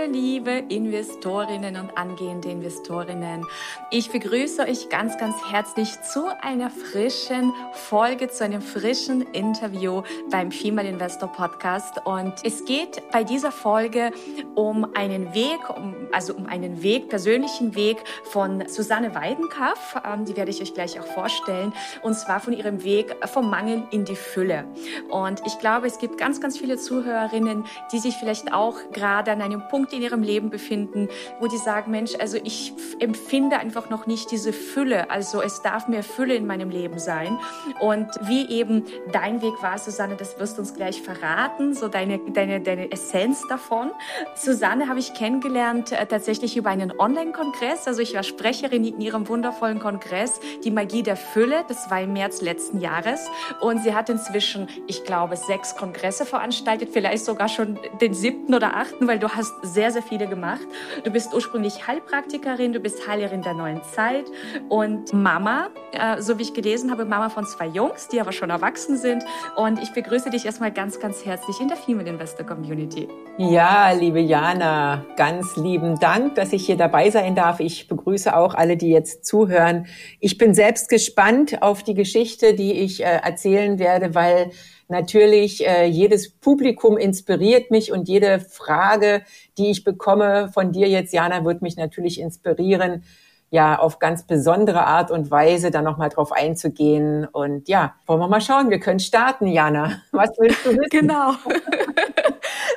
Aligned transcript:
Hallo 0.00 0.12
liebe 0.12 0.50
Investorinnen 0.68 1.76
und 1.76 1.96
angehende 1.96 2.48
Investorinnen. 2.48 3.46
Ich 3.90 4.10
begrüße 4.10 4.62
euch 4.62 4.88
ganz, 4.88 5.18
ganz 5.18 5.34
herzlich 5.50 6.00
zu 6.02 6.26
einer 6.42 6.70
frischen 6.70 7.52
Folge, 7.72 8.28
zu 8.28 8.44
einem 8.44 8.62
frischen 8.62 9.22
Interview 9.32 10.02
beim 10.30 10.52
Female 10.52 10.88
Investor 10.88 11.30
Podcast. 11.30 12.00
Und 12.04 12.34
es 12.44 12.64
geht 12.64 13.02
bei 13.10 13.24
dieser 13.24 13.52
Folge 13.52 14.12
um 14.54 14.94
einen 14.94 15.34
Weg, 15.34 15.58
um, 15.68 15.94
also 16.12 16.34
um 16.34 16.46
einen 16.46 16.82
Weg, 16.82 17.08
persönlichen 17.08 17.74
Weg 17.74 17.98
von 18.24 18.68
Susanne 18.68 19.14
Weidenkaff. 19.14 20.00
Ähm, 20.06 20.24
die 20.24 20.36
werde 20.36 20.50
ich 20.50 20.62
euch 20.62 20.72
gleich 20.72 20.98
auch 20.98 21.06
vorstellen. 21.06 21.72
Und 22.02 22.14
zwar 22.14 22.40
von 22.40 22.52
ihrem 22.52 22.84
Weg 22.84 23.16
vom 23.26 23.50
Mangel 23.50 23.82
in 23.90 24.04
die 24.04 24.16
Fülle. 24.16 24.64
Und 25.10 25.42
ich 25.46 25.58
glaube, 25.58 25.86
es 25.86 25.98
gibt 25.98 26.16
ganz, 26.16 26.40
ganz 26.40 26.56
viele 26.56 26.78
Zuhörerinnen, 26.78 27.64
die 27.92 27.98
sich 27.98 28.16
vielleicht 28.16 28.52
auch 28.52 28.76
gerade 28.92 29.32
an 29.32 29.42
einem 29.42 29.66
Punkt 29.68 29.89
in 29.92 30.02
ihrem 30.02 30.22
Leben 30.22 30.50
befinden, 30.50 31.08
wo 31.40 31.46
die 31.46 31.56
sagen, 31.58 31.90
Mensch, 31.90 32.14
also 32.18 32.38
ich 32.42 32.72
empfinde 32.98 33.58
einfach 33.58 33.90
noch 33.90 34.06
nicht 34.06 34.30
diese 34.30 34.52
Fülle. 34.52 35.10
Also 35.10 35.42
es 35.42 35.62
darf 35.62 35.88
mehr 35.88 36.02
Fülle 36.02 36.34
in 36.34 36.46
meinem 36.46 36.70
Leben 36.70 36.98
sein. 36.98 37.38
Und 37.80 38.08
wie 38.22 38.48
eben 38.48 38.84
dein 39.12 39.42
Weg 39.42 39.54
war, 39.62 39.78
Susanne, 39.78 40.16
das 40.16 40.38
wirst 40.38 40.56
du 40.56 40.62
uns 40.62 40.74
gleich 40.74 41.02
verraten, 41.02 41.74
so 41.74 41.88
deine, 41.88 42.18
deine, 42.18 42.60
deine 42.60 42.90
Essenz 42.90 43.46
davon. 43.48 43.90
Susanne 44.34 44.88
habe 44.88 44.98
ich 44.98 45.14
kennengelernt 45.14 45.92
äh, 45.92 46.06
tatsächlich 46.06 46.56
über 46.56 46.70
einen 46.70 46.92
Online-Kongress. 46.98 47.86
Also 47.86 48.02
ich 48.02 48.14
war 48.14 48.22
Sprecherin 48.22 48.84
in 48.84 49.00
ihrem 49.00 49.28
wundervollen 49.28 49.78
Kongress, 49.78 50.40
die 50.64 50.70
Magie 50.70 51.02
der 51.02 51.16
Fülle. 51.16 51.64
Das 51.68 51.90
war 51.90 52.00
im 52.00 52.12
März 52.12 52.40
letzten 52.40 52.80
Jahres. 52.80 53.28
Und 53.60 53.82
sie 53.82 53.94
hat 53.94 54.08
inzwischen, 54.08 54.68
ich 54.86 55.04
glaube, 55.04 55.36
sechs 55.36 55.76
Kongresse 55.76 56.24
veranstaltet, 56.24 56.90
vielleicht 56.92 57.24
sogar 57.24 57.48
schon 57.48 57.78
den 58.00 58.14
siebten 58.14 58.54
oder 58.54 58.76
achten, 58.76 59.06
weil 59.06 59.18
du 59.18 59.28
hast 59.28 59.52
sehr, 59.72 59.90
sehr 59.90 60.02
viele 60.02 60.26
gemacht. 60.26 60.60
Du 61.04 61.10
bist 61.10 61.32
ursprünglich 61.32 61.86
Heilpraktikerin, 61.86 62.72
du 62.72 62.80
bist 62.80 63.06
Heilerin 63.06 63.42
der 63.42 63.54
neuen 63.54 63.82
Zeit 63.94 64.24
und 64.68 65.12
Mama, 65.12 65.68
äh, 65.92 66.20
so 66.20 66.38
wie 66.38 66.42
ich 66.42 66.54
gelesen 66.54 66.90
habe, 66.90 67.04
Mama 67.04 67.30
von 67.30 67.46
zwei 67.46 67.66
Jungs, 67.66 68.08
die 68.08 68.20
aber 68.20 68.32
schon 68.32 68.50
erwachsen 68.50 68.96
sind. 68.96 69.24
Und 69.56 69.80
ich 69.82 69.92
begrüße 69.92 70.30
dich 70.30 70.44
erstmal 70.44 70.72
ganz, 70.72 70.98
ganz 71.00 71.24
herzlich 71.24 71.60
in 71.60 71.68
der 71.68 71.76
Female 71.76 72.08
Investor 72.08 72.44
Community. 72.44 73.08
Ja, 73.38 73.92
liebe 73.92 74.20
Jana, 74.20 75.04
ganz 75.16 75.56
lieben 75.56 75.98
Dank, 75.98 76.34
dass 76.34 76.52
ich 76.52 76.66
hier 76.66 76.76
dabei 76.76 77.10
sein 77.10 77.34
darf. 77.34 77.60
Ich 77.60 77.88
begrüße 77.88 78.36
auch 78.36 78.54
alle, 78.54 78.76
die 78.76 78.90
jetzt 78.90 79.24
zuhören. 79.24 79.86
Ich 80.18 80.38
bin 80.38 80.54
selbst 80.54 80.88
gespannt 80.88 81.62
auf 81.62 81.82
die 81.82 81.94
Geschichte, 81.94 82.54
die 82.54 82.72
ich 82.72 83.00
äh, 83.00 83.20
erzählen 83.22 83.78
werde, 83.78 84.14
weil 84.14 84.50
natürlich 84.90 85.66
äh, 85.66 85.86
jedes 85.86 86.30
Publikum 86.30 86.98
inspiriert 86.98 87.70
mich 87.70 87.92
und 87.92 88.08
jede 88.08 88.40
Frage, 88.40 89.22
die 89.60 89.70
ich 89.70 89.84
bekomme 89.84 90.48
von 90.52 90.72
dir 90.72 90.88
jetzt, 90.88 91.12
Jana, 91.12 91.44
wird 91.44 91.62
mich 91.62 91.76
natürlich 91.76 92.18
inspirieren, 92.18 93.04
ja, 93.50 93.78
auf 93.78 93.98
ganz 93.98 94.22
besondere 94.22 94.86
Art 94.86 95.10
und 95.10 95.30
Weise 95.30 95.70
da 95.70 95.82
nochmal 95.82 96.08
drauf 96.08 96.32
einzugehen. 96.32 97.26
Und 97.26 97.68
ja, 97.68 97.94
wollen 98.06 98.20
wir 98.20 98.28
mal 98.28 98.40
schauen. 98.40 98.70
Wir 98.70 98.78
können 98.78 99.00
starten, 99.00 99.48
Jana. 99.48 100.00
Was 100.12 100.30
willst 100.38 100.64
du 100.64 100.70
wissen? 100.70 100.88
Genau. 100.90 101.32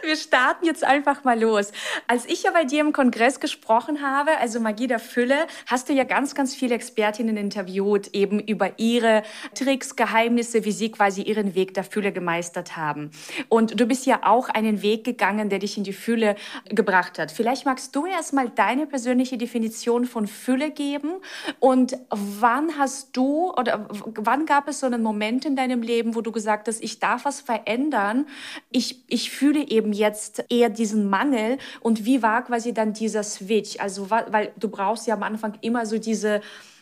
Wir 0.03 0.17
starten 0.17 0.65
jetzt 0.65 0.83
einfach 0.83 1.23
mal 1.23 1.39
los. 1.39 1.71
Als 2.07 2.25
ich 2.25 2.43
ja 2.43 2.51
bei 2.51 2.65
dir 2.65 2.81
im 2.81 2.91
Kongress 2.91 3.39
gesprochen 3.39 4.01
habe, 4.01 4.37
also 4.37 4.59
Magie 4.59 4.87
der 4.87 4.99
Fülle, 4.99 5.47
hast 5.65 5.87
du 5.87 5.93
ja 5.93 6.03
ganz, 6.03 6.35
ganz 6.35 6.53
viele 6.53 6.75
Expertinnen 6.75 7.37
interviewt, 7.37 8.07
eben 8.07 8.41
über 8.41 8.71
ihre 8.77 9.23
Tricks, 9.55 9.95
Geheimnisse, 9.95 10.65
wie 10.65 10.73
sie 10.73 10.91
quasi 10.91 11.21
ihren 11.21 11.55
Weg 11.55 11.73
der 11.73 11.85
Fülle 11.85 12.11
gemeistert 12.11 12.75
haben. 12.75 13.11
Und 13.47 13.79
du 13.79 13.85
bist 13.85 14.05
ja 14.05 14.19
auch 14.23 14.49
einen 14.49 14.81
Weg 14.81 15.05
gegangen, 15.05 15.47
der 15.47 15.59
dich 15.59 15.77
in 15.77 15.85
die 15.85 15.93
Fülle 15.93 16.35
gebracht 16.65 17.17
hat. 17.17 17.31
Vielleicht 17.31 17.65
magst 17.65 17.95
du 17.95 18.05
erstmal 18.05 18.49
deine 18.49 18.85
persönliche 18.87 19.37
Definition 19.37 20.03
von 20.03 20.27
Fülle 20.27 20.62
geben 20.69 21.15
und 21.59 21.97
wann 22.09 22.77
hast 22.77 23.15
du 23.15 23.51
oder 23.51 23.87
wann 23.89 24.45
gab 24.45 24.67
es 24.67 24.79
so 24.79 24.85
einen 24.85 25.03
Moment 25.03 25.45
in 25.45 25.55
deinem 25.55 25.81
Leben, 25.81 26.15
wo 26.15 26.21
du 26.21 26.31
gesagt 26.31 26.67
hast, 26.67 26.83
ich 26.83 26.99
darf 26.99 27.25
was 27.25 27.41
verändern, 27.41 28.25
ich, 28.71 29.03
ich 29.07 29.31
fühle 29.31 29.67
eben 29.67 29.93
jetzt 29.93 30.45
eher 30.49 30.69
diesen 30.69 31.09
Mangel 31.09 31.57
und 31.81 32.05
wie 32.05 32.21
war 32.21 32.43
quasi 32.43 32.73
dann 32.73 32.93
dieser 32.93 33.23
Switch? 33.23 33.79
Also, 33.79 34.09
weil 34.09 34.51
du 34.57 34.69
brauchst 34.69 35.07
ja 35.07 35.15
am 35.15 35.23
Anfang 35.23 35.53
immer 35.61 35.85
so 35.85 35.97
diese, 35.97 36.41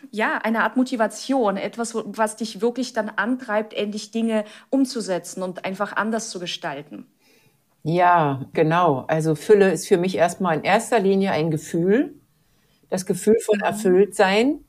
ja, 0.09 0.37
eine 0.37 0.63
Art 0.63 0.77
Motivation, 0.77 1.57
etwas, 1.57 1.95
was 1.95 2.35
dich 2.35 2.61
wirklich 2.61 2.93
dann 2.93 3.09
antreibt, 3.09 3.73
endlich 3.73 4.11
Dinge 4.11 4.45
umzusetzen 4.69 5.43
und 5.43 5.65
einfach 5.65 5.93
anders 5.95 6.29
zu 6.29 6.39
gestalten. 6.39 7.05
Ja, 7.83 8.45
genau. 8.53 9.05
Also 9.07 9.35
Fülle 9.35 9.71
ist 9.71 9.87
für 9.87 9.97
mich 9.97 10.15
erstmal 10.15 10.57
in 10.57 10.63
erster 10.63 10.99
Linie 10.99 11.31
ein 11.31 11.49
Gefühl, 11.49 12.20
das 12.91 13.07
Gefühl 13.07 13.39
von 13.39 13.57
mhm. 13.57 13.63
Erfülltsein. 13.63 14.59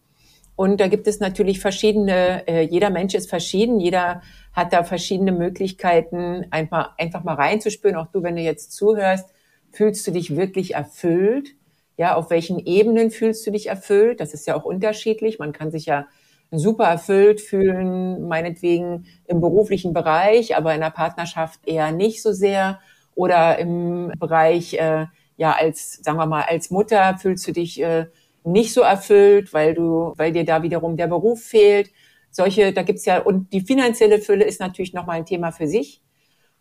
Und 0.57 0.81
da 0.81 0.89
gibt 0.89 1.07
es 1.07 1.21
natürlich 1.21 1.61
verschiedene, 1.61 2.47
äh, 2.47 2.63
jeder 2.63 2.91
Mensch 2.91 3.15
ist 3.15 3.29
verschieden, 3.29 3.81
jeder 3.81 4.23
hat 4.53 4.73
da 4.73 4.85
verschiedene 4.85 5.33
Möglichkeiten, 5.33 6.47
einfach, 6.51 6.97
einfach 6.99 7.25
mal 7.25 7.35
reinzuspüren. 7.35 7.97
Auch 7.97 8.07
du, 8.07 8.23
wenn 8.23 8.37
du 8.37 8.43
jetzt 8.43 8.73
zuhörst, 8.73 9.29
fühlst 9.71 10.07
du 10.07 10.11
dich 10.13 10.37
wirklich 10.37 10.75
erfüllt? 10.75 11.55
Ja, 11.97 12.15
auf 12.15 12.31
welchen 12.31 12.59
Ebenen 12.59 13.11
fühlst 13.11 13.47
du 13.47 13.51
dich 13.51 13.69
erfüllt? 13.69 14.21
Das 14.21 14.35
ist 14.35 14.47
ja 14.47 14.55
auch 14.55 14.65
unterschiedlich. 14.65 15.39
Man 15.39 15.53
kann 15.53 15.71
sich 15.71 15.87
ja 15.87 16.07
super 16.51 16.85
erfüllt 16.85 17.41
fühlen, 17.41 18.29
meinetwegen 18.29 19.07
im 19.27 19.41
beruflichen 19.41 19.95
Bereich, 19.95 20.57
aber 20.57 20.75
in 20.75 20.81
der 20.81 20.91
Partnerschaft 20.91 21.61
eher 21.67 21.93
nicht 21.93 22.23
so 22.23 22.33
sehr. 22.33 22.79
Oder 23.15 23.59
im 23.59 24.13
Bereich, 24.19 24.75
äh, 24.75 25.07
ja, 25.37 25.53
als, 25.53 25.95
sagen 26.03 26.19
wir 26.19 26.27
mal, 26.27 26.43
als 26.43 26.71
Mutter 26.71 27.17
fühlst 27.19 27.47
du 27.47 27.53
dich 27.53 27.81
äh, 27.83 28.07
nicht 28.45 28.73
so 28.73 28.81
erfüllt, 28.83 29.53
weil 29.53 29.75
du, 29.75 30.13
weil 30.17 30.33
dir 30.33 30.45
da 30.45 30.63
wiederum 30.63 30.97
der 30.97 31.07
Beruf 31.07 31.43
fehlt 31.43 31.91
solche, 32.33 32.73
da 32.73 32.83
gibt's 32.83 33.05
ja, 33.05 33.21
und 33.21 33.53
die 33.53 33.61
finanzielle 33.61 34.19
Fülle 34.19 34.45
ist 34.45 34.59
natürlich 34.59 34.95
nochmal 34.95 35.19
ein 35.19 35.27
Thema 35.27 35.53
für 35.53 35.69
sich. 35.69 36.03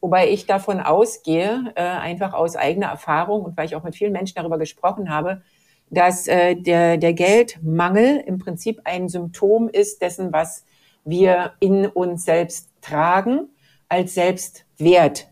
Wobei 0.02 0.30
ich 0.30 0.46
davon 0.46 0.80
ausgehe, 0.80 1.72
äh, 1.76 1.82
einfach 1.82 2.34
aus 2.34 2.56
eigener 2.56 2.88
Erfahrung 2.88 3.44
und 3.44 3.58
weil 3.58 3.68
ich 3.68 3.76
auch 3.76 3.84
mit 3.84 3.96
vielen 3.96 4.12
Menschen 4.12 4.36
darüber 4.36 4.58
gesprochen 4.58 5.10
habe, 5.10 5.42
dass 5.90 6.28
äh, 6.28 6.56
der, 6.56 6.98
der 6.98 7.14
Geldmangel 7.14 8.24
im 8.26 8.38
Prinzip 8.38 8.82
ein 8.84 9.10
Symptom 9.10 9.70
ist 9.70 10.02
dessen, 10.02 10.34
was 10.34 10.66
wir 11.06 11.54
in 11.60 11.86
uns 11.86 12.26
selbst 12.26 12.70
tragen 12.82 13.50
als 13.90 14.14
Selbstwert. 14.14 15.31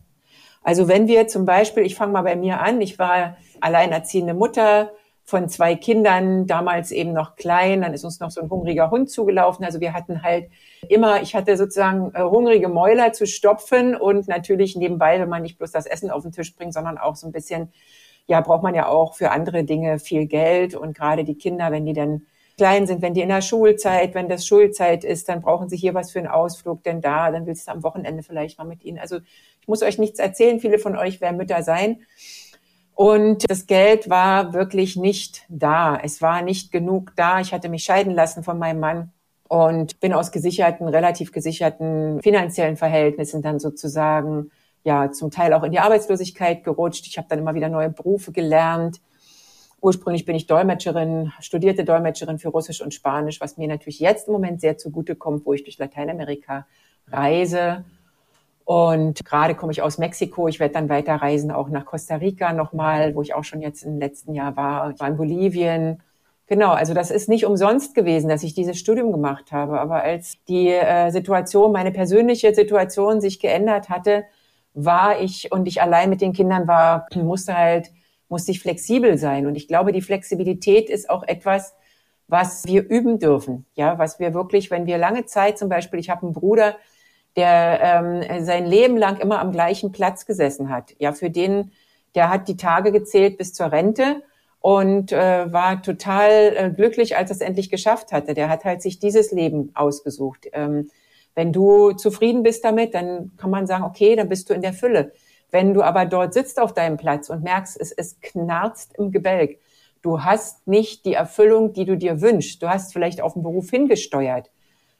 Also 0.61 0.87
wenn 0.87 1.07
wir 1.07 1.27
zum 1.27 1.45
Beispiel, 1.45 1.83
ich 1.83 1.95
fange 1.95 2.13
mal 2.13 2.21
bei 2.21 2.35
mir 2.35 2.59
an, 2.61 2.81
ich 2.81 2.99
war 2.99 3.37
alleinerziehende 3.61 4.33
Mutter, 4.33 4.91
von 5.29 5.47
zwei 5.47 5.75
Kindern, 5.75 6.47
damals 6.47 6.91
eben 6.91 7.13
noch 7.13 7.35
klein, 7.35 7.81
dann 7.81 7.93
ist 7.93 8.03
uns 8.03 8.19
noch 8.19 8.31
so 8.31 8.41
ein 8.41 8.49
hungriger 8.49 8.89
Hund 8.89 9.11
zugelaufen. 9.11 9.63
Also 9.63 9.79
wir 9.79 9.93
hatten 9.93 10.23
halt 10.23 10.49
immer, 10.87 11.21
ich 11.21 11.35
hatte 11.35 11.55
sozusagen 11.55 12.11
äh, 12.15 12.23
hungrige 12.23 12.67
Mäuler 12.67 13.13
zu 13.13 13.27
stopfen 13.27 13.95
und 13.95 14.27
natürlich 14.27 14.75
nebenbei, 14.75 15.19
wenn 15.19 15.29
man 15.29 15.43
nicht 15.43 15.59
bloß 15.59 15.71
das 15.71 15.85
Essen 15.85 16.09
auf 16.09 16.23
den 16.23 16.31
Tisch 16.31 16.55
bringt, 16.55 16.73
sondern 16.73 16.97
auch 16.97 17.15
so 17.15 17.27
ein 17.27 17.31
bisschen, 17.31 17.71
ja, 18.25 18.41
braucht 18.41 18.63
man 18.63 18.73
ja 18.73 18.87
auch 18.87 19.13
für 19.13 19.29
andere 19.29 19.63
Dinge 19.63 19.99
viel 19.99 20.25
Geld 20.25 20.73
und 20.73 20.97
gerade 20.97 21.23
die 21.23 21.35
Kinder, 21.35 21.71
wenn 21.71 21.85
die 21.85 21.93
dann 21.93 22.23
klein 22.57 22.87
sind, 22.87 23.01
wenn 23.01 23.13
die 23.13 23.21
in 23.21 23.29
der 23.29 23.41
Schulzeit, 23.41 24.15
wenn 24.15 24.29
das 24.29 24.45
Schulzeit 24.45 25.03
ist, 25.03 25.29
dann 25.29 25.41
brauchen 25.41 25.69
sie 25.69 25.77
hier 25.77 25.93
was 25.93 26.11
für 26.11 26.19
einen 26.19 26.27
Ausflug, 26.27 26.83
denn 26.83 27.01
da, 27.01 27.31
dann 27.31 27.45
willst 27.45 27.67
du 27.67 27.71
am 27.71 27.83
Wochenende 27.83 28.23
vielleicht 28.23 28.57
mal 28.57 28.65
mit 28.65 28.83
ihnen. 28.83 28.97
Also 28.97 29.19
muss 29.69 29.83
euch 29.83 29.97
nichts 29.97 30.19
erzählen, 30.19 30.59
viele 30.59 30.79
von 30.79 30.97
euch 30.97 31.21
werden 31.21 31.37
Mütter 31.37 31.63
sein. 31.63 31.99
Und 32.95 33.49
das 33.49 33.65
Geld 33.65 34.09
war 34.09 34.53
wirklich 34.53 34.97
nicht 34.97 35.45
da. 35.47 35.97
Es 36.03 36.21
war 36.21 36.41
nicht 36.41 36.73
genug 36.73 37.13
da. 37.15 37.39
Ich 37.39 37.53
hatte 37.53 37.69
mich 37.69 37.85
scheiden 37.85 38.13
lassen 38.13 38.43
von 38.43 38.59
meinem 38.59 38.81
Mann 38.81 39.13
und 39.47 40.01
bin 40.01 40.11
aus 40.11 40.33
gesicherten, 40.33 40.87
relativ 40.89 41.31
gesicherten 41.31 42.21
finanziellen 42.21 42.75
Verhältnissen 42.75 43.41
dann 43.41 43.59
sozusagen 43.59 44.51
ja 44.83 45.11
zum 45.11 45.31
Teil 45.31 45.53
auch 45.53 45.63
in 45.63 45.71
die 45.71 45.79
Arbeitslosigkeit 45.79 46.65
gerutscht. 46.65 47.07
Ich 47.07 47.17
habe 47.17 47.27
dann 47.29 47.39
immer 47.39 47.55
wieder 47.55 47.69
neue 47.69 47.89
Berufe 47.89 48.33
gelernt. 48.33 48.99
Ursprünglich 49.81 50.25
bin 50.25 50.35
ich 50.35 50.45
Dolmetscherin, 50.45 51.31
studierte 51.39 51.85
Dolmetscherin 51.85 52.37
für 52.37 52.49
Russisch 52.49 52.81
und 52.81 52.93
Spanisch, 52.93 53.39
was 53.39 53.55
mir 53.55 53.69
natürlich 53.69 53.99
jetzt 53.99 54.27
im 54.27 54.33
Moment 54.33 54.59
sehr 54.59 54.77
zugutekommt, 54.77 55.45
wo 55.45 55.53
ich 55.53 55.63
durch 55.63 55.77
Lateinamerika 55.77 56.67
reise 57.07 57.85
und 58.69 59.25
gerade 59.25 59.55
komme 59.55 59.71
ich 59.71 59.81
aus 59.81 59.97
Mexiko. 59.97 60.47
Ich 60.47 60.59
werde 60.59 60.75
dann 60.75 60.89
weiterreisen, 60.89 61.49
auch 61.49 61.69
nach 61.69 61.85
Costa 61.85 62.17
Rica 62.17 62.53
nochmal, 62.53 63.15
wo 63.15 63.23
ich 63.23 63.33
auch 63.33 63.43
schon 63.43 63.61
jetzt 63.61 63.81
im 63.81 63.97
letzten 63.97 64.35
Jahr 64.35 64.55
war. 64.55 64.91
Ich 64.91 64.99
war 64.99 65.07
in 65.07 65.17
Bolivien, 65.17 66.03
Genau, 66.45 66.71
also 66.71 66.93
das 66.93 67.09
ist 67.11 67.29
nicht 67.29 67.45
umsonst 67.45 67.95
gewesen, 67.95 68.29
dass 68.29 68.43
ich 68.43 68.53
dieses 68.53 68.77
Studium 68.77 69.11
gemacht 69.11 69.51
habe. 69.51 69.79
Aber 69.79 70.03
als 70.03 70.37
die 70.47 70.69
äh, 70.69 71.09
Situation, 71.11 71.71
meine 71.71 71.91
persönliche 71.91 72.53
Situation 72.53 73.21
sich 73.21 73.39
geändert 73.39 73.89
hatte, 73.89 74.25
war 74.75 75.19
ich 75.19 75.51
und 75.51 75.67
ich 75.67 75.81
allein 75.81 76.09
mit 76.11 76.21
den 76.21 76.33
Kindern 76.33 76.67
war, 76.67 77.07
musste 77.15 77.57
halt, 77.57 77.91
musste 78.29 78.51
ich 78.51 78.61
flexibel 78.61 79.17
sein. 79.17 79.47
Und 79.47 79.55
ich 79.55 79.67
glaube, 79.67 79.91
die 79.91 80.01
Flexibilität 80.01 80.91
ist 80.91 81.09
auch 81.09 81.23
etwas, 81.23 81.75
was 82.27 82.65
wir 82.67 82.87
üben 82.87 83.17
dürfen. 83.19 83.65
Ja, 83.75 83.97
was 83.97 84.19
wir 84.19 84.33
wirklich, 84.35 84.69
wenn 84.69 84.85
wir 84.85 84.99
lange 84.99 85.25
Zeit 85.25 85.57
zum 85.57 85.69
Beispiel, 85.69 85.99
ich 85.99 86.09
habe 86.11 86.23
einen 86.23 86.33
Bruder, 86.33 86.75
der 87.39 87.79
ähm, 87.81 88.43
sein 88.45 88.65
Leben 88.65 88.97
lang 88.97 89.17
immer 89.17 89.39
am 89.39 89.53
gleichen 89.53 89.93
Platz 89.93 90.25
gesessen 90.25 90.69
hat. 90.69 90.93
Ja, 90.99 91.13
für 91.13 91.29
den, 91.29 91.71
der 92.15 92.29
hat 92.29 92.49
die 92.49 92.57
Tage 92.57 92.91
gezählt 92.91 93.37
bis 93.37 93.53
zur 93.53 93.71
Rente 93.71 94.21
und 94.59 95.13
äh, 95.13 95.51
war 95.53 95.81
total 95.81 96.53
äh, 96.55 96.69
glücklich, 96.69 97.15
als 97.15 97.29
er 97.29 97.35
es 97.35 97.41
endlich 97.41 97.69
geschafft 97.69 98.11
hatte. 98.11 98.33
Der 98.33 98.49
hat 98.49 98.65
halt 98.65 98.81
sich 98.81 98.99
dieses 98.99 99.31
Leben 99.31 99.71
ausgesucht. 99.73 100.47
Ähm, 100.51 100.89
wenn 101.33 101.53
du 101.53 101.93
zufrieden 101.93 102.43
bist 102.43 102.65
damit, 102.65 102.93
dann 102.93 103.31
kann 103.37 103.49
man 103.49 103.67
sagen, 103.67 103.85
okay, 103.85 104.17
dann 104.17 104.27
bist 104.27 104.49
du 104.49 104.53
in 104.53 104.61
der 104.61 104.73
Fülle. 104.73 105.13
Wenn 105.49 105.73
du 105.73 105.81
aber 105.81 106.05
dort 106.05 106.33
sitzt 106.33 106.59
auf 106.59 106.73
deinem 106.73 106.97
Platz 106.97 107.29
und 107.29 107.41
merkst, 107.43 107.79
es, 107.79 107.93
es 107.93 108.19
knarzt 108.19 108.97
im 108.97 109.11
Gebälk, 109.11 109.59
du 110.01 110.23
hast 110.23 110.67
nicht 110.67 111.05
die 111.05 111.13
Erfüllung, 111.13 111.71
die 111.71 111.85
du 111.85 111.95
dir 111.95 112.19
wünschst. 112.19 112.61
Du 112.61 112.67
hast 112.67 112.91
vielleicht 112.91 113.21
auf 113.21 113.33
den 113.33 113.43
Beruf 113.43 113.69
hingesteuert. 113.69 114.49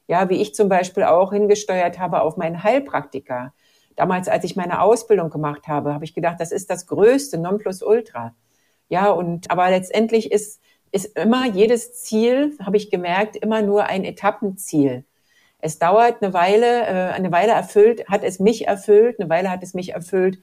Ja, 0.09 0.27
wie 0.27 0.41
ich 0.41 0.55
zum 0.55 0.69
Beispiel 0.69 1.03
auch 1.03 1.31
hingesteuert 1.31 1.99
habe 1.99 2.23
auf 2.23 2.35
meinen 2.35 2.63
Heilpraktiker. 2.63 3.53
Damals, 3.95 4.27
als 4.27 4.43
ich 4.43 4.55
meine 4.55 4.81
Ausbildung 4.81 5.29
gemacht 5.29 5.67
habe, 5.67 5.93
habe 5.93 6.03
ich 6.03 6.15
gedacht, 6.15 6.37
das 6.39 6.51
ist 6.51 6.71
das 6.71 6.87
größte 6.87 7.37
Nonplusultra. 7.37 8.33
Ja, 8.87 9.11
und 9.11 9.51
aber 9.51 9.69
letztendlich 9.69 10.31
ist, 10.31 10.61
ist 10.91 11.15
immer 11.15 11.45
jedes 11.45 12.01
Ziel, 12.01 12.57
habe 12.59 12.77
ich 12.77 12.89
gemerkt, 12.89 13.35
immer 13.35 13.61
nur 13.61 13.85
ein 13.85 14.03
Etappenziel. 14.03 15.05
Es 15.59 15.77
dauert 15.77 16.23
eine 16.23 16.33
Weile, 16.33 16.87
äh, 16.87 17.13
eine 17.13 17.31
Weile 17.31 17.51
erfüllt, 17.51 18.07
hat 18.09 18.23
es 18.23 18.39
mich 18.39 18.67
erfüllt, 18.67 19.19
eine 19.19 19.29
Weile 19.29 19.51
hat 19.51 19.61
es 19.61 19.75
mich 19.75 19.93
erfüllt, 19.93 20.39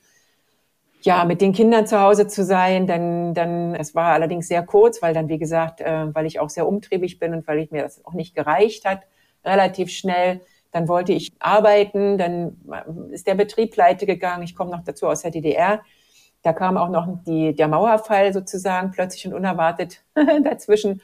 ja, 1.01 1.25
mit 1.25 1.41
den 1.41 1.53
Kindern 1.53 1.89
zu 1.89 2.01
Hause 2.01 2.29
zu 2.29 2.45
sein. 2.45 2.87
Dann, 2.87 3.35
dann, 3.35 3.75
es 3.75 3.97
war 3.97 4.13
allerdings 4.13 4.47
sehr 4.47 4.63
kurz, 4.63 5.03
weil 5.03 5.13
dann, 5.13 5.29
wie 5.29 5.39
gesagt, 5.39 5.81
äh, 5.81 6.15
weil 6.15 6.27
ich 6.27 6.39
auch 6.39 6.51
sehr 6.51 6.69
umtriebig 6.69 7.19
bin 7.19 7.35
und 7.35 7.49
weil 7.49 7.59
ich 7.59 7.73
mir 7.73 7.83
das 7.83 8.05
auch 8.05 8.15
nicht 8.15 8.37
gereicht 8.37 8.85
hat, 8.85 9.01
relativ 9.47 9.91
schnell. 9.91 10.41
Dann 10.73 10.89
wollte 10.89 11.13
ich 11.13 11.33
arbeiten, 11.39 12.19
dann 12.19 12.59
ist 13.11 13.27
der 13.27 13.35
Betrieb 13.35 13.73
pleite 13.73 14.05
gegangen. 14.05 14.43
Ich 14.43 14.55
komme 14.55 14.71
noch 14.71 14.85
dazu 14.85 15.07
aus 15.07 15.23
der 15.23 15.31
DDR. 15.31 15.81
Da 16.43 16.53
kam 16.53 16.77
auch 16.77 16.91
noch 16.91 17.09
die, 17.27 17.55
der 17.55 17.69
Mauerfall 17.69 18.33
sozusagen 18.33 18.91
plötzlich 18.91 19.27
und 19.27 19.33
unerwartet 19.33 20.05
dazwischen. 20.15 21.01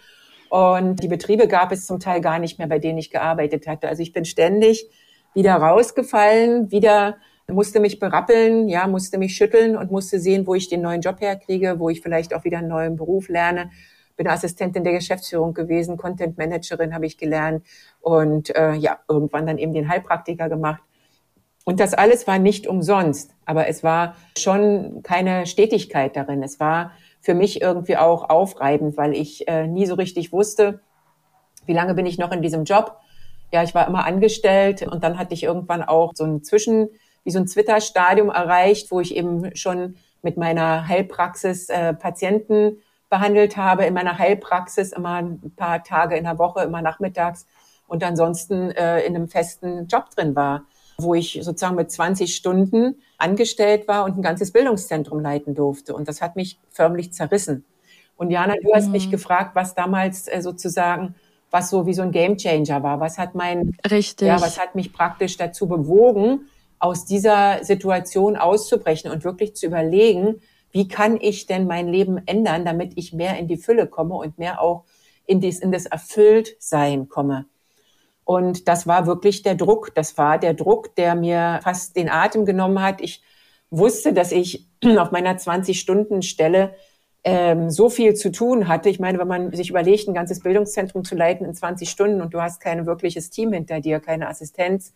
Und 0.50 1.03
die 1.03 1.09
Betriebe 1.09 1.49
gab 1.49 1.73
es 1.73 1.87
zum 1.87 1.99
Teil 1.99 2.21
gar 2.21 2.39
nicht 2.39 2.59
mehr, 2.59 2.69
bei 2.69 2.79
denen 2.79 2.99
ich 2.99 3.11
gearbeitet 3.11 3.67
hatte. 3.67 3.89
Also 3.89 4.03
ich 4.03 4.12
bin 4.12 4.27
ständig 4.27 4.87
wieder 5.35 5.55
rausgefallen, 5.55 6.71
wieder 6.71 7.17
musste 7.49 7.81
mich 7.81 7.99
berappeln, 7.99 8.69
ja, 8.69 8.87
musste 8.87 9.19
mich 9.19 9.35
schütteln 9.35 9.77
und 9.77 9.91
musste 9.91 10.19
sehen, 10.21 10.47
wo 10.47 10.55
ich 10.55 10.69
den 10.69 10.83
neuen 10.83 11.00
Job 11.00 11.21
herkriege, 11.21 11.79
wo 11.79 11.88
ich 11.88 12.03
vielleicht 12.03 12.35
auch 12.35 12.45
wieder 12.45 12.59
einen 12.59 12.69
neuen 12.69 12.97
Beruf 12.97 13.29
lerne. 13.29 13.71
Bin 14.23 14.31
Assistentin 14.31 14.85
der 14.85 14.93
Geschäftsführung 14.93 15.53
gewesen, 15.53 15.97
Content 15.97 16.39
Managerin 16.39 16.95
habe 16.95 17.07
ich 17.07 17.19
gelernt 17.19 17.67
und 18.01 18.55
äh, 18.55 18.75
ja, 18.75 19.01
irgendwann 19.09 19.49
dann 19.49 19.59
eben 19.59 19.73
den 19.73 19.89
Heilpraktiker 19.89 20.49
gemacht. 20.49 20.81
Und 21.65 21.81
das 21.81 21.93
alles 21.93 22.29
war 22.29 22.39
nicht 22.39 22.69
umsonst, 22.69 23.35
aber 23.47 23.67
es 23.67 23.83
war 23.83 24.15
schon 24.39 25.03
keine 25.03 25.47
Stetigkeit 25.47 26.15
darin. 26.15 26.41
Es 26.45 26.61
war 26.61 26.93
für 27.21 27.35
mich 27.35 27.61
irgendwie 27.61 27.97
auch 27.97 28.31
aufreibend, 28.31 28.97
weil 28.97 29.13
ich 29.13 29.49
äh, 29.49 29.67
nie 29.67 29.87
so 29.87 29.97
richtig 29.97 30.33
wusste, 30.33 30.79
wie 31.67 31.73
lange 31.73 31.95
bin 31.95 32.07
ich 32.07 32.17
noch 32.17 32.31
in 32.31 32.43
diesem 32.43 32.63
Job. 32.63 32.99
Ja, 33.53 33.65
ich 33.65 33.75
war 33.75 33.89
immer 33.89 34.07
angestellt 34.07 34.83
und 34.83 35.03
dann 35.03 35.19
hatte 35.19 35.35
ich 35.35 35.43
irgendwann 35.43 35.83
auch 35.83 36.13
so 36.15 36.23
ein 36.23 36.45
Zwischen, 36.45 36.91
wie 37.25 37.33
so 37.33 37.41
ein 37.41 37.47
Twitter-Stadium 37.47 38.29
erreicht, 38.29 38.93
wo 38.93 39.01
ich 39.01 39.17
eben 39.17 39.57
schon 39.57 39.97
mit 40.23 40.37
meiner 40.37 40.87
Heilpraxis 40.87 41.71
äh, 41.71 41.93
Patienten 41.93 42.79
behandelt 43.12 43.56
habe, 43.59 43.85
in 43.85 43.93
meiner 43.93 44.19
Heilpraxis 44.19 44.93
immer 44.93 45.17
ein 45.17 45.53
paar 45.55 45.85
Tage 45.85 46.17
in 46.17 46.25
der 46.25 46.38
Woche, 46.38 46.62
immer 46.62 46.82
nachmittags 46.82 47.47
und 47.87 48.03
ansonsten 48.03 48.70
äh, 48.70 49.03
in 49.03 49.14
einem 49.14 49.29
festen 49.29 49.87
Job 49.87 50.11
drin 50.17 50.35
war 50.35 50.64
wo 50.99 51.14
ich 51.14 51.38
sozusagen 51.43 51.76
mit 51.76 51.91
20 51.91 52.35
Stunden 52.35 52.97
angestellt 53.19 53.88
war 53.88 54.05
und 54.05 54.19
ein 54.19 54.23
ganzes 54.23 54.53
Bildungszentrum 54.53 55.20
leiten 55.20 55.55
durfte. 55.55 55.94
Und 55.94 56.09
das 56.09 56.20
hat 56.20 56.37
mich 56.37 56.59
förmlich 56.70 57.12
zerrissen. 57.12 57.64
Und 58.17 58.31
Jana, 58.31 58.55
du 58.62 58.73
hast 58.75 58.87
mhm. 58.87 58.93
mich 58.93 59.11
gefragt, 59.11 59.55
was 59.55 59.75
damals 59.75 60.29
äh, 60.29 60.43
sozusagen, 60.43 61.14
was 61.50 61.70
so 61.70 61.87
wie 61.87 61.94
so 61.94 62.03
ein 62.03 62.12
Gamechanger 62.12 62.82
war. 62.82 63.00
Was 63.00 63.19
hat 63.19 63.35
mein, 63.35 63.76
Richtig. 63.91 64.29
ja, 64.29 64.41
was 64.41 64.61
hat 64.61 64.75
mich 64.75 64.93
praktisch 64.93 65.37
dazu 65.37 65.67
bewogen, 65.67 66.47
aus 66.79 67.05
dieser 67.05 67.64
Situation 67.64 68.37
auszubrechen 68.37 69.11
und 69.11 69.25
wirklich 69.25 69.55
zu 69.55 69.67
überlegen, 69.67 70.41
wie 70.73 70.89
kann 70.89 71.19
ich 71.21 71.47
denn 71.47 71.67
mein 71.67 71.89
Leben 71.89 72.21
ändern, 72.27 72.65
damit 72.65 72.95
ich 72.97 73.13
mehr 73.13 73.39
in 73.39 73.47
die 73.47 73.57
Fülle 73.57 73.87
komme 73.87 74.15
und 74.15 74.39
mehr 74.39 74.61
auch 74.61 74.85
in, 75.27 75.41
dies, 75.41 75.61
in 75.61 75.71
das 75.71 75.87
Erfülltsein 75.87 77.09
komme. 77.09 77.47
Und 78.25 78.69
das 78.69 78.87
war 78.87 79.07
wirklich 79.07 79.43
der 79.43 79.55
Druck. 79.55 79.95
Das 79.95 80.17
war 80.17 80.39
der 80.39 80.55
Druck, 80.55 80.95
der 80.97 81.15
mir 81.15 81.61
fast 81.63 81.97
den 81.97 82.09
Atem 82.09 82.45
genommen 82.45 82.81
hat. 82.81 83.01
Ich 83.01 83.23
wusste, 83.71 84.13
dass 84.13 84.33
ich 84.33 84.67
auf 84.99 85.11
meiner 85.11 85.37
20-Stunden-Stelle 85.37 86.75
ähm, 87.25 87.71
so 87.71 87.89
viel 87.89 88.15
zu 88.15 88.33
tun 88.33 88.69
hatte. 88.69 88.89
Ich 88.89 89.01
meine, 89.01 89.19
wenn 89.19 89.29
man 89.29 89.53
sich 89.53 89.71
überlegt, 89.71 90.09
ein 90.09 90.15
ganzes 90.15 90.41
Bildungszentrum 90.41 91.05
zu 91.05 91.15
leiten 91.15 91.47
in 91.47 91.55
20 91.55 91.89
Stunden 91.89 92.21
und 92.21 92.35
du 92.35 92.41
hast 92.41 92.61
kein 92.61 92.87
wirkliches 92.87 93.31
Team 93.31 93.53
hinter 93.53 93.81
dir, 93.81 94.01
keine 94.01 94.29
Assistenz, 94.29 94.95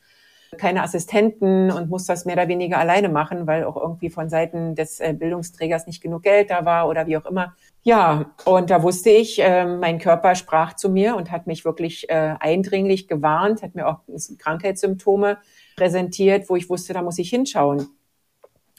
keine 0.58 0.82
Assistenten 0.82 1.70
und 1.70 1.90
musst 1.90 2.08
das 2.08 2.24
mehr 2.24 2.36
oder 2.36 2.48
weniger 2.48 2.78
alleine 2.78 3.08
machen, 3.08 3.46
weil 3.46 3.64
auch 3.64 3.76
irgendwie 3.76 4.10
von 4.10 4.28
Seiten 4.28 4.74
des 4.74 5.00
äh, 5.00 5.12
Bildungsträgers 5.12 5.86
nicht 5.86 6.02
genug 6.02 6.22
Geld 6.22 6.50
da 6.50 6.64
war 6.64 6.88
oder 6.88 7.06
wie 7.06 7.16
auch 7.16 7.26
immer. 7.26 7.54
Ja, 7.82 8.32
und 8.44 8.70
da 8.70 8.82
wusste 8.82 9.10
ich, 9.10 9.40
äh, 9.40 9.64
mein 9.64 9.98
Körper 9.98 10.34
sprach 10.34 10.74
zu 10.74 10.88
mir 10.88 11.16
und 11.16 11.30
hat 11.30 11.46
mich 11.46 11.64
wirklich 11.64 12.08
äh, 12.08 12.34
eindringlich 12.40 13.08
gewarnt, 13.08 13.62
hat 13.62 13.74
mir 13.74 13.86
auch 13.86 14.00
Krankheitssymptome 14.38 15.38
präsentiert, 15.76 16.48
wo 16.48 16.56
ich 16.56 16.68
wusste, 16.68 16.94
da 16.94 17.02
muss 17.02 17.18
ich 17.18 17.30
hinschauen. 17.30 17.88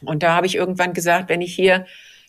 Und 0.06 0.24
da 0.24 0.36
habe 0.36 0.46
ich 0.46 0.56
irgendwann 0.56 0.94
gesagt, 0.94 1.30
wenn 1.30 1.42
ich 1.42 1.56
hier 1.56 1.86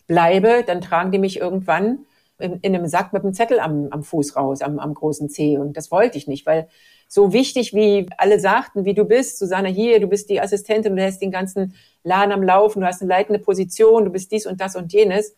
bleibe, 0.07 0.63
dann 0.65 0.81
tragen 0.81 1.11
die 1.11 1.19
mich 1.19 1.39
irgendwann 1.39 2.05
in, 2.39 2.59
in 2.61 2.75
einem 2.75 2.87
Sack 2.87 3.13
mit 3.13 3.23
einem 3.23 3.33
Zettel 3.33 3.59
am, 3.59 3.87
am 3.91 4.03
Fuß 4.03 4.35
raus, 4.35 4.61
am, 4.61 4.79
am 4.79 4.93
großen 4.93 5.29
Zeh. 5.29 5.57
Und 5.57 5.77
das 5.77 5.91
wollte 5.91 6.17
ich 6.17 6.27
nicht, 6.27 6.45
weil 6.45 6.67
so 7.11 7.33
wichtig, 7.33 7.73
wie 7.73 8.07
alle 8.17 8.39
sagten, 8.39 8.85
wie 8.85 8.93
du 8.93 9.03
bist, 9.03 9.39
Susanne 9.39 9.69
hier, 9.69 9.99
du 9.99 10.07
bist 10.07 10.29
die 10.29 10.39
Assistentin, 10.39 10.95
du 10.95 11.03
hast 11.03 11.19
den 11.19 11.31
ganzen 11.31 11.73
Laden 12.03 12.31
am 12.31 12.43
Laufen, 12.43 12.81
du 12.81 12.87
hast 12.87 13.01
eine 13.01 13.09
leitende 13.09 13.39
Position, 13.39 14.05
du 14.05 14.11
bist 14.11 14.31
dies 14.31 14.45
und 14.45 14.61
das 14.61 14.75
und 14.75 14.93
jenes. 14.93 15.35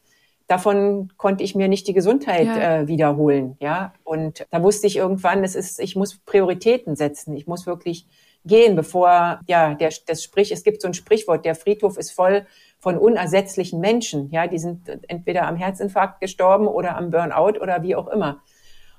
Davon 0.47 1.13
konnte 1.15 1.45
ich 1.45 1.55
mir 1.55 1.69
nicht 1.69 1.87
die 1.87 1.93
Gesundheit 1.93 2.45
ja. 2.45 2.81
äh, 2.81 2.87
wiederholen, 2.89 3.55
ja. 3.61 3.93
Und 4.03 4.45
da 4.51 4.61
wusste 4.61 4.85
ich 4.85 4.97
irgendwann, 4.97 5.45
es 5.45 5.55
ist, 5.55 5.79
ich 5.79 5.95
muss 5.95 6.17
Prioritäten 6.25 6.97
setzen. 6.97 7.37
Ich 7.37 7.47
muss 7.47 7.65
wirklich 7.65 8.05
gehen, 8.43 8.75
bevor, 8.75 9.39
ja, 9.47 9.73
der, 9.73 9.93
das 10.07 10.23
Sprich, 10.23 10.51
es 10.51 10.63
gibt 10.63 10.81
so 10.81 10.89
ein 10.89 10.93
Sprichwort, 10.93 11.45
der 11.45 11.55
Friedhof 11.55 11.97
ist 11.97 12.11
voll 12.11 12.45
von 12.79 12.97
unersetzlichen 12.97 13.79
Menschen, 13.79 14.29
ja, 14.31 14.47
die 14.47 14.59
sind 14.59 14.89
entweder 15.07 15.47
am 15.47 15.55
Herzinfarkt 15.55 16.19
gestorben 16.19 16.67
oder 16.67 16.97
am 16.97 17.11
Burnout 17.11 17.61
oder 17.61 17.81
wie 17.81 17.95
auch 17.95 18.09
immer. 18.09 18.41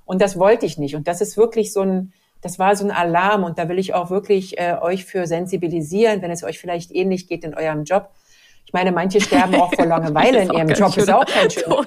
Und 0.07 0.23
das 0.23 0.39
wollte 0.39 0.65
ich 0.65 0.79
nicht. 0.79 0.95
Und 0.95 1.07
das 1.07 1.21
ist 1.21 1.37
wirklich 1.37 1.73
so 1.73 1.83
ein, 1.83 2.13
das 2.43 2.59
war 2.59 2.77
so 2.77 2.85
ein 2.85 2.91
Alarm 2.91 3.45
und 3.45 3.59
da 3.59 3.69
will 3.69 3.79
ich 3.79 3.95
auch 3.95 4.11
wirklich 4.11 4.59
äh, 4.59 4.77
euch 4.81 5.05
für 5.05 5.27
sensibilisieren, 5.27 6.21
wenn 6.23 6.31
es 6.31 6.43
euch 6.43 6.59
vielleicht 6.59 6.91
ähnlich 6.91 7.29
geht 7.29 7.45
in 7.45 7.55
eurem 7.55 7.85
Job. 7.85 8.11
Ich 8.67 8.73
meine, 8.73 8.93
manche 8.93 9.21
sterben 9.21 9.55
auch 9.55 9.73
vor 9.73 9.87
Langeweile 9.93 10.43
in 10.43 10.53
ihrem 10.53 10.69
Job, 10.69 10.97
ist 10.97 11.11
auch 11.11 11.25
kein 11.25 11.51
schöner. 11.51 11.87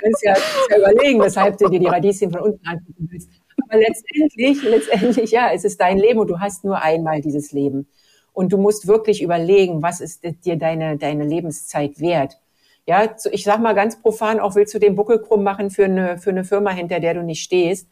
kannst 0.00 0.22
ja, 0.22 0.32
kannst 0.32 0.70
ja 0.70 0.78
überlegen, 0.78 1.20
weshalb 1.20 1.58
du 1.58 1.68
dir 1.68 1.78
die 1.78 1.86
Radieschen 1.86 2.30
von 2.30 2.40
unten 2.40 2.66
angucken 2.66 3.08
willst. 3.10 3.30
Aber 3.68 3.78
letztendlich, 3.80 4.62
letztendlich, 4.62 5.30
ja, 5.30 5.50
es 5.52 5.64
ist 5.64 5.80
dein 5.80 5.98
Leben 5.98 6.20
und 6.20 6.28
du 6.28 6.40
hast 6.40 6.64
nur 6.64 6.80
einmal 6.80 7.20
dieses 7.20 7.52
Leben. 7.52 7.88
Und 8.32 8.52
du 8.52 8.58
musst 8.58 8.86
wirklich 8.86 9.22
überlegen, 9.22 9.82
was 9.82 10.00
ist 10.00 10.24
dir 10.44 10.56
deine, 10.56 10.98
deine 10.98 11.24
Lebenszeit 11.24 12.00
wert. 12.00 12.38
Ja, 12.86 13.16
ich 13.32 13.44
sag 13.44 13.60
mal 13.60 13.74
ganz 13.74 14.00
profan, 14.00 14.38
auch 14.38 14.54
willst 14.54 14.72
du 14.72 14.78
den 14.78 14.94
Buckel 14.94 15.18
krumm 15.20 15.42
machen 15.42 15.70
für 15.70 15.86
eine, 15.86 16.18
für 16.18 16.30
eine 16.30 16.44
Firma, 16.44 16.70
hinter 16.70 17.00
der 17.00 17.14
du 17.14 17.22
nicht 17.22 17.42
stehst. 17.42 17.88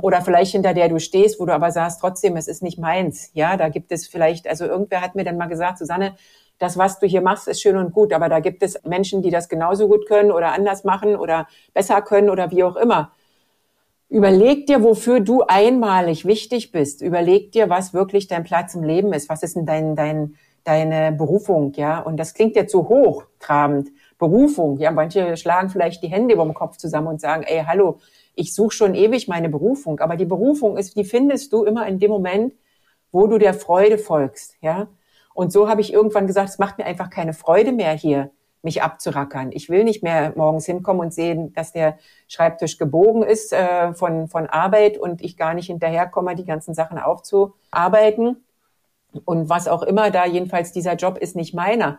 Oder 0.00 0.22
vielleicht 0.22 0.52
hinter 0.52 0.74
der 0.74 0.88
du 0.88 0.98
stehst, 0.98 1.40
wo 1.40 1.46
du 1.46 1.54
aber 1.54 1.70
sagst, 1.70 2.00
trotzdem, 2.00 2.36
es 2.36 2.48
ist 2.48 2.62
nicht 2.62 2.78
meins. 2.78 3.30
Ja, 3.32 3.56
da 3.56 3.68
gibt 3.68 3.90
es 3.90 4.06
vielleicht, 4.06 4.46
also 4.46 4.66
irgendwer 4.66 5.00
hat 5.00 5.14
mir 5.14 5.24
dann 5.24 5.38
mal 5.38 5.46
gesagt, 5.46 5.78
Susanne, 5.78 6.16
das, 6.58 6.76
was 6.76 6.98
du 6.98 7.06
hier 7.06 7.22
machst, 7.22 7.48
ist 7.48 7.62
schön 7.62 7.76
und 7.76 7.92
gut, 7.92 8.12
aber 8.12 8.28
da 8.28 8.40
gibt 8.40 8.62
es 8.62 8.82
Menschen, 8.84 9.22
die 9.22 9.30
das 9.30 9.48
genauso 9.48 9.88
gut 9.88 10.06
können 10.06 10.30
oder 10.30 10.52
anders 10.52 10.84
machen 10.84 11.16
oder 11.16 11.48
besser 11.72 12.02
können 12.02 12.28
oder 12.28 12.50
wie 12.50 12.64
auch 12.64 12.76
immer. 12.76 13.12
Überleg 14.08 14.66
dir, 14.66 14.82
wofür 14.82 15.20
du 15.20 15.42
einmalig 15.42 16.26
wichtig 16.26 16.70
bist. 16.70 17.00
Überleg 17.00 17.52
dir, 17.52 17.70
was 17.70 17.94
wirklich 17.94 18.28
dein 18.28 18.44
Platz 18.44 18.74
im 18.74 18.82
Leben 18.82 19.12
ist. 19.12 19.28
Was 19.28 19.42
ist 19.42 19.56
denn 19.56 19.66
dein, 19.66 19.96
dein, 19.96 20.34
deine 20.64 21.12
Berufung, 21.12 21.72
ja. 21.74 22.00
Und 22.00 22.18
das 22.18 22.34
klingt 22.34 22.54
jetzt 22.54 22.72
so 22.72 22.88
hochtrabend. 22.88 23.90
Berufung, 24.18 24.78
ja. 24.78 24.90
Manche 24.90 25.36
schlagen 25.36 25.70
vielleicht 25.70 26.02
die 26.02 26.08
Hände 26.08 26.34
über 26.34 26.44
dem 26.44 26.54
Kopf 26.54 26.76
zusammen 26.76 27.08
und 27.08 27.20
sagen, 27.20 27.42
ey, 27.42 27.64
hallo, 27.66 27.98
ich 28.34 28.54
suche 28.54 28.74
schon 28.74 28.94
ewig 28.94 29.28
meine 29.28 29.48
Berufung. 29.48 30.00
Aber 30.00 30.16
die 30.16 30.24
Berufung 30.24 30.76
ist, 30.76 30.96
die 30.96 31.04
findest 31.04 31.52
du 31.52 31.64
immer 31.64 31.86
in 31.86 31.98
dem 31.98 32.10
Moment, 32.10 32.54
wo 33.12 33.26
du 33.26 33.38
der 33.38 33.54
Freude 33.54 33.98
folgst, 33.98 34.56
ja. 34.60 34.88
Und 35.34 35.52
so 35.52 35.68
habe 35.68 35.80
ich 35.80 35.92
irgendwann 35.92 36.28
gesagt, 36.28 36.48
es 36.48 36.58
macht 36.58 36.78
mir 36.78 36.84
einfach 36.84 37.10
keine 37.10 37.32
Freude 37.32 37.72
mehr 37.72 37.92
hier, 37.92 38.30
mich 38.62 38.82
abzurackern. 38.82 39.50
Ich 39.52 39.68
will 39.68 39.84
nicht 39.84 40.02
mehr 40.02 40.32
morgens 40.36 40.64
hinkommen 40.64 41.02
und 41.02 41.12
sehen, 41.12 41.52
dass 41.52 41.72
der 41.72 41.98
Schreibtisch 42.28 42.78
gebogen 42.78 43.22
ist 43.24 43.52
äh, 43.52 43.92
von, 43.94 44.28
von 44.28 44.46
Arbeit 44.46 44.96
und 44.96 45.22
ich 45.22 45.36
gar 45.36 45.54
nicht 45.54 45.66
hinterherkomme, 45.66 46.36
die 46.36 46.44
ganzen 46.44 46.72
Sachen 46.72 46.98
aufzuarbeiten. 46.98 48.44
Und 49.24 49.48
was 49.48 49.68
auch 49.68 49.82
immer 49.82 50.10
da, 50.10 50.24
jedenfalls 50.24 50.72
dieser 50.72 50.94
Job 50.94 51.18
ist 51.18 51.36
nicht 51.36 51.54
meiner. 51.54 51.98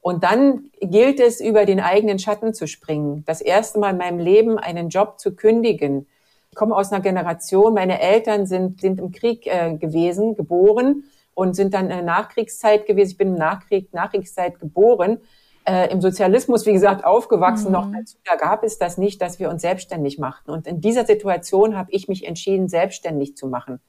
Und 0.00 0.24
dann 0.24 0.70
gilt 0.80 1.20
es, 1.20 1.40
über 1.40 1.66
den 1.66 1.80
eigenen 1.80 2.18
Schatten 2.18 2.54
zu 2.54 2.66
springen. 2.66 3.22
Das 3.26 3.40
erste 3.40 3.78
Mal 3.78 3.90
in 3.90 3.98
meinem 3.98 4.18
Leben 4.18 4.58
einen 4.58 4.88
Job 4.88 5.20
zu 5.20 5.34
kündigen. 5.34 6.06
Ich 6.50 6.56
komme 6.56 6.74
aus 6.74 6.90
einer 6.90 7.02
Generation, 7.02 7.74
meine 7.74 8.00
Eltern 8.00 8.46
sind, 8.46 8.80
sind 8.80 8.98
im 8.98 9.12
Krieg 9.12 9.46
äh, 9.46 9.76
gewesen, 9.76 10.36
geboren 10.36 11.04
und 11.34 11.54
sind 11.54 11.74
dann 11.74 11.84
in 11.84 11.90
der 11.90 12.02
Nachkriegszeit 12.02 12.86
gewesen. 12.86 13.10
Ich 13.10 13.18
bin 13.18 13.28
im 13.28 13.34
Nachkrieg, 13.34 13.92
Nachkriegszeit 13.92 14.58
geboren, 14.58 15.18
äh, 15.64 15.92
im 15.92 16.00
Sozialismus, 16.00 16.66
wie 16.66 16.72
gesagt, 16.72 17.04
aufgewachsen 17.04 17.66
mhm. 17.66 17.72
noch 17.72 17.92
dazu. 17.92 18.16
Da 18.24 18.36
gab 18.36 18.64
es 18.64 18.78
das 18.78 18.98
nicht, 18.98 19.20
dass 19.20 19.38
wir 19.38 19.50
uns 19.50 19.62
selbstständig 19.62 20.18
machten. 20.18 20.50
Und 20.50 20.66
in 20.66 20.80
dieser 20.80 21.04
Situation 21.04 21.76
habe 21.76 21.92
ich 21.92 22.08
mich 22.08 22.26
entschieden, 22.26 22.68
selbstständig 22.68 23.36
zu 23.36 23.46
machen, 23.46 23.80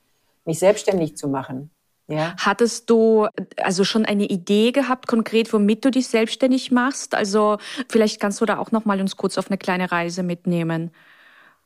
mich 0.45 0.59
selbstständig 0.59 1.17
zu 1.17 1.29
machen. 1.29 1.71
Ja. 2.08 2.36
Hattest 2.38 2.89
du 2.89 3.27
also 3.58 3.84
schon 3.84 4.05
eine 4.05 4.25
Idee 4.25 4.72
gehabt, 4.72 5.08
konkret, 5.08 5.51
womit 5.53 5.86
du 5.86 5.91
dich 5.91 6.08
selbstständig 6.08 6.72
machst? 6.72 7.15
Also 7.15 7.58
vielleicht 7.89 8.20
kannst 8.20 8.41
du 8.41 8.46
da 8.46 8.58
auch 8.58 8.72
noch 8.72 8.86
mal 8.86 9.00
uns 9.00 9.15
kurz 9.15 9.38
auf 9.38 9.50
eine 9.50 9.58
kleine 9.58 9.91
Reise 9.91 10.24
mitnehmen. 10.24 10.91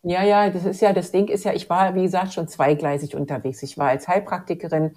Ja, 0.03 0.23
ja, 0.23 0.49
das 0.51 0.65
ist 0.65 0.81
ja, 0.81 0.93
das 0.93 1.11
Ding 1.11 1.29
ist 1.29 1.45
ja, 1.45 1.53
ich 1.53 1.67
war, 1.67 1.95
wie 1.95 2.03
gesagt, 2.03 2.33
schon 2.33 2.47
zweigleisig 2.47 3.15
unterwegs. 3.15 3.63
Ich 3.63 3.77
war 3.79 3.89
als 3.89 4.07
Heilpraktikerin 4.07 4.95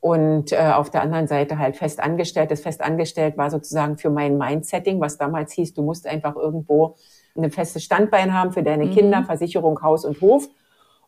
und 0.00 0.52
äh, 0.52 0.72
auf 0.74 0.90
der 0.90 1.00
anderen 1.02 1.26
Seite 1.28 1.58
halt 1.58 1.76
fest 1.76 2.00
angestellt. 2.00 2.50
Das 2.50 2.60
fest 2.60 2.82
angestellt 2.82 3.38
war 3.38 3.50
sozusagen 3.50 3.96
für 3.96 4.10
mein 4.10 4.36
Mindsetting, 4.36 5.00
was 5.00 5.16
damals 5.16 5.52
hieß, 5.52 5.72
du 5.72 5.82
musst 5.82 6.06
einfach 6.06 6.36
irgendwo 6.36 6.96
ein 7.36 7.50
festes 7.50 7.84
Standbein 7.84 8.34
haben 8.34 8.52
für 8.52 8.62
deine 8.62 8.86
mhm. 8.86 8.92
Kinder, 8.92 9.24
Versicherung, 9.24 9.80
Haus 9.82 10.04
und 10.04 10.20
Hof. 10.20 10.48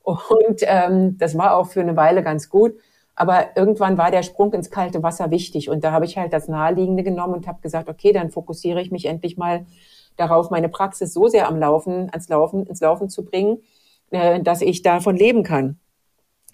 Und 0.03 0.63
ähm, 0.63 1.19
das 1.19 1.37
war 1.37 1.57
auch 1.57 1.69
für 1.69 1.81
eine 1.81 1.97
Weile 1.97 2.23
ganz 2.23 2.49
gut. 2.49 2.75
Aber 3.15 3.57
irgendwann 3.57 3.99
war 3.99 4.11
der 4.11 4.23
Sprung 4.23 4.53
ins 4.55 4.71
kalte 4.71 5.03
Wasser 5.03 5.31
wichtig. 5.31 5.69
Und 5.69 5.85
da 5.85 5.93
habe 5.93 6.05
ich 6.05 6.17
halt 6.17 6.33
das 6.33 6.49
Naheliegende 6.49 7.03
genommen 7.03 7.35
und 7.35 7.47
habe 7.47 7.61
gesagt, 7.61 7.89
okay, 7.89 8.13
dann 8.13 8.31
fokussiere 8.31 8.81
ich 8.81 8.91
mich 8.91 9.05
endlich 9.07 9.37
mal 9.37 9.67
darauf, 10.17 10.51
meine 10.51 10.69
Praxis 10.69 11.13
so 11.13 11.29
sehr 11.29 11.49
am 11.49 11.59
Laufen, 11.59 12.09
ans 12.11 12.29
Laufen, 12.29 12.67
ins 12.67 12.81
Laufen 12.81 13.09
zu 13.09 13.25
bringen, 13.25 13.59
äh, 14.11 14.41
dass 14.41 14.63
ich 14.63 14.83
davon 14.83 15.17
leben 15.17 15.43
kann. 15.43 15.79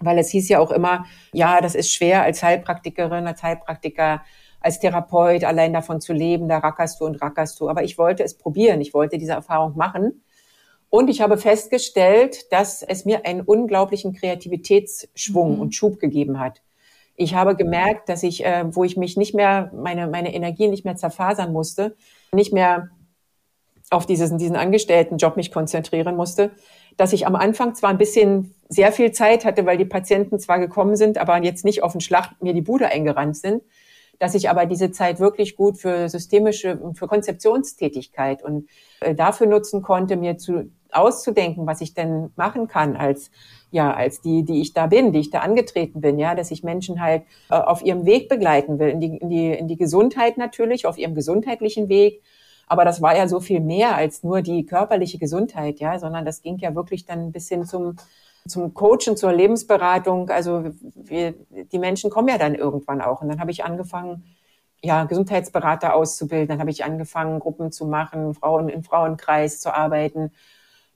Weil 0.01 0.17
es 0.17 0.29
hieß 0.29 0.49
ja 0.49 0.59
auch 0.59 0.71
immer, 0.71 1.05
ja, 1.33 1.61
das 1.61 1.75
ist 1.75 1.91
schwer 1.91 2.23
als 2.23 2.41
Heilpraktikerin, 2.41 3.27
als 3.27 3.43
Heilpraktiker, 3.43 4.21
als 4.61 4.79
Therapeut 4.79 5.43
allein 5.43 5.73
davon 5.73 6.01
zu 6.01 6.13
leben, 6.13 6.47
da 6.47 6.59
rackerst 6.59 6.99
du 6.99 7.05
und 7.05 7.21
rackerst 7.21 7.59
du. 7.59 7.69
Aber 7.69 7.83
ich 7.83 7.97
wollte 7.97 8.23
es 8.23 8.37
probieren, 8.37 8.81
ich 8.81 8.93
wollte 8.93 9.17
diese 9.17 9.33
Erfahrung 9.33 9.75
machen. 9.77 10.23
Und 10.89 11.09
ich 11.09 11.21
habe 11.21 11.37
festgestellt, 11.37 12.51
dass 12.51 12.81
es 12.81 13.05
mir 13.05 13.25
einen 13.25 13.41
unglaublichen 13.41 14.13
Kreativitätsschwung 14.13 15.55
mhm. 15.55 15.61
und 15.61 15.75
Schub 15.75 15.99
gegeben 15.99 16.39
hat. 16.39 16.61
Ich 17.15 17.35
habe 17.35 17.55
gemerkt, 17.55 18.09
dass 18.09 18.23
ich, 18.23 18.45
äh, 18.45 18.63
wo 18.73 18.83
ich 18.83 18.97
mich 18.97 19.17
nicht 19.17 19.35
mehr, 19.35 19.71
meine, 19.75 20.07
meine 20.07 20.33
Energie 20.33 20.67
nicht 20.67 20.85
mehr 20.85 20.95
zerfasern 20.95 21.51
musste, 21.51 21.95
nicht 22.31 22.53
mehr 22.53 22.89
auf 23.91 24.05
dieses, 24.05 24.35
diesen 24.37 24.55
Angestelltenjob 24.55 25.35
mich 25.35 25.51
konzentrieren 25.51 26.15
musste, 26.15 26.51
dass 26.97 27.13
ich 27.13 27.25
am 27.25 27.35
Anfang 27.35 27.75
zwar 27.75 27.89
ein 27.89 27.97
bisschen 27.97 28.53
sehr 28.67 28.91
viel 28.91 29.11
Zeit 29.11 29.45
hatte, 29.45 29.65
weil 29.65 29.77
die 29.77 29.85
Patienten 29.85 30.39
zwar 30.39 30.59
gekommen 30.59 30.95
sind, 30.95 31.17
aber 31.17 31.41
jetzt 31.43 31.65
nicht 31.65 31.83
auf 31.83 31.93
den 31.93 32.01
Schlag 32.01 32.31
mir 32.41 32.53
die 32.53 32.61
Bude 32.61 32.87
eingerannt 32.87 33.37
sind, 33.37 33.63
dass 34.19 34.35
ich 34.35 34.49
aber 34.49 34.65
diese 34.65 34.91
Zeit 34.91 35.19
wirklich 35.19 35.55
gut 35.55 35.77
für 35.77 36.09
systemische 36.09 36.79
für 36.93 37.07
Konzeptionstätigkeit 37.07 38.43
und 38.43 38.69
äh, 38.99 39.15
dafür 39.15 39.47
nutzen 39.47 39.81
konnte, 39.81 40.17
mir 40.17 40.37
zu 40.37 40.69
auszudenken, 40.91 41.67
was 41.67 41.81
ich 41.81 41.93
denn 41.93 42.31
machen 42.35 42.67
kann 42.67 42.95
als 42.95 43.31
ja 43.71 43.93
als 43.93 44.21
die, 44.21 44.43
die 44.43 44.61
ich 44.61 44.73
da 44.73 44.87
bin, 44.87 45.13
die 45.13 45.19
ich 45.19 45.29
da 45.29 45.39
angetreten 45.39 46.01
bin, 46.01 46.19
ja, 46.19 46.35
dass 46.35 46.51
ich 46.51 46.63
Menschen 46.63 47.01
halt 47.01 47.23
äh, 47.49 47.55
auf 47.55 47.83
ihrem 47.83 48.05
Weg 48.05 48.27
begleiten 48.27 48.79
will, 48.79 48.89
in 48.89 48.99
die, 48.99 49.17
in 49.17 49.29
die 49.29 49.51
in 49.53 49.67
die 49.67 49.77
Gesundheit 49.77 50.37
natürlich, 50.37 50.85
auf 50.85 50.97
ihrem 50.97 51.15
gesundheitlichen 51.15 51.89
Weg. 51.89 52.21
Aber 52.67 52.85
das 52.85 53.01
war 53.01 53.17
ja 53.17 53.27
so 53.27 53.39
viel 53.39 53.61
mehr 53.61 53.95
als 53.95 54.23
nur 54.23 54.41
die 54.41 54.65
körperliche 54.65 55.17
Gesundheit, 55.17 55.79
ja, 55.79 55.97
sondern 55.97 56.25
das 56.25 56.41
ging 56.41 56.57
ja 56.59 56.75
wirklich 56.75 57.05
dann 57.05 57.31
bis 57.31 57.47
hin 57.49 57.65
zum 57.65 57.95
zum 58.47 58.73
Coachen, 58.73 59.17
zur 59.17 59.31
Lebensberatung. 59.31 60.29
Also 60.29 60.65
wir, 60.95 61.33
die 61.49 61.79
Menschen 61.79 62.09
kommen 62.09 62.29
ja 62.29 62.37
dann 62.37 62.55
irgendwann 62.55 63.01
auch. 63.01 63.21
Und 63.21 63.29
dann 63.29 63.39
habe 63.39 63.51
ich 63.51 63.63
angefangen, 63.63 64.23
ja, 64.81 65.03
Gesundheitsberater 65.05 65.93
auszubilden. 65.93 66.47
Dann 66.49 66.59
habe 66.59 66.71
ich 66.71 66.83
angefangen, 66.83 67.39
Gruppen 67.39 67.71
zu 67.71 67.85
machen, 67.85 68.33
Frauen 68.33 68.69
im 68.69 68.83
Frauenkreis 68.83 69.59
zu 69.59 69.73
arbeiten 69.73 70.31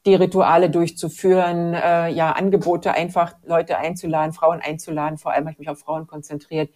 die 0.05 0.15
Rituale 0.15 0.69
durchzuführen, 0.69 1.73
äh, 1.73 2.09
ja, 2.09 2.31
Angebote 2.31 2.93
einfach 2.93 3.35
Leute 3.45 3.77
einzuladen, 3.77 4.33
Frauen 4.33 4.59
einzuladen, 4.59 5.17
vor 5.17 5.31
allem 5.31 5.45
habe 5.45 5.51
ich 5.53 5.59
mich 5.59 5.69
auf 5.69 5.79
Frauen 5.79 6.07
konzentriert, 6.07 6.69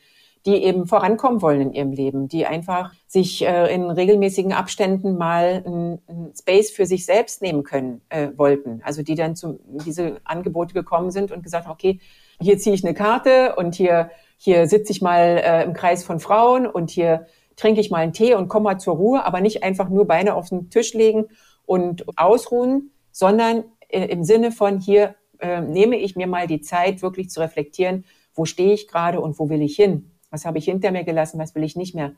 die 0.45 0.63
eben 0.63 0.85
vorankommen 0.85 1.41
wollen 1.41 1.61
in 1.61 1.73
ihrem 1.73 1.91
Leben, 1.91 2.27
die 2.27 2.45
einfach 2.45 2.93
sich 3.07 3.45
äh, 3.45 3.73
in 3.73 3.89
regelmäßigen 3.89 4.53
Abständen 4.53 5.17
mal 5.17 5.63
ein, 5.65 5.99
ein 6.07 6.33
Space 6.37 6.71
für 6.71 6.85
sich 6.85 7.05
selbst 7.05 7.41
nehmen 7.41 7.63
können 7.63 8.01
äh, 8.09 8.29
wollten. 8.35 8.81
Also 8.83 9.01
die 9.01 9.15
dann 9.15 9.35
zu 9.35 9.59
diese 9.85 10.17
Angebote 10.23 10.73
gekommen 10.73 11.11
sind 11.11 11.31
und 11.31 11.43
gesagt 11.43 11.67
okay, 11.67 11.99
hier 12.39 12.57
ziehe 12.57 12.75
ich 12.75 12.85
eine 12.85 12.93
Karte 12.93 13.55
und 13.55 13.75
hier 13.75 14.09
hier 14.37 14.67
sitze 14.67 14.91
ich 14.91 15.01
mal 15.01 15.41
äh, 15.43 15.63
im 15.63 15.73
Kreis 15.73 16.03
von 16.03 16.19
Frauen 16.19 16.67
und 16.67 16.91
hier 16.91 17.25
trinke 17.55 17.81
ich 17.81 17.89
mal 17.89 17.97
einen 17.97 18.13
Tee 18.13 18.35
und 18.35 18.47
komme 18.47 18.65
mal 18.65 18.79
zur 18.79 18.95
Ruhe, 18.95 19.25
aber 19.25 19.41
nicht 19.41 19.63
einfach 19.63 19.89
nur 19.89 20.05
Beine 20.05 20.35
auf 20.35 20.49
den 20.49 20.69
Tisch 20.69 20.93
legen 20.93 21.25
und 21.65 22.05
ausruhen, 22.17 22.91
sondern 23.11 23.65
äh, 23.89 24.05
im 24.05 24.23
Sinne 24.23 24.51
von 24.51 24.79
hier 24.79 25.15
äh, 25.39 25.61
nehme 25.61 25.97
ich 25.97 26.15
mir 26.15 26.27
mal 26.27 26.47
die 26.47 26.61
Zeit, 26.61 27.01
wirklich 27.01 27.29
zu 27.31 27.39
reflektieren, 27.39 28.05
wo 28.33 28.45
stehe 28.45 28.73
ich 28.73 28.87
gerade 28.87 29.19
und 29.19 29.39
wo 29.39 29.49
will 29.49 29.63
ich 29.63 29.75
hin? 29.75 30.11
Was 30.29 30.45
habe 30.45 30.57
ich 30.57 30.65
hinter 30.65 30.91
mir 30.91 31.03
gelassen, 31.03 31.39
was 31.39 31.55
will 31.55 31.63
ich 31.63 31.75
nicht 31.75 31.95
mehr? 31.95 32.13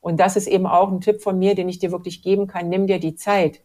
Und 0.00 0.20
das 0.20 0.36
ist 0.36 0.46
eben 0.46 0.66
auch 0.66 0.90
ein 0.90 1.00
Tipp 1.00 1.22
von 1.22 1.38
mir, 1.38 1.54
den 1.54 1.68
ich 1.68 1.78
dir 1.78 1.90
wirklich 1.90 2.22
geben 2.22 2.46
kann. 2.46 2.68
Nimm 2.68 2.86
dir 2.86 3.00
die 3.00 3.16
Zeit. 3.16 3.60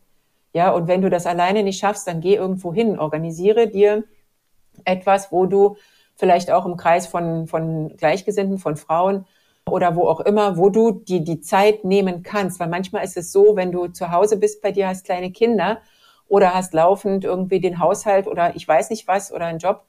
Ja, 0.53 0.71
und 0.71 0.87
wenn 0.87 1.01
du 1.01 1.09
das 1.09 1.25
alleine 1.25 1.63
nicht 1.63 1.79
schaffst, 1.79 2.07
dann 2.07 2.21
geh 2.21 2.35
irgendwo 2.35 2.73
hin. 2.73 2.99
Organisiere 2.99 3.67
dir 3.67 4.03
etwas, 4.85 5.31
wo 5.31 5.45
du 5.45 5.77
vielleicht 6.15 6.51
auch 6.51 6.65
im 6.65 6.77
Kreis 6.77 7.07
von, 7.07 7.47
von 7.47 7.95
Gleichgesinnten, 7.97 8.59
von 8.59 8.75
Frauen 8.75 9.25
oder 9.69 9.95
wo 9.95 10.07
auch 10.07 10.19
immer, 10.19 10.57
wo 10.57 10.69
du 10.69 10.91
die, 10.91 11.23
die 11.23 11.41
Zeit 11.41 11.83
nehmen 11.83 12.23
kannst. 12.23 12.59
Weil 12.59 12.69
manchmal 12.69 13.03
ist 13.03 13.17
es 13.17 13.31
so, 13.31 13.55
wenn 13.55 13.71
du 13.71 13.87
zu 13.87 14.11
Hause 14.11 14.37
bist 14.37 14.61
bei 14.61 14.71
dir, 14.71 14.87
hast 14.87 15.05
kleine 15.05 15.31
Kinder 15.31 15.79
oder 16.27 16.53
hast 16.53 16.73
laufend 16.73 17.23
irgendwie 17.23 17.59
den 17.59 17.79
Haushalt 17.79 18.27
oder 18.27 18.55
ich 18.55 18.67
weiß 18.67 18.89
nicht 18.89 19.07
was 19.07 19.31
oder 19.31 19.45
einen 19.45 19.59
Job, 19.59 19.85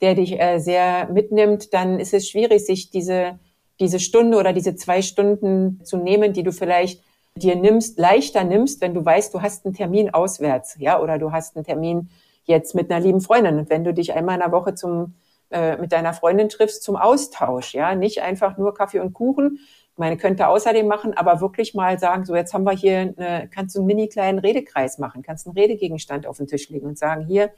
der 0.00 0.14
dich 0.14 0.38
äh, 0.40 0.58
sehr 0.58 1.08
mitnimmt, 1.10 1.72
dann 1.72 1.98
ist 1.98 2.14
es 2.14 2.28
schwierig, 2.28 2.66
sich 2.66 2.90
diese, 2.90 3.38
diese 3.80 3.98
Stunde 3.98 4.38
oder 4.38 4.52
diese 4.52 4.76
zwei 4.76 5.02
Stunden 5.02 5.80
zu 5.84 5.96
nehmen, 5.96 6.32
die 6.32 6.42
du 6.42 6.52
vielleicht 6.52 7.02
dir 7.36 7.56
nimmst, 7.56 7.98
leichter 7.98 8.44
nimmst, 8.44 8.80
wenn 8.80 8.94
du 8.94 9.04
weißt, 9.04 9.34
du 9.34 9.42
hast 9.42 9.64
einen 9.64 9.74
Termin 9.74 10.10
auswärts, 10.10 10.76
ja, 10.78 11.00
oder 11.00 11.18
du 11.18 11.32
hast 11.32 11.56
einen 11.56 11.64
Termin 11.64 12.08
jetzt 12.44 12.74
mit 12.74 12.90
einer 12.90 13.04
lieben 13.04 13.20
Freundin. 13.20 13.58
Und 13.58 13.70
wenn 13.70 13.84
du 13.84 13.92
dich 13.92 14.14
einmal 14.14 14.36
in 14.36 14.40
der 14.40 14.52
Woche 14.52 14.74
zum, 14.74 15.14
äh, 15.50 15.76
mit 15.76 15.92
deiner 15.92 16.14
Freundin 16.14 16.48
triffst 16.48 16.82
zum 16.82 16.96
Austausch, 16.96 17.74
ja, 17.74 17.94
nicht 17.94 18.22
einfach 18.22 18.56
nur 18.56 18.74
Kaffee 18.74 19.00
und 19.00 19.12
Kuchen, 19.12 19.58
meine, 19.96 20.16
könnte 20.16 20.48
außerdem 20.48 20.86
machen, 20.86 21.14
aber 21.14 21.40
wirklich 21.40 21.74
mal 21.74 21.98
sagen, 21.98 22.24
so 22.24 22.36
jetzt 22.36 22.52
haben 22.52 22.64
wir 22.64 22.72
hier, 22.72 23.14
eine, 23.16 23.48
kannst 23.52 23.74
du 23.74 23.80
einen 23.80 23.86
mini 23.86 24.08
kleinen 24.08 24.38
Redekreis 24.38 24.98
machen, 24.98 25.22
kannst 25.22 25.46
einen 25.46 25.56
Redegegenstand 25.56 26.26
auf 26.26 26.36
den 26.36 26.46
Tisch 26.46 26.68
legen 26.68 26.86
und 26.86 26.98
sagen, 26.98 27.24
hier, 27.26 27.50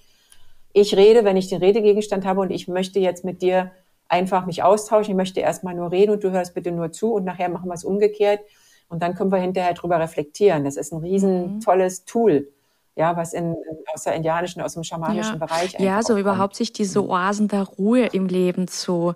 ich 0.72 0.96
rede, 0.96 1.24
wenn 1.24 1.36
ich 1.36 1.48
den 1.48 1.60
Redegegenstand 1.60 2.26
habe 2.26 2.40
und 2.40 2.50
ich 2.50 2.68
möchte 2.68 3.00
jetzt 3.00 3.24
mit 3.24 3.42
dir 3.42 3.70
einfach 4.08 4.46
mich 4.46 4.62
austauschen, 4.62 5.12
ich 5.12 5.16
möchte 5.16 5.40
erstmal 5.40 5.74
nur 5.74 5.90
reden 5.90 6.12
und 6.12 6.24
du 6.24 6.30
hörst 6.30 6.54
bitte 6.54 6.72
nur 6.72 6.92
zu 6.92 7.14
und 7.14 7.24
nachher 7.24 7.48
machen 7.48 7.68
wir 7.68 7.74
es 7.74 7.84
umgekehrt 7.84 8.40
und 8.88 9.02
dann 9.02 9.14
können 9.14 9.30
wir 9.30 9.38
hinterher 9.38 9.74
drüber 9.74 10.00
reflektieren. 10.00 10.64
Das 10.64 10.76
ist 10.76 10.92
ein 10.92 11.00
riesen 11.00 11.56
mhm. 11.56 11.60
tolles 11.60 12.04
Tool. 12.04 12.48
Ja, 12.96 13.16
was 13.16 13.32
in, 13.32 13.54
aus 13.94 14.02
der 14.02 14.14
indianischen, 14.14 14.60
aus 14.60 14.74
dem 14.74 14.82
schamanischen 14.82 15.38
ja. 15.38 15.46
Bereich. 15.46 15.78
Ja, 15.78 16.02
so 16.02 16.18
überhaupt 16.18 16.56
sich 16.56 16.72
diese 16.72 17.00
mhm. 17.00 17.10
Oasen 17.10 17.48
der 17.48 17.62
Ruhe 17.62 18.06
im 18.06 18.26
Leben 18.26 18.66
zu, 18.66 19.14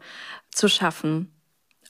zu 0.52 0.68
schaffen. 0.68 1.34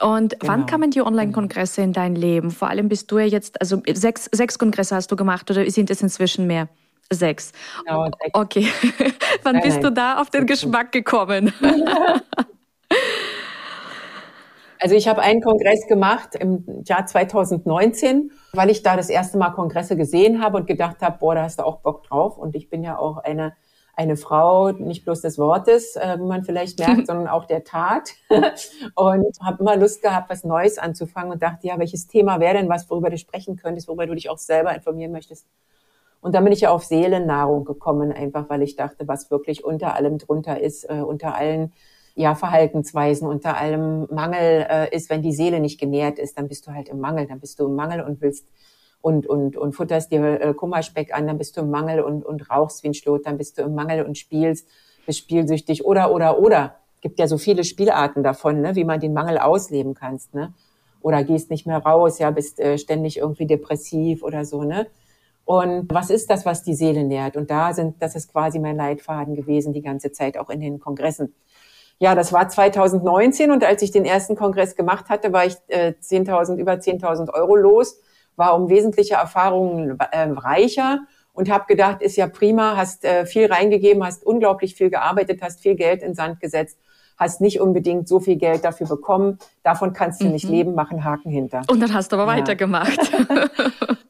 Und 0.00 0.40
genau. 0.40 0.52
wann 0.52 0.66
kamen 0.66 0.90
die 0.90 1.02
Online-Kongresse 1.02 1.82
in 1.82 1.92
dein 1.92 2.14
Leben? 2.14 2.50
Vor 2.50 2.68
allem 2.68 2.88
bist 2.88 3.10
du 3.10 3.18
ja 3.18 3.26
jetzt, 3.26 3.60
also 3.60 3.82
sechs, 3.92 4.24
sechs 4.32 4.58
Kongresse 4.58 4.96
hast 4.96 5.12
du 5.12 5.16
gemacht 5.16 5.50
oder 5.50 5.68
sind 5.70 5.90
es 5.90 6.00
inzwischen 6.00 6.46
mehr? 6.46 6.68
Sechs. 7.10 7.52
Genau, 7.84 8.04
sechs. 8.04 8.34
Okay. 8.34 8.68
wann 9.42 9.54
nein, 9.54 9.62
bist 9.62 9.76
nein. 9.76 9.84
du 9.84 9.92
da 9.92 10.20
auf 10.20 10.30
den 10.30 10.46
Geschmack 10.46 10.92
gekommen? 10.92 11.52
Also 14.82 14.96
ich 14.96 15.06
habe 15.06 15.22
einen 15.22 15.40
Kongress 15.40 15.86
gemacht 15.86 16.34
im 16.34 16.82
Jahr 16.84 17.06
2019, 17.06 18.32
weil 18.52 18.68
ich 18.68 18.82
da 18.82 18.96
das 18.96 19.10
erste 19.10 19.38
Mal 19.38 19.50
Kongresse 19.50 19.96
gesehen 19.96 20.42
habe 20.42 20.56
und 20.56 20.66
gedacht 20.66 21.02
habe, 21.02 21.18
boah, 21.20 21.36
da 21.36 21.44
hast 21.44 21.60
du 21.60 21.62
auch 21.64 21.78
Bock 21.82 22.02
drauf. 22.02 22.36
Und 22.36 22.56
ich 22.56 22.68
bin 22.68 22.82
ja 22.82 22.98
auch 22.98 23.18
eine 23.18 23.54
eine 23.94 24.16
Frau, 24.16 24.72
nicht 24.72 25.04
bloß 25.04 25.20
des 25.20 25.38
Wortes, 25.38 25.96
äh, 25.96 26.16
wie 26.18 26.24
man 26.24 26.44
vielleicht 26.44 26.78
merkt, 26.78 27.06
sondern 27.06 27.28
auch 27.28 27.44
der 27.44 27.62
Tat. 27.62 28.14
und 28.94 29.38
habe 29.40 29.58
immer 29.60 29.76
Lust 29.76 30.02
gehabt, 30.02 30.30
was 30.30 30.44
Neues 30.44 30.78
anzufangen 30.78 31.30
und 31.30 31.42
dachte, 31.42 31.66
ja, 31.66 31.78
welches 31.78 32.06
Thema 32.06 32.40
wäre 32.40 32.54
denn 32.54 32.70
was, 32.70 32.88
worüber 32.88 33.10
du 33.10 33.18
sprechen 33.18 33.56
könntest, 33.56 33.88
worüber 33.88 34.06
du 34.06 34.14
dich 34.14 34.30
auch 34.30 34.38
selber 34.38 34.74
informieren 34.74 35.12
möchtest. 35.12 35.46
Und 36.22 36.34
dann 36.34 36.44
bin 36.44 36.52
ich 36.52 36.62
ja 36.62 36.70
auf 36.70 36.84
Seelennahrung 36.84 37.64
gekommen, 37.64 38.12
einfach 38.12 38.48
weil 38.48 38.62
ich 38.62 38.76
dachte, 38.76 39.06
was 39.08 39.30
wirklich 39.30 39.64
unter 39.64 39.94
allem 39.96 40.18
drunter 40.18 40.60
ist, 40.60 40.84
äh, 40.84 41.02
unter 41.02 41.34
allen 41.34 41.72
ja, 42.14 42.34
Verhaltensweisen 42.34 43.26
unter 43.26 43.56
allem 43.56 44.06
Mangel 44.10 44.66
äh, 44.68 44.94
ist, 44.94 45.10
wenn 45.10 45.22
die 45.22 45.32
Seele 45.32 45.60
nicht 45.60 45.80
genährt 45.80 46.18
ist, 46.18 46.38
dann 46.38 46.48
bist 46.48 46.66
du 46.66 46.72
halt 46.72 46.88
im 46.88 47.00
Mangel, 47.00 47.26
dann 47.26 47.40
bist 47.40 47.58
du 47.58 47.66
im 47.66 47.74
Mangel 47.74 48.02
und 48.02 48.20
willst 48.20 48.46
und, 49.00 49.26
und, 49.26 49.56
und 49.56 49.72
futterst 49.72 50.12
dir 50.12 50.40
äh, 50.40 50.54
Kummerspeck 50.54 51.12
an, 51.14 51.26
dann 51.26 51.38
bist 51.38 51.56
du 51.56 51.62
im 51.62 51.70
Mangel 51.70 52.00
und, 52.00 52.24
und 52.24 52.50
rauchst 52.50 52.82
wie 52.84 52.88
ein 52.88 52.94
Schlot, 52.94 53.26
dann 53.26 53.38
bist 53.38 53.58
du 53.58 53.62
im 53.62 53.74
Mangel 53.74 54.04
und 54.04 54.16
spielst, 54.16 54.68
bist 55.06 55.18
spielsüchtig 55.18 55.84
oder, 55.84 56.12
oder, 56.12 56.38
oder. 56.38 56.76
Gibt 57.00 57.18
ja 57.18 57.26
so 57.26 57.36
viele 57.36 57.64
Spielarten 57.64 58.22
davon, 58.22 58.60
ne, 58.60 58.76
wie 58.76 58.84
man 58.84 59.00
den 59.00 59.12
Mangel 59.12 59.38
ausleben 59.38 59.94
kannst, 59.94 60.34
ne? 60.34 60.54
Oder 61.00 61.24
gehst 61.24 61.50
nicht 61.50 61.66
mehr 61.66 61.78
raus, 61.78 62.20
ja, 62.20 62.30
bist 62.30 62.60
äh, 62.60 62.78
ständig 62.78 63.18
irgendwie 63.18 63.46
depressiv 63.46 64.22
oder 64.22 64.44
so, 64.44 64.62
ne? 64.62 64.86
Und 65.44 65.92
was 65.92 66.10
ist 66.10 66.30
das, 66.30 66.46
was 66.46 66.62
die 66.62 66.74
Seele 66.74 67.04
nährt? 67.04 67.36
Und 67.36 67.50
da 67.50 67.72
sind, 67.72 68.00
das 68.00 68.14
ist 68.14 68.32
quasi 68.32 68.58
mein 68.58 68.76
Leitfaden 68.76 69.34
gewesen, 69.34 69.72
die 69.72 69.82
ganze 69.82 70.12
Zeit, 70.12 70.38
auch 70.38 70.50
in 70.50 70.60
den 70.60 70.78
Kongressen 70.78 71.34
ja, 72.02 72.16
das 72.16 72.32
war 72.32 72.48
2019 72.48 73.52
und 73.52 73.62
als 73.62 73.80
ich 73.80 73.92
den 73.92 74.04
ersten 74.04 74.34
Kongress 74.34 74.74
gemacht 74.74 75.08
hatte, 75.08 75.32
war 75.32 75.46
ich 75.46 75.54
äh, 75.68 75.92
10.000, 76.02 76.56
über 76.56 76.72
10.000 76.72 77.32
Euro 77.32 77.54
los, 77.54 78.00
war 78.34 78.56
um 78.56 78.68
wesentliche 78.68 79.14
Erfahrungen 79.14 79.96
äh, 80.10 80.22
reicher 80.30 81.06
und 81.32 81.48
habe 81.48 81.66
gedacht, 81.68 82.02
ist 82.02 82.16
ja 82.16 82.26
prima, 82.26 82.76
hast 82.76 83.04
äh, 83.04 83.24
viel 83.24 83.46
reingegeben, 83.46 84.04
hast 84.04 84.26
unglaublich 84.26 84.74
viel 84.74 84.90
gearbeitet, 84.90 85.42
hast 85.42 85.60
viel 85.60 85.76
Geld 85.76 86.02
in 86.02 86.16
Sand 86.16 86.40
gesetzt, 86.40 86.76
hast 87.16 87.40
nicht 87.40 87.60
unbedingt 87.60 88.08
so 88.08 88.18
viel 88.18 88.34
Geld 88.34 88.64
dafür 88.64 88.88
bekommen, 88.88 89.38
davon 89.62 89.92
kannst 89.92 90.22
du 90.22 90.26
mhm. 90.26 90.32
nicht 90.32 90.48
leben, 90.48 90.74
mach 90.74 90.90
einen 90.90 91.04
Haken 91.04 91.30
hinter. 91.30 91.62
Und 91.70 91.78
dann 91.78 91.94
hast 91.94 92.10
du 92.10 92.16
aber 92.16 92.32
ja. 92.32 92.40
weitergemacht. 92.40 92.98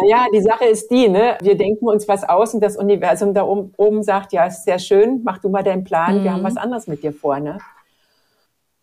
Naja, 0.00 0.26
die 0.32 0.42
Sache 0.42 0.66
ist 0.66 0.90
die, 0.90 1.08
ne? 1.08 1.38
wir 1.40 1.56
denken 1.56 1.86
uns 1.86 2.06
was 2.08 2.24
aus 2.24 2.54
und 2.54 2.60
das 2.60 2.76
Universum 2.76 3.34
da 3.34 3.44
oben, 3.44 3.72
oben 3.76 4.02
sagt, 4.02 4.32
ja, 4.32 4.46
ist 4.46 4.64
sehr 4.64 4.78
schön, 4.78 5.22
mach 5.24 5.38
du 5.38 5.48
mal 5.48 5.62
deinen 5.62 5.84
Plan, 5.84 6.18
mhm. 6.18 6.24
wir 6.24 6.32
haben 6.32 6.40
mhm. 6.40 6.46
was 6.46 6.56
anderes 6.56 6.86
mit 6.86 7.02
dir 7.02 7.12
vor. 7.12 7.38
Ne? 7.40 7.58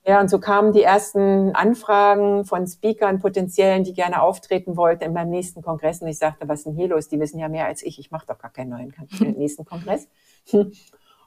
Ja, 0.06 0.20
und 0.20 0.30
so 0.30 0.40
kamen 0.40 0.74
die 0.74 0.84
ersten 0.84 1.56
Anfragen 1.56 2.44
von 2.44 2.68
Speakern, 2.68 3.20
potenziellen, 3.20 3.86
die 3.86 3.94
gerne 3.94 4.22
auftreten 4.22 4.76
wollten 4.76 5.06
in 5.06 5.14
meinem 5.14 5.30
nächsten 5.30 5.62
Kongress. 5.62 6.02
Und 6.02 6.10
ich 6.10 6.18
sagte, 6.18 6.48
was 6.50 6.60
ist 6.60 6.66
denn 6.66 6.76
hier 6.76 6.90
los? 6.90 7.08
Die 7.08 7.20
wissen 7.22 7.40
ja 7.40 7.48
mehr 7.48 7.68
als 7.68 7.82
ich. 7.84 8.00
Ich 8.00 8.12
mache 8.12 8.26
doch 8.28 8.38
gar 8.38 8.52
keinen 8.52 8.72
neuen 8.72 8.94
nächsten 9.38 9.64
Kongress. 9.64 10.10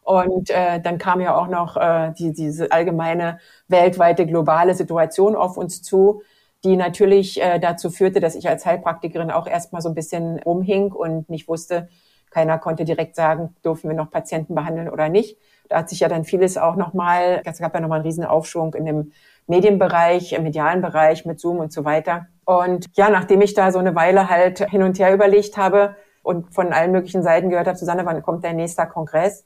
Und 0.03 0.51
äh, 0.51 0.81
dann 0.81 0.99
kam 0.99 1.21
ja 1.23 1.37
auch 1.37 1.49
noch 1.49 1.79
äh, 1.79 2.13
die, 2.19 2.33
diese 2.33 2.71
allgemeine 2.71 3.41
weltweite 3.67 4.27
globale 4.27 4.75
Situation 4.75 5.35
auf 5.35 5.57
uns 5.57 5.83
zu, 5.83 6.23
die 6.67 6.77
natürlich 6.77 7.41
äh, 7.41 7.61
dazu 7.61 7.91
führte, 7.91 8.19
dass 8.19 8.35
ich 8.35 8.49
als 8.49 8.67
Heilpraktikerin 8.67 9.31
auch 9.31 9.47
erstmal 9.47 9.81
so 9.81 9.89
ein 9.89 9.95
bisschen 9.95 10.41
rumhing 10.41 10.91
und 10.91 11.31
nicht 11.31 11.47
wusste, 11.49 11.89
keiner 12.31 12.59
konnte 12.59 12.85
direkt 12.85 13.15
sagen, 13.15 13.55
dürfen 13.65 13.89
wir 13.89 13.97
noch 13.97 14.11
Patienten 14.11 14.55
behandeln 14.55 14.91
oder 14.91 15.09
nicht. 15.09 15.39
Da 15.69 15.79
hat 15.79 15.89
sich 15.89 16.01
ja 16.01 16.09
dann 16.09 16.25
vieles 16.25 16.59
auch 16.59 16.75
nochmal, 16.77 17.41
es 17.45 17.61
gab 17.61 17.73
ja 17.73 17.81
nochmal 17.81 18.01
einen 18.01 18.07
riesen 18.07 18.25
Aufschwung 18.25 18.75
in 18.75 18.85
dem 18.85 19.13
Medienbereich, 19.47 20.33
im 20.33 20.43
medialen 20.43 20.83
Bereich 20.83 21.25
mit 21.25 21.39
Zoom 21.39 21.59
und 21.59 21.73
so 21.73 21.85
weiter. 21.85 22.27
Und 22.45 22.87
ja, 22.95 23.11
nachdem 23.11 23.41
ich 23.43 23.55
da 23.55 23.71
so 23.71 23.79
eine 23.79 23.95
Weile 23.95 24.29
halt 24.29 24.59
hin 24.69 24.83
und 24.83 24.99
her 24.99 25.15
überlegt 25.15 25.57
habe 25.57 25.95
und 26.23 26.53
von 26.53 26.73
allen 26.73 26.91
möglichen 26.91 27.23
Seiten 27.23 27.49
gehört 27.49 27.69
habe, 27.69 27.79
Susanne, 27.79 28.05
wann 28.05 28.23
kommt 28.23 28.45
dein 28.45 28.57
nächster 28.57 28.87
Kongress? 28.87 29.45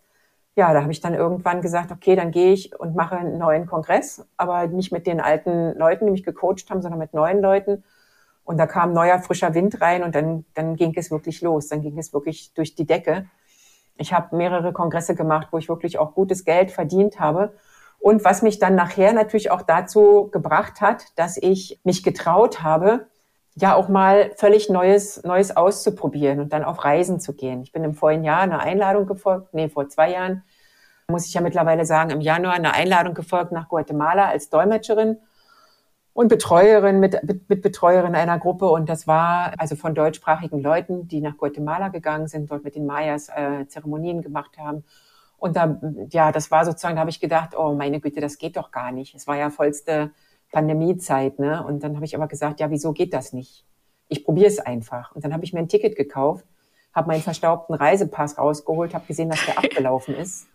Ja, 0.61 0.75
da 0.75 0.83
habe 0.83 0.93
ich 0.93 1.01
dann 1.01 1.15
irgendwann 1.15 1.63
gesagt, 1.63 1.91
okay, 1.91 2.17
dann 2.17 2.33
gehe 2.33 2.53
ich 2.53 2.79
und 2.79 2.95
mache 2.95 3.17
einen 3.17 3.39
neuen 3.39 3.65
Kongress, 3.65 4.27
aber 4.37 4.67
nicht 4.67 4.93
mit 4.93 5.07
den 5.07 5.19
alten 5.19 5.73
Leuten, 5.79 6.05
die 6.05 6.13
mich 6.13 6.23
gecoacht 6.23 6.69
haben, 6.69 6.83
sondern 6.83 6.99
mit 6.99 7.15
neuen 7.15 7.41
Leuten. 7.41 7.83
Und 8.45 8.59
da 8.59 8.67
kam 8.67 8.93
neuer, 8.93 9.21
frischer 9.21 9.55
Wind 9.55 9.81
rein 9.81 10.03
und 10.05 10.15
dann, 10.15 10.45
dann 10.53 10.77
ging 10.77 10.93
es 10.97 11.11
wirklich 11.11 11.41
los. 11.41 11.69
Dann 11.69 11.81
ging 11.81 11.99
es 11.99 12.13
wirklich 12.13 12.53
durch 12.53 12.75
die 12.75 12.85
Decke. 12.85 13.25
Ich 13.97 14.13
habe 14.13 14.37
mehrere 14.37 14.75
Kongresse 14.75 15.15
gemacht, 15.15 15.49
wo 15.51 15.57
ich 15.57 15.71
wirklich 15.71 15.99
auch 15.99 16.13
gutes 16.13 16.45
Geld 16.45 16.71
verdient 16.71 17.21
habe. 17.21 17.55
Und 17.99 18.23
was 18.23 18.43
mich 18.43 18.59
dann 18.59 18.75
nachher 18.75 19.15
natürlich 19.15 19.51
auch 19.51 19.63
dazu 19.63 20.29
gebracht 20.31 20.83
hat, 20.83 21.07
dass 21.17 21.39
ich 21.39 21.81
mich 21.85 22.03
getraut 22.03 22.63
habe, 22.63 23.07
ja 23.55 23.75
auch 23.75 23.89
mal 23.89 24.33
völlig 24.37 24.69
Neues, 24.69 25.23
Neues 25.25 25.57
auszuprobieren 25.57 26.41
und 26.41 26.53
dann 26.53 26.65
auf 26.65 26.85
Reisen 26.85 27.19
zu 27.19 27.33
gehen. 27.33 27.63
Ich 27.63 27.73
bin 27.73 27.83
im 27.83 27.95
vorigen 27.95 28.25
Jahr 28.25 28.41
einer 28.41 28.61
Einladung 28.61 29.07
gefolgt, 29.07 29.55
nee, 29.55 29.71
vor 29.71 29.89
zwei 29.89 30.13
Jahren, 30.13 30.45
muss 31.11 31.27
ich 31.27 31.35
ja 31.35 31.41
mittlerweile 31.41 31.85
sagen, 31.85 32.11
im 32.11 32.21
Januar 32.21 32.55
eine 32.55 32.75
Einladung 32.75 33.15
gefolgt 33.15 33.53
nach 33.53 33.69
Guatemala 33.69 34.29
als 34.29 34.51
Dolmetscherin 34.51 35.19
und 36.13 36.29
Betreuerin 36.29 37.01
mit, 37.01 37.19
mit 37.49 37.63
Betreuerin 37.63 38.15
einer 38.15 38.39
Gruppe. 38.39 38.69
Und 38.71 38.89
das 38.89 39.07
war 39.07 39.53
also 39.59 39.77
von 39.77 39.95
deutschsprachigen 39.95 40.61
Leuten, 40.61 41.09
die 41.09 41.21
nach 41.21 41.37
Guatemala 41.37 41.89
gegangen 41.89 42.29
sind, 42.29 42.51
dort 42.51 42.65
mit 42.65 42.75
den 42.75 42.87
Mayas 42.87 43.29
äh, 43.29 43.67
Zeremonien 43.69 44.23
gemacht 44.23 44.59
haben. 44.59 44.85
Und 45.39 45.57
da, 45.57 45.81
ja, 46.11 46.33
das 46.33 46.51
war 46.51 46.65
sozusagen, 46.65 46.97
da 46.97 47.01
habe 47.01 47.11
ich 47.11 47.21
gedacht, 47.21 47.57
oh 47.57 47.73
meine 47.73 48.01
Güte, 48.01 48.21
das 48.21 48.37
geht 48.37 48.57
doch 48.57 48.71
gar 48.71 48.93
nicht. 48.93 49.15
Es 49.15 49.27
war 49.27 49.37
ja 49.37 49.49
vollste 49.49 50.11
Pandemiezeit, 50.53 51.39
ne? 51.39 51.65
Und 51.65 51.83
dann 51.83 51.95
habe 51.97 52.05
ich 52.05 52.15
aber 52.15 52.27
gesagt, 52.27 52.61
ja, 52.61 52.71
wieso 52.71 52.93
geht 52.93 53.15
das 53.15 53.33
nicht? 53.33 53.65
Ich 54.09 54.25
probiere 54.25 54.49
es 54.49 54.59
einfach. 54.59 55.15
Und 55.15 55.25
dann 55.25 55.33
habe 55.33 55.45
ich 55.45 55.53
mir 55.53 55.61
ein 55.61 55.69
Ticket 55.69 55.97
gekauft, 55.97 56.45
habe 56.93 57.09
meinen 57.09 57.23
verstaubten 57.23 57.75
Reisepass 57.75 58.37
rausgeholt, 58.37 58.93
habe 58.93 59.07
gesehen, 59.07 59.31
dass 59.31 59.45
der 59.47 59.57
abgelaufen 59.65 60.15
ist. 60.15 60.49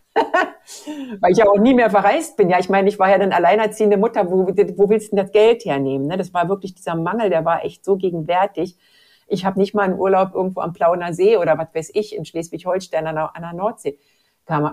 Weil 1.20 1.32
ich 1.32 1.38
ja 1.38 1.48
auch 1.48 1.58
nie 1.58 1.74
mehr 1.74 1.90
verreist 1.90 2.38
bin. 2.38 2.50
Ja, 2.50 2.60
ich 2.60 2.70
meine, 2.70 2.90
ich 2.90 3.00
war 3.00 3.10
ja 3.10 3.18
dann 3.18 3.32
alleinerziehende 3.32 3.98
Mutter. 3.98 4.30
Wo, 4.30 4.48
wo 4.48 4.90
willst 4.90 5.12
du 5.12 5.16
denn 5.16 5.26
das 5.26 5.32
Geld 5.32 5.66
hernehmen? 5.66 6.08
Ne? 6.08 6.18
Das 6.18 6.34
war 6.34 6.50
wirklich 6.50 6.76
dieser 6.76 6.96
Mangel, 6.96 7.30
der 7.30 7.46
war 7.46 7.64
echt 7.64 7.86
so 7.86 7.98
gegenwärtig. 7.98 8.78
Ich 9.28 9.46
habe 9.46 9.60
nicht 9.60 9.74
mal 9.74 9.84
einen 9.84 10.00
Urlaub 10.00 10.36
irgendwo 10.36 10.62
am 10.62 10.74
Plauner 10.74 11.14
See 11.14 11.38
oder 11.38 11.58
was 11.58 11.74
weiß 11.74 11.92
ich 11.94 12.16
in 12.16 12.26
Schleswig-Holstein 12.26 13.08
an, 13.08 13.18
an 13.18 13.42
der 13.42 13.54
Nordsee 13.54 13.98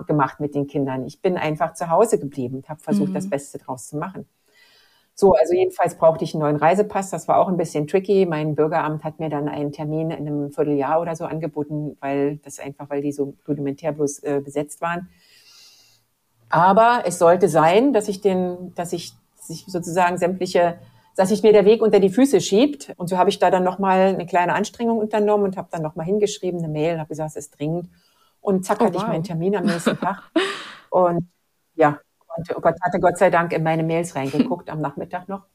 gemacht 0.07 0.41
mit 0.41 0.55
den 0.55 0.67
Kindern. 0.67 1.07
Ich 1.07 1.23
bin 1.23 1.39
einfach 1.39 1.73
zu 1.73 1.89
Hause 1.89 2.19
geblieben 2.19 2.57
und 2.57 2.69
habe 2.69 2.81
versucht, 2.81 3.11
mhm. 3.11 3.15
das 3.15 3.31
Beste 3.31 3.59
draus 3.59 3.89
zu 3.89 3.97
machen. 3.97 4.27
So, 5.15 5.35
also 5.35 5.55
jedenfalls 5.55 5.97
brauchte 5.97 6.25
ich 6.25 6.35
einen 6.35 6.43
neuen 6.43 6.57
Reisepass. 6.57 7.11
Das 7.11 7.29
war 7.29 7.39
auch 7.39 7.49
ein 7.49 7.57
bisschen 7.57 7.87
tricky. 7.87 8.27
Mein 8.27 8.55
Bürgeramt 8.55 9.05
hat 9.05 9.21
mir 9.21 9.29
dann 9.29 9.49
einen 9.49 9.73
Termin 9.73 10.11
in 10.11 10.27
einem 10.27 10.53
Vierteljahr 10.53 11.01
oder 11.01 11.15
so 11.15 11.25
angeboten, 11.25 11.97
weil 12.01 12.39
das 12.39 12.59
einfach, 12.59 12.89
weil 12.89 13.03
die 13.03 13.13
so 13.13 13.35
rudimentär 13.47 13.93
bloß 13.93 14.21
äh, 14.21 14.41
besetzt 14.43 14.81
waren. 14.81 15.09
Aber 16.53 17.05
es 17.07 17.19
sollte 17.19 17.49
sein, 17.49 17.95
dass 17.95 18.09
ich 18.09 18.21
den, 18.21 18.75
dass 18.75 18.93
ich 18.93 19.15
sich 19.41 19.65
sozusagen 19.67 20.19
sämtliche, 20.19 20.79
dass 21.17 21.31
sich 21.31 21.43
mir 21.43 21.55
der 21.55 21.65
Weg 21.65 21.81
unter 21.81 21.99
die 21.99 22.11
Füße 22.11 22.43
schiebt. 22.43 22.93
Und 22.99 23.09
so 23.09 23.17
habe 23.17 23.31
ich 23.31 23.39
da 23.39 23.51
dann 23.51 23.65
nochmal 23.65 24.15
eine 24.15 24.27
kleine 24.27 24.53
Anstrengung 24.53 24.99
unternommen 24.99 25.45
und 25.45 25.57
habe 25.57 25.69
dann 25.71 25.81
nochmal 25.81 26.05
hingeschrieben, 26.05 26.61
eine 26.61 26.69
Mail, 26.69 26.99
habe 26.99 27.09
gesagt, 27.09 27.31
es 27.31 27.37
ist 27.37 27.59
dringend. 27.59 27.89
Und 28.43 28.67
zack, 28.67 28.83
oh, 28.83 28.85
hatte 28.85 28.97
wow. 28.97 29.03
ich 29.03 29.09
meinen 29.09 29.25
Termin 29.25 29.57
am 29.57 29.65
nächsten 29.65 29.99
Tag. 29.99 30.31
Und 30.91 31.27
ja, 31.75 32.01
und 32.37 32.55
oh 32.55 32.61
Gott 32.61 32.75
hatte 32.83 33.01
Gott 33.01 33.17
sei 33.17 33.31
Dank 33.31 33.55
in 33.55 33.63
meine 33.63 33.83
Mails 33.83 34.15
reingeguckt 34.15 34.69
am 34.69 34.83
Nachmittag 34.83 35.27
noch. 35.27 35.47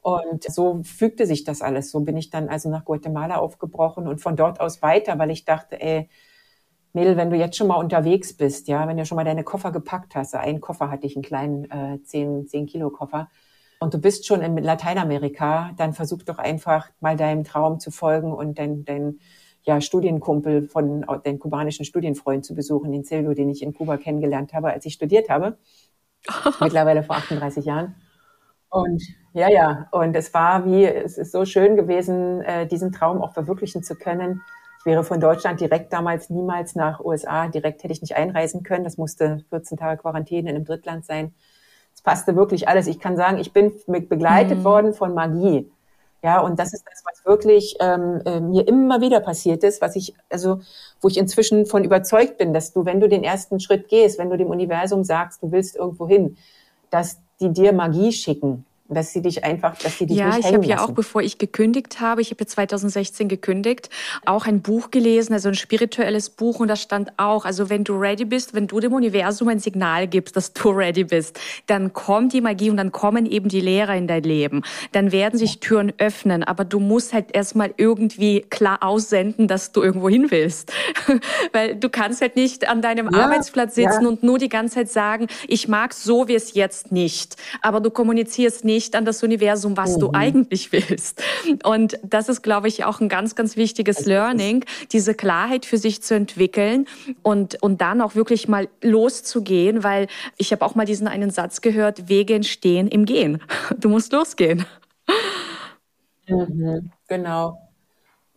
Und 0.00 0.42
so 0.42 0.82
fügte 0.82 1.24
sich 1.24 1.44
das 1.44 1.62
alles. 1.62 1.92
So 1.92 2.00
bin 2.00 2.16
ich 2.16 2.30
dann 2.30 2.48
also 2.48 2.68
nach 2.68 2.84
Guatemala 2.84 3.36
aufgebrochen 3.36 4.08
und 4.08 4.20
von 4.20 4.34
dort 4.34 4.58
aus 4.58 4.82
weiter, 4.82 5.20
weil 5.20 5.30
ich 5.30 5.44
dachte, 5.44 5.80
ey, 5.80 6.08
Mädel, 6.94 7.16
wenn 7.16 7.30
du 7.30 7.36
jetzt 7.36 7.56
schon 7.56 7.66
mal 7.66 7.76
unterwegs 7.76 8.36
bist, 8.36 8.68
ja, 8.68 8.86
wenn 8.88 8.96
du 8.96 9.04
schon 9.04 9.16
mal 9.16 9.24
deine 9.24 9.44
Koffer 9.44 9.72
gepackt 9.72 10.14
hast, 10.14 10.34
einen 10.34 10.60
Koffer 10.60 10.90
hatte 10.90 11.06
ich, 11.06 11.16
einen 11.16 11.24
kleinen 11.24 11.70
äh, 11.70 12.02
10, 12.02 12.46
10 12.46 12.66
Kilo 12.66 12.90
Koffer, 12.90 13.28
und 13.80 13.92
du 13.92 13.98
bist 13.98 14.26
schon 14.26 14.40
in 14.40 14.56
Lateinamerika, 14.56 15.72
dann 15.76 15.92
versuch 15.92 16.22
doch 16.22 16.38
einfach 16.38 16.88
mal 17.00 17.16
deinem 17.16 17.44
Traum 17.44 17.80
zu 17.80 17.90
folgen 17.90 18.32
und 18.32 18.58
dein, 18.58 18.84
dein 18.84 19.18
ja, 19.62 19.80
Studienkumpel 19.80 20.68
von 20.68 21.04
den 21.26 21.38
kubanischen 21.38 21.84
Studienfreund 21.84 22.44
zu 22.44 22.54
besuchen, 22.54 22.92
den 22.92 23.04
Silvio, 23.04 23.34
den 23.34 23.50
ich 23.50 23.62
in 23.62 23.74
Kuba 23.74 23.96
kennengelernt 23.96 24.54
habe, 24.54 24.72
als 24.72 24.86
ich 24.86 24.94
studiert 24.94 25.28
habe. 25.28 25.58
mittlerweile 26.60 27.02
vor 27.02 27.16
38 27.16 27.64
Jahren. 27.64 27.94
Und 28.70 29.02
ja, 29.32 29.48
ja, 29.50 29.88
und 29.92 30.16
es 30.16 30.32
war 30.34 30.64
wie, 30.64 30.84
es 30.84 31.18
ist 31.18 31.32
so 31.32 31.44
schön 31.44 31.76
gewesen, 31.76 32.40
äh, 32.42 32.66
diesen 32.66 32.92
Traum 32.92 33.22
auch 33.22 33.32
verwirklichen 33.32 33.82
zu 33.82 33.94
können. 33.94 34.42
Ich 34.84 34.86
wäre 34.86 35.02
von 35.02 35.18
Deutschland 35.18 35.62
direkt 35.62 35.94
damals 35.94 36.28
niemals 36.28 36.74
nach 36.74 37.00
USA, 37.00 37.48
direkt 37.48 37.82
hätte 37.82 37.94
ich 37.94 38.02
nicht 38.02 38.16
einreisen 38.16 38.62
können. 38.62 38.84
Das 38.84 38.98
musste 38.98 39.42
14 39.48 39.78
Tage 39.78 40.02
Quarantäne 40.02 40.50
in 40.50 40.56
einem 40.56 40.66
Drittland 40.66 41.06
sein. 41.06 41.32
Es 41.94 42.02
passte 42.02 42.36
wirklich 42.36 42.68
alles. 42.68 42.86
Ich 42.86 43.00
kann 43.00 43.16
sagen, 43.16 43.38
ich 43.38 43.54
bin 43.54 43.72
begleitet 43.86 44.58
mhm. 44.58 44.64
worden 44.64 44.92
von 44.92 45.14
Magie. 45.14 45.72
Ja, 46.22 46.40
und 46.40 46.58
das 46.58 46.74
ist 46.74 46.84
das, 46.84 47.02
was 47.02 47.24
wirklich 47.24 47.76
ähm, 47.80 48.20
äh, 48.26 48.40
mir 48.40 48.68
immer 48.68 49.00
wieder 49.00 49.20
passiert 49.20 49.64
ist, 49.64 49.80
was 49.80 49.96
ich, 49.96 50.14
also, 50.28 50.60
wo 51.00 51.08
ich 51.08 51.16
inzwischen 51.16 51.64
von 51.64 51.82
überzeugt 51.82 52.36
bin, 52.36 52.52
dass 52.52 52.74
du, 52.74 52.84
wenn 52.84 53.00
du 53.00 53.08
den 53.08 53.24
ersten 53.24 53.60
Schritt 53.60 53.88
gehst, 53.88 54.18
wenn 54.18 54.28
du 54.28 54.36
dem 54.36 54.48
Universum 54.48 55.02
sagst, 55.02 55.42
du 55.42 55.50
willst 55.50 55.76
irgendwo 55.76 56.06
hin, 56.06 56.36
dass 56.90 57.20
die 57.40 57.48
dir 57.48 57.72
Magie 57.72 58.12
schicken 58.12 58.66
dass 58.88 59.14
sie 59.14 59.22
dich 59.22 59.44
einfach, 59.44 59.78
dass 59.78 59.96
sie 59.96 60.06
dich 60.06 60.18
ja, 60.18 60.36
nicht 60.36 60.46
ich 60.46 60.54
habe 60.54 60.66
ja 60.66 60.84
auch, 60.84 60.90
bevor 60.90 61.22
ich 61.22 61.38
gekündigt 61.38 62.00
habe, 62.00 62.20
ich 62.20 62.30
habe 62.30 62.40
ja 62.40 62.46
2016 62.46 63.28
gekündigt, 63.28 63.88
auch 64.26 64.46
ein 64.46 64.60
Buch 64.60 64.90
gelesen, 64.90 65.32
also 65.32 65.48
ein 65.48 65.54
spirituelles 65.54 66.28
Buch 66.28 66.60
und 66.60 66.68
da 66.68 66.76
stand 66.76 67.10
auch, 67.16 67.46
also 67.46 67.70
wenn 67.70 67.84
du 67.84 67.94
ready 67.94 68.26
bist, 68.26 68.52
wenn 68.52 68.66
du 68.66 68.80
dem 68.80 68.92
Universum 68.92 69.48
ein 69.48 69.58
Signal 69.58 70.06
gibst, 70.06 70.36
dass 70.36 70.52
du 70.52 70.68
ready 70.68 71.04
bist, 71.04 71.40
dann 71.66 71.94
kommt 71.94 72.34
die 72.34 72.42
Magie 72.42 72.68
und 72.68 72.76
dann 72.76 72.92
kommen 72.92 73.24
eben 73.24 73.48
die 73.48 73.62
Lehrer 73.62 73.96
in 73.96 74.06
dein 74.06 74.22
Leben. 74.22 74.62
Dann 74.92 75.12
werden 75.12 75.38
sich 75.38 75.60
Türen 75.60 75.94
öffnen, 75.96 76.44
aber 76.44 76.66
du 76.66 76.78
musst 76.78 77.14
halt 77.14 77.34
erstmal 77.34 77.72
irgendwie 77.78 78.42
klar 78.42 78.82
aussenden, 78.82 79.48
dass 79.48 79.72
du 79.72 79.82
irgendwo 79.82 80.10
hin 80.10 80.26
willst. 80.28 80.74
Weil 81.52 81.74
du 81.74 81.88
kannst 81.88 82.20
halt 82.20 82.36
nicht 82.36 82.68
an 82.68 82.82
deinem 82.82 83.08
ja, 83.10 83.24
Arbeitsplatz 83.24 83.76
sitzen 83.76 84.02
ja. 84.02 84.08
und 84.08 84.22
nur 84.22 84.38
die 84.38 84.50
ganze 84.50 84.74
Zeit 84.74 84.90
sagen, 84.90 85.26
ich 85.48 85.68
mag 85.68 85.94
so 85.94 86.28
wie 86.28 86.34
es 86.34 86.52
jetzt 86.52 86.92
nicht, 86.92 87.36
aber 87.62 87.80
du 87.80 87.90
kommunizierst 87.90 88.62
nicht 88.66 88.73
nicht 88.74 88.96
an 88.96 89.04
das 89.04 89.22
Universum, 89.22 89.76
was 89.76 89.96
mhm. 89.96 90.00
du 90.00 90.10
eigentlich 90.12 90.72
willst. 90.72 91.22
Und 91.62 91.96
das 92.02 92.28
ist, 92.28 92.42
glaube 92.42 92.66
ich, 92.66 92.84
auch 92.84 93.00
ein 93.00 93.08
ganz, 93.08 93.36
ganz 93.36 93.56
wichtiges 93.56 94.04
Learning, 94.04 94.64
diese 94.90 95.14
Klarheit 95.14 95.64
für 95.64 95.78
sich 95.78 96.02
zu 96.02 96.16
entwickeln 96.16 96.86
und, 97.22 97.62
und 97.62 97.80
dann 97.80 98.00
auch 98.00 98.16
wirklich 98.16 98.48
mal 98.48 98.68
loszugehen, 98.82 99.84
weil 99.84 100.08
ich 100.36 100.50
habe 100.50 100.64
auch 100.64 100.74
mal 100.74 100.86
diesen 100.86 101.06
einen 101.06 101.30
Satz 101.30 101.60
gehört, 101.60 102.08
Wege 102.08 102.34
entstehen 102.34 102.88
im 102.88 103.04
Gehen. 103.04 103.40
Du 103.78 103.88
musst 103.88 104.12
losgehen. 104.12 104.64
Mhm, 106.28 106.90
genau. 107.08 107.58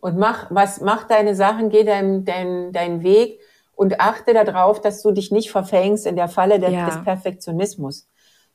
Und 0.00 0.18
mach, 0.18 0.46
was, 0.50 0.80
mach 0.80 1.04
deine 1.04 1.34
Sachen, 1.34 1.70
geh 1.70 1.84
deinen 1.84 2.24
dein, 2.24 2.72
dein 2.72 3.02
Weg 3.02 3.40
und 3.74 4.00
achte 4.00 4.34
darauf, 4.34 4.80
dass 4.80 5.02
du 5.02 5.10
dich 5.12 5.30
nicht 5.30 5.50
verfängst 5.50 6.06
in 6.06 6.16
der 6.16 6.28
Falle 6.28 6.58
des, 6.58 6.72
ja. 6.72 6.86
des 6.86 7.02
Perfektionismus. 7.02 8.08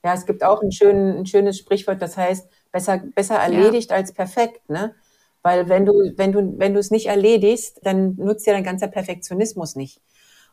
Ja, 0.04 0.14
es 0.14 0.26
gibt 0.26 0.44
auch 0.44 0.62
ein, 0.62 0.72
schön, 0.72 1.18
ein 1.18 1.26
schönes 1.26 1.58
Sprichwort, 1.58 2.02
das 2.02 2.18
heißt, 2.18 2.50
besser, 2.72 3.02
besser 3.16 3.36
erledigt 3.36 3.92
ja. 3.92 3.98
als 3.98 4.14
perfekt, 4.14 4.70
ne? 4.70 4.96
Weil 5.44 5.68
wenn 5.68 5.86
du, 5.86 5.94
wenn 6.16 6.32
du, 6.32 6.58
wenn 6.58 6.74
du 6.74 6.80
es 6.80 6.90
nicht 6.90 7.08
erledigst, 7.08 7.80
dann 7.84 8.16
nutzt 8.16 8.48
ja 8.48 8.54
dein 8.54 8.64
ganzer 8.64 8.88
Perfektionismus 8.88 9.76
nicht. 9.76 10.02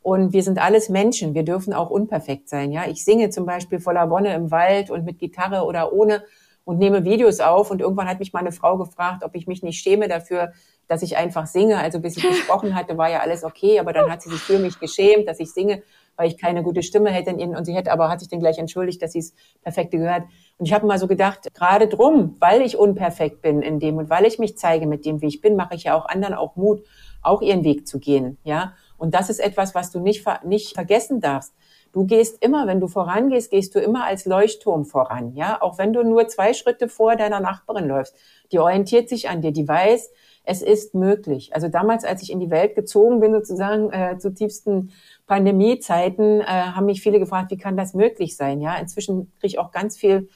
Und 0.03 0.33
wir 0.33 0.43
sind 0.43 0.59
alles 0.59 0.89
Menschen. 0.89 1.35
Wir 1.35 1.45
dürfen 1.45 1.73
auch 1.73 1.91
unperfekt 1.91 2.49
sein. 2.49 2.73
Ja, 2.73 2.87
ich 2.89 3.05
singe 3.05 3.31
zum 3.31 3.47
Beispiel 3.47 3.79
voller 3.79 4.11
Wonne 4.11 4.35
im 4.35 4.51
Wald 4.51 4.91
und 4.91 5.05
mit 5.05 5.19
Gitarre 5.19 5.65
oder 5.65 5.93
ohne 5.93 6.25
und 6.65 6.79
nehme 6.79 7.05
Videos 7.05 7.41
auf. 7.41 7.71
Und 7.71 7.81
irgendwann 7.81 8.09
hat 8.09 8.19
mich 8.19 8.33
meine 8.33 8.51
Frau 8.51 8.79
gefragt, 8.79 9.23
ob 9.25 9.37
ich 9.37 9.47
mich 9.47 9.63
nicht 9.63 9.81
schäme 9.81 10.09
dafür, 10.09 10.53
dass 10.89 11.03
ich 11.03 11.17
einfach 11.17 11.47
singe. 11.47 11.79
Also 11.79 12.01
bis 12.01 12.17
ich 12.17 12.23
gesprochen 12.29 12.75
hatte, 12.75 12.99
war 12.99 13.11
ja 13.11 13.21
alles 13.21 13.45
okay. 13.45 13.79
Aber 13.79 13.93
dann 13.93 14.11
hat 14.11 14.23
sie 14.23 14.31
sich 14.31 14.41
für 14.41 14.59
mich 14.59 14.81
geschämt, 14.81 15.29
dass 15.29 15.39
ich 15.39 15.53
singe 15.53 15.83
weil 16.21 16.29
ich 16.29 16.37
keine 16.37 16.63
gute 16.63 16.83
Stimme 16.83 17.11
hätte 17.11 17.31
in 17.31 17.39
ihnen 17.39 17.57
und 17.57 17.65
sie 17.65 17.75
hätte 17.75 17.91
aber 17.91 18.11
hat 18.11 18.21
sich 18.21 18.29
dann 18.29 18.41
gleich 18.41 18.59
entschuldigt, 18.59 19.01
dass 19.01 19.13
sie 19.13 19.21
es 19.21 19.35
perfekte 19.63 19.97
gehört. 19.97 20.25
Und 20.59 20.67
ich 20.67 20.75
habe 20.75 20.87
mal 20.87 20.99
so 20.99 21.07
gedacht, 21.07 21.49
gerade 21.55 21.89
drum, 21.89 22.37
weil 22.41 22.61
ich 22.61 22.77
unperfekt 22.77 23.41
bin 23.41 23.63
in 23.63 23.81
dem 23.81 23.97
und 23.97 24.11
weil 24.11 24.27
ich 24.27 24.39
mich 24.39 24.59
zeige 24.59 24.87
mit 24.87 25.07
dem, 25.07 25.23
wie 25.23 25.29
ich 25.29 25.41
bin, 25.41 25.57
mache 25.57 25.75
ich 25.75 25.85
ja 25.85 25.95
auch 25.95 26.05
anderen 26.05 26.35
auch 26.35 26.57
Mut, 26.57 26.83
auch 27.23 27.41
ihren 27.41 27.65
Weg 27.65 27.89
zu 27.89 27.99
gehen, 27.99 28.37
ja. 28.45 28.75
Und 28.99 29.15
das 29.15 29.31
ist 29.31 29.39
etwas, 29.39 29.75
was 29.75 29.93
du 29.93 29.99
nicht, 29.99 30.27
nicht 30.45 30.75
vergessen 30.75 31.23
darfst. 31.23 31.55
Du 31.91 32.05
gehst 32.05 32.45
immer, 32.45 32.67
wenn 32.67 32.81
du 32.81 32.87
vorangehst, 32.87 33.51
gehst 33.51 33.75
du 33.75 33.81
immer 33.81 34.05
als 34.05 34.27
Leuchtturm 34.27 34.85
voran, 34.85 35.33
ja. 35.35 35.63
Auch 35.63 35.79
wenn 35.79 35.95
du 35.95 36.03
nur 36.03 36.29
zwei 36.29 36.53
Schritte 36.53 36.91
vor 36.91 37.17
deiner 37.17 37.41
Nachbarin 37.41 37.89
läufst, 37.89 38.15
die 38.53 38.59
orientiert 38.59 39.09
sich 39.09 39.31
an 39.31 39.41
dir, 39.41 39.53
die 39.53 39.67
weiß, 39.67 40.11
es 40.51 40.63
ist 40.63 40.97
möglich. 40.97 41.55
Also 41.55 41.69
damals, 41.69 42.05
als 42.05 42.23
ich 42.23 42.33
in 42.33 42.41
die 42.41 42.51
Welt 42.51 42.75
gezogen 42.75 43.21
bin, 43.21 43.33
sozusagen 43.33 43.93
äh, 43.93 44.19
zu 44.19 44.35
tiefsten 44.35 44.91
Pandemiezeiten, 45.29 46.41
äh, 46.41 46.45
haben 46.45 46.87
mich 46.87 47.03
viele 47.03 47.21
gefragt, 47.21 47.53
wie 47.53 47.57
kann 47.57 47.77
das 47.77 47.95
möglich 47.95 48.37
sein? 48.37 48.61
Ja, 48.61 48.75
inzwischen 48.75 49.31
kriege 49.39 49.47
ich 49.47 49.59
auch 49.61 49.71
ganz 49.71 49.97
viel 49.97 50.29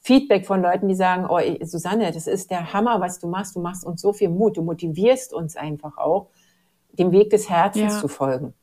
Feedback 0.00 0.44
von 0.44 0.60
Leuten, 0.60 0.88
die 0.88 0.96
sagen, 0.96 1.26
oh 1.30 1.38
Susanne, 1.62 2.10
das 2.10 2.26
ist 2.26 2.50
der 2.50 2.72
Hammer, 2.72 3.00
was 3.00 3.20
du 3.20 3.28
machst. 3.28 3.54
Du 3.54 3.60
machst 3.60 3.84
uns 3.84 4.00
so 4.02 4.12
viel 4.12 4.28
Mut. 4.28 4.56
Du 4.56 4.62
motivierst 4.62 5.32
uns 5.32 5.56
einfach 5.56 5.98
auch, 5.98 6.30
dem 6.92 7.12
Weg 7.12 7.30
des 7.30 7.48
Herzens 7.48 7.94
ja. 7.94 8.00
zu 8.00 8.08
folgen. 8.08 8.54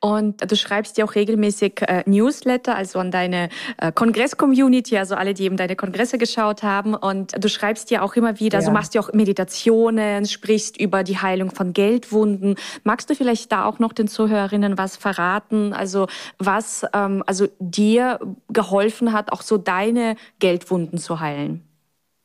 Und 0.00 0.50
du 0.50 0.56
schreibst 0.56 0.98
ja 0.98 1.04
auch 1.04 1.14
regelmäßig 1.14 1.82
äh, 1.82 2.02
Newsletter, 2.06 2.76
also 2.76 2.98
an 2.98 3.10
deine 3.10 3.48
äh, 3.78 3.92
Kongress-Community, 3.92 4.98
also 4.98 5.14
alle, 5.14 5.34
die 5.34 5.44
eben 5.44 5.56
deine 5.56 5.76
Kongresse 5.76 6.18
geschaut 6.18 6.62
haben. 6.62 6.94
Und 6.94 7.32
du 7.42 7.48
schreibst 7.48 7.90
ja 7.90 8.02
auch 8.02 8.16
immer 8.16 8.38
wieder, 8.38 8.58
also 8.58 8.66
ja. 8.66 8.70
also 8.70 8.72
machst 8.72 8.94
ja 8.94 9.00
auch 9.00 9.12
Meditationen, 9.12 10.26
sprichst 10.26 10.78
über 10.78 11.04
die 11.04 11.18
Heilung 11.18 11.50
von 11.50 11.72
Geldwunden. 11.72 12.56
Magst 12.84 13.08
du 13.08 13.14
vielleicht 13.14 13.50
da 13.52 13.64
auch 13.64 13.78
noch 13.78 13.92
den 13.92 14.08
Zuhörerinnen 14.08 14.78
was 14.78 14.96
verraten? 14.96 15.72
Also 15.72 16.06
was 16.38 16.84
ähm, 16.92 17.22
also 17.26 17.46
dir 17.58 18.20
geholfen 18.48 19.12
hat, 19.12 19.32
auch 19.32 19.42
so 19.42 19.56
deine 19.56 20.16
Geldwunden 20.38 20.98
zu 20.98 21.20
heilen? 21.20 21.62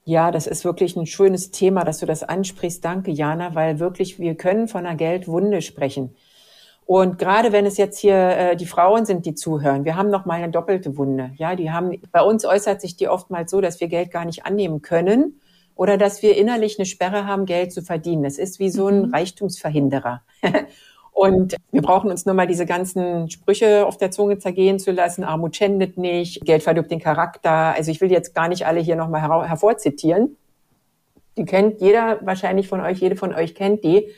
Ja, 0.03 0.31
das 0.31 0.47
ist 0.47 0.65
wirklich 0.65 0.95
ein 0.95 1.05
schönes 1.05 1.51
Thema, 1.51 1.83
dass 1.83 1.99
du 1.99 2.05
das 2.07 2.23
ansprichst. 2.23 2.83
Danke, 2.83 3.11
Jana, 3.11 3.53
weil 3.53 3.79
wirklich 3.79 4.19
wir 4.19 4.35
können 4.35 4.67
von 4.67 4.85
einer 4.85 4.95
Geldwunde 4.95 5.61
sprechen. 5.61 6.15
Und 6.91 7.17
gerade 7.19 7.53
wenn 7.53 7.65
es 7.65 7.77
jetzt 7.77 7.99
hier 7.99 8.17
äh, 8.17 8.55
die 8.57 8.65
Frauen 8.65 9.05
sind, 9.05 9.25
die 9.25 9.33
zuhören, 9.33 9.85
wir 9.85 9.95
haben 9.95 10.09
noch 10.09 10.25
mal 10.25 10.33
eine 10.33 10.51
doppelte 10.51 10.97
Wunde. 10.97 11.31
Ja, 11.37 11.55
die 11.55 11.71
haben 11.71 12.01
bei 12.11 12.21
uns 12.21 12.43
äußert 12.43 12.81
sich 12.81 12.97
die 12.97 13.07
oftmals 13.07 13.49
so, 13.49 13.61
dass 13.61 13.79
wir 13.79 13.87
Geld 13.87 14.11
gar 14.11 14.25
nicht 14.25 14.45
annehmen 14.45 14.81
können 14.81 15.39
oder 15.75 15.97
dass 15.97 16.21
wir 16.21 16.35
innerlich 16.35 16.77
eine 16.77 16.85
Sperre 16.85 17.25
haben, 17.25 17.45
Geld 17.45 17.71
zu 17.71 17.81
verdienen. 17.81 18.23
Das 18.23 18.37
ist 18.37 18.59
wie 18.59 18.69
so 18.69 18.87
ein 18.87 19.03
mhm. 19.03 19.13
Reichtumsverhinderer. 19.13 20.21
Und 21.13 21.55
wir 21.71 21.81
brauchen 21.81 22.11
uns 22.11 22.25
nur 22.25 22.35
mal 22.35 22.45
diese 22.45 22.65
ganzen 22.65 23.29
Sprüche 23.29 23.85
auf 23.85 23.95
der 23.95 24.11
Zunge 24.11 24.39
zergehen 24.39 24.77
zu 24.77 24.91
lassen. 24.91 25.23
Armut 25.23 25.55
schändet 25.55 25.97
nicht, 25.97 26.43
Geld 26.43 26.61
verdirbt 26.61 26.91
den 26.91 26.99
Charakter. 26.99 27.73
Also 27.73 27.89
ich 27.89 28.01
will 28.01 28.11
jetzt 28.11 28.35
gar 28.35 28.49
nicht 28.49 28.65
alle 28.65 28.81
hier 28.81 28.97
nochmal 28.97 29.21
her 29.21 29.47
hervorzitieren. 29.47 30.35
Die 31.37 31.45
kennt 31.45 31.79
jeder 31.79 32.19
wahrscheinlich 32.21 32.67
von 32.67 32.81
euch, 32.81 32.99
jede 32.99 33.15
von 33.15 33.33
euch 33.33 33.55
kennt 33.55 33.85
die. 33.85 34.09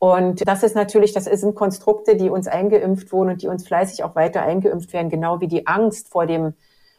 Und 0.00 0.48
das 0.48 0.62
ist 0.62 0.74
natürlich, 0.74 1.12
das 1.12 1.26
sind 1.26 1.54
Konstrukte, 1.54 2.16
die 2.16 2.30
uns 2.30 2.48
eingeimpft 2.48 3.12
wurden 3.12 3.32
und 3.32 3.42
die 3.42 3.48
uns 3.48 3.68
fleißig 3.68 4.02
auch 4.02 4.14
weiter 4.14 4.40
eingeimpft 4.40 4.94
werden, 4.94 5.10
genau 5.10 5.42
wie 5.42 5.46
die 5.46 5.66
Angst 5.66 6.08
vor 6.08 6.24
dem, 6.24 6.54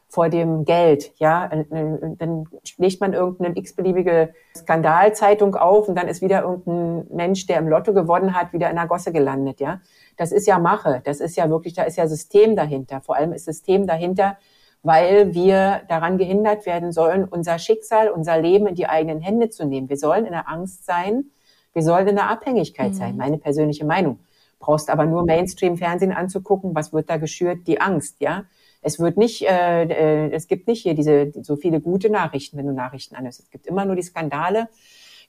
vor 0.08 0.30
dem 0.30 0.66
Geld. 0.66 1.12
Ja, 1.16 1.50
dann 1.50 2.46
legt 2.78 3.02
man 3.02 3.14
irgendeine 3.14 3.58
x-beliebige 3.58 4.36
Skandalzeitung 4.56 5.56
auf 5.56 5.90
und 5.90 5.96
dann 5.96 6.08
ist 6.08 6.22
wieder 6.22 6.44
irgendein 6.44 7.08
Mensch, 7.10 7.48
der 7.48 7.58
im 7.58 7.70
Lotto 7.70 7.92
gewonnen 7.92 8.36
hat, 8.36 8.54
wieder 8.54 8.70
in 8.70 8.76
der 8.76 8.86
Gosse 8.86 9.12
gelandet. 9.12 9.60
Ja, 9.60 9.82
das 10.16 10.32
ist 10.32 10.46
ja 10.46 10.60
Mache. 10.60 11.02
Das 11.04 11.22
ist 11.22 11.36
ja 11.36 11.50
wirklich, 11.50 11.74
da 11.74 11.82
ist 11.82 11.98
ja 11.98 12.08
System 12.08 12.56
dahinter. 12.56 13.02
Vor 13.02 13.16
allem 13.16 13.34
ist 13.34 13.46
System 13.46 13.88
dahinter, 13.88 14.38
weil 14.84 15.34
wir 15.34 15.82
daran 15.90 16.20
gehindert 16.20 16.68
werden 16.68 16.92
sollen, 16.92 17.26
unser 17.26 17.58
Schicksal, 17.58 18.10
unser 18.10 18.40
Leben 18.40 18.68
in 18.68 18.76
die 18.76 18.86
eigenen 18.86 19.22
Hände 19.22 19.50
zu 19.50 19.66
nehmen. 19.66 19.90
Wir 19.90 19.98
sollen 19.98 20.26
in 20.26 20.34
der 20.34 20.48
Angst 20.48 20.86
sein, 20.86 21.32
wir 21.74 21.84
sollen 21.84 22.08
in 22.08 22.16
der 22.16 22.30
Abhängigkeit 22.30 22.92
mhm. 22.92 22.96
sein, 22.96 23.18
meine 23.18 23.38
persönliche 23.38 23.86
Meinung. 23.86 24.20
Brauchst 24.60 24.90
aber 24.90 25.06
nur 25.06 25.26
Mainstream-Fernsehen 25.26 26.12
anzugucken, 26.12 26.76
was 26.76 26.94
wird 26.94 27.10
da 27.10 27.18
geschürt? 27.18 27.68
Die 27.68 27.82
Angst, 27.82 28.18
ja. 28.20 28.46
Es 28.82 29.00
wird 29.00 29.18
nicht, 29.18 29.44
äh, 29.44 29.84
äh, 29.84 30.32
es 30.32 30.48
gibt 30.48 30.68
nicht 30.68 30.82
hier 30.82 30.96
diese 30.96 31.32
so 31.42 31.56
viele 31.56 31.82
gute 31.82 32.10
Nachrichten, 32.10 32.58
wenn 32.58 32.68
du 32.68 32.74
Nachrichten 32.74 33.16
anhörst. 33.16 33.40
Es 33.40 33.50
gibt 33.50 33.68
immer 33.68 33.86
nur 33.86 33.96
die 33.96 34.02
Skandale, 34.02 34.70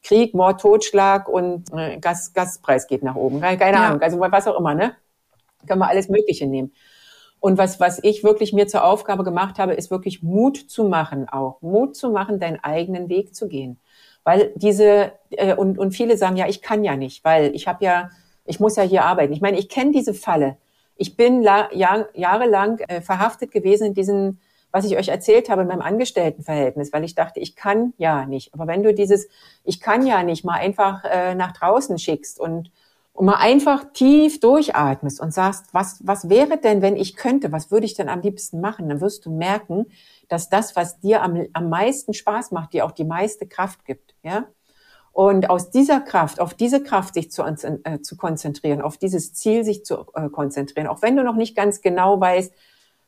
Krieg, 0.03 0.35
Mord, 0.35 0.61
Totschlag 0.61 1.29
und 1.29 1.71
äh, 1.73 1.99
Gas, 1.99 2.33
Gaspreis 2.33 2.87
geht 2.87 3.03
nach 3.03 3.15
oben. 3.15 3.41
Keine 3.41 3.59
ja. 3.59 3.89
Ahnung, 3.89 4.03
also 4.03 4.21
was 4.21 4.47
auch 4.47 4.59
immer, 4.59 4.75
ne? 4.75 4.97
Können 5.67 5.81
wir 5.81 5.89
alles 5.89 6.09
Mögliche 6.09 6.47
nehmen. 6.47 6.73
Und 7.41 7.59
was, 7.59 7.81
was 7.81 8.03
ich 8.03 8.25
wirklich 8.25 8.53
mir 8.53 8.67
zur 8.67 8.85
Aufgabe 8.85 9.25
gemacht 9.25 9.59
habe, 9.59 9.75
ist 9.75 9.91
wirklich 9.91 10.23
Mut 10.23 10.57
zu 10.57 10.85
machen 10.85 11.29
auch. 11.29 11.61
Mut 11.61 11.97
zu 11.97 12.11
machen, 12.11 12.39
deinen 12.39 12.63
eigenen 12.63 13.09
Weg 13.09 13.35
zu 13.35 13.49
gehen. 13.49 13.81
Weil 14.25 14.53
diese, 14.55 15.13
äh, 15.31 15.55
und, 15.55 15.79
und 15.79 15.93
viele 15.93 16.17
sagen, 16.17 16.37
ja, 16.37 16.47
ich 16.49 16.63
kann 16.63 16.85
ja 16.85 16.97
nicht, 16.97 17.25
weil 17.25 17.55
ich 17.55 17.67
habe 17.67 17.85
ja, 17.85 18.11
ich 18.45 18.61
muss 18.61 18.77
ja 18.77 18.83
hier 18.83 19.05
arbeiten. 19.05 19.33
Ich 19.33 19.41
meine, 19.41 19.59
ich 19.59 19.69
kenne 19.69 19.93
diese 19.93 20.15
Falle. 20.15 20.57
Ich 20.97 21.17
bin 21.17 21.43
la, 21.43 21.73
jahr, 21.73 22.07
jahrelang 22.15 22.79
äh, 22.81 23.01
verhaftet 23.01 23.51
gewesen 23.51 23.89
in 23.89 23.95
diesen, 23.95 24.41
was 24.71 24.85
ich 24.85 24.97
euch 24.97 25.09
erzählt 25.09 25.51
habe, 25.51 25.63
in 25.63 25.69
meinem 25.69 25.83
Angestelltenverhältnis, 25.83 26.93
weil 26.93 27.05
ich 27.05 27.15
dachte, 27.15 27.41
ich 27.41 27.57
kann 27.57 27.93
ja 27.99 28.25
nicht. 28.25 28.55
Aber 28.55 28.67
wenn 28.67 28.83
du 28.83 28.95
dieses, 28.95 29.29
ich 29.65 29.81
kann 29.81 30.07
ja 30.07 30.23
nicht, 30.23 30.45
mal 30.45 30.59
einfach 30.59 31.05
äh, 31.05 31.35
nach 31.35 31.53
draußen 31.53 31.99
schickst 31.99 32.39
und, 32.39 32.71
und 33.13 33.27
mal 33.27 33.37
einfach 33.37 33.85
tief 33.93 34.41
durchatmest 34.41 35.21
und 35.21 35.35
sagst, 35.35 35.67
was, 35.73 36.01
was 36.05 36.29
wäre 36.29 36.59
denn, 36.59 36.81
wenn 36.81 36.97
ich 36.97 37.17
könnte, 37.17 37.53
was 37.53 37.71
würde 37.71 37.87
ich 37.87 37.95
denn 37.95 38.09
am 38.09 38.21
liebsten 38.21 38.61
machen, 38.61 38.89
dann 38.89 39.01
wirst 39.01 39.27
du 39.27 39.31
merken, 39.31 39.87
dass 40.33 40.49
das, 40.49 40.77
was 40.77 40.99
dir 40.99 41.23
am, 41.23 41.47
am 41.53 41.69
meisten 41.69 42.15
Spaß 42.15 42.53
macht, 42.53 42.73
dir 42.73 42.87
auch 42.87 42.93
die 42.93 43.05
meiste 43.05 43.47
Kraft 43.47 43.85
gibt, 43.85 44.15
ja. 44.23 44.47
Und 45.13 45.51
aus 45.51 45.71
dieser 45.71 46.01
Kraft, 46.01 46.41
auf 46.41 46.55
diese 46.55 46.83
Kraft 46.83 47.13
sich 47.13 47.31
zu, 47.31 47.43
äh, 47.43 48.01
zu 48.01 48.17
konzentrieren, 48.17 48.81
auf 48.81 48.97
dieses 48.97 49.35
Ziel 49.35 49.63
sich 49.63 49.85
zu 49.85 50.07
äh, 50.15 50.31
konzentrieren, 50.31 50.87
auch 50.87 51.03
wenn 51.03 51.19
du 51.19 51.23
noch 51.23 51.37
nicht 51.37 51.55
ganz 51.55 51.83
genau 51.83 52.19
weißt, 52.19 52.51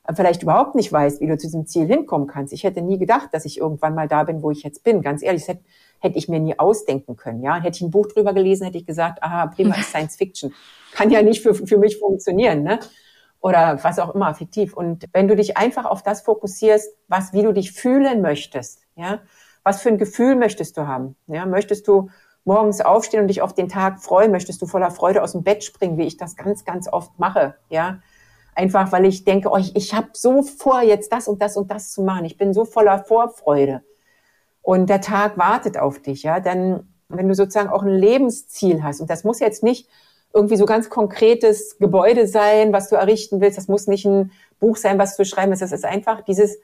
äh, 0.06 0.14
vielleicht 0.14 0.42
überhaupt 0.42 0.74
nicht 0.74 0.92
weißt, 0.92 1.22
wie 1.22 1.26
du 1.26 1.38
zu 1.38 1.46
diesem 1.46 1.66
Ziel 1.66 1.86
hinkommen 1.86 2.26
kannst. 2.26 2.52
Ich 2.52 2.62
hätte 2.62 2.82
nie 2.82 2.98
gedacht, 2.98 3.30
dass 3.32 3.46
ich 3.46 3.56
irgendwann 3.56 3.94
mal 3.94 4.06
da 4.06 4.24
bin, 4.24 4.42
wo 4.42 4.50
ich 4.50 4.62
jetzt 4.62 4.84
bin. 4.84 5.00
Ganz 5.00 5.22
ehrlich, 5.22 5.48
hätte, 5.48 5.64
hätte 6.00 6.18
ich 6.18 6.28
mir 6.28 6.40
nie 6.40 6.58
ausdenken 6.58 7.16
können. 7.16 7.42
Ja, 7.42 7.56
hätte 7.56 7.76
ich 7.76 7.82
ein 7.82 7.90
Buch 7.90 8.08
drüber 8.08 8.34
gelesen, 8.34 8.66
hätte 8.66 8.76
ich 8.76 8.86
gesagt, 8.86 9.22
aha, 9.22 9.46
prima 9.46 9.74
ist 9.76 9.88
Science 9.88 10.16
Fiction. 10.16 10.52
Kann 10.92 11.10
ja 11.10 11.22
nicht 11.22 11.42
für, 11.42 11.54
für 11.54 11.78
mich 11.78 11.98
funktionieren. 11.98 12.64
Ne? 12.64 12.80
Oder 13.44 13.84
was 13.84 13.98
auch 13.98 14.14
immer, 14.14 14.34
fiktiv. 14.34 14.72
Und 14.72 15.04
wenn 15.12 15.28
du 15.28 15.36
dich 15.36 15.58
einfach 15.58 15.84
auf 15.84 16.02
das 16.02 16.22
fokussierst, 16.22 16.96
was, 17.08 17.34
wie 17.34 17.42
du 17.42 17.52
dich 17.52 17.72
fühlen 17.72 18.22
möchtest, 18.22 18.80
ja, 18.96 19.20
was 19.62 19.82
für 19.82 19.90
ein 19.90 19.98
Gefühl 19.98 20.34
möchtest 20.34 20.78
du 20.78 20.86
haben? 20.86 21.14
Ja, 21.26 21.44
möchtest 21.44 21.86
du 21.86 22.08
morgens 22.44 22.80
aufstehen 22.80 23.20
und 23.20 23.28
dich 23.28 23.42
auf 23.42 23.52
den 23.52 23.68
Tag 23.68 24.00
freuen? 24.00 24.30
Möchtest 24.30 24.62
du 24.62 24.66
voller 24.66 24.90
Freude 24.90 25.22
aus 25.22 25.32
dem 25.32 25.42
Bett 25.42 25.62
springen, 25.62 25.98
wie 25.98 26.06
ich 26.06 26.16
das 26.16 26.36
ganz, 26.36 26.64
ganz 26.64 26.90
oft 26.90 27.18
mache? 27.18 27.54
Ja, 27.68 27.98
einfach 28.54 28.92
weil 28.92 29.04
ich 29.04 29.26
denke, 29.26 29.50
oh, 29.50 29.58
ich, 29.58 29.76
ich 29.76 29.92
habe 29.92 30.08
so 30.14 30.42
vor, 30.42 30.80
jetzt 30.80 31.12
das 31.12 31.28
und 31.28 31.42
das 31.42 31.58
und 31.58 31.70
das 31.70 31.92
zu 31.92 32.02
machen. 32.02 32.24
Ich 32.24 32.38
bin 32.38 32.54
so 32.54 32.64
voller 32.64 33.04
Vorfreude. 33.04 33.82
Und 34.62 34.88
der 34.88 35.02
Tag 35.02 35.36
wartet 35.36 35.76
auf 35.76 36.00
dich, 36.00 36.22
ja. 36.22 36.40
Dann, 36.40 36.94
wenn 37.10 37.28
du 37.28 37.34
sozusagen 37.34 37.68
auch 37.68 37.82
ein 37.82 37.88
Lebensziel 37.88 38.82
hast, 38.82 39.02
und 39.02 39.10
das 39.10 39.22
muss 39.22 39.38
jetzt 39.38 39.62
nicht 39.62 39.86
irgendwie 40.34 40.56
so 40.56 40.66
ganz 40.66 40.90
konkretes 40.90 41.78
Gebäude 41.78 42.26
sein, 42.26 42.72
was 42.72 42.88
du 42.88 42.96
errichten 42.96 43.40
willst, 43.40 43.56
das 43.56 43.68
muss 43.68 43.86
nicht 43.86 44.04
ein 44.04 44.32
Buch 44.58 44.76
sein, 44.76 44.98
was 44.98 45.16
du 45.16 45.24
schreiben 45.24 45.50
willst, 45.50 45.62
das 45.62 45.72
ist 45.72 45.84
einfach 45.84 46.22
dieses 46.22 46.58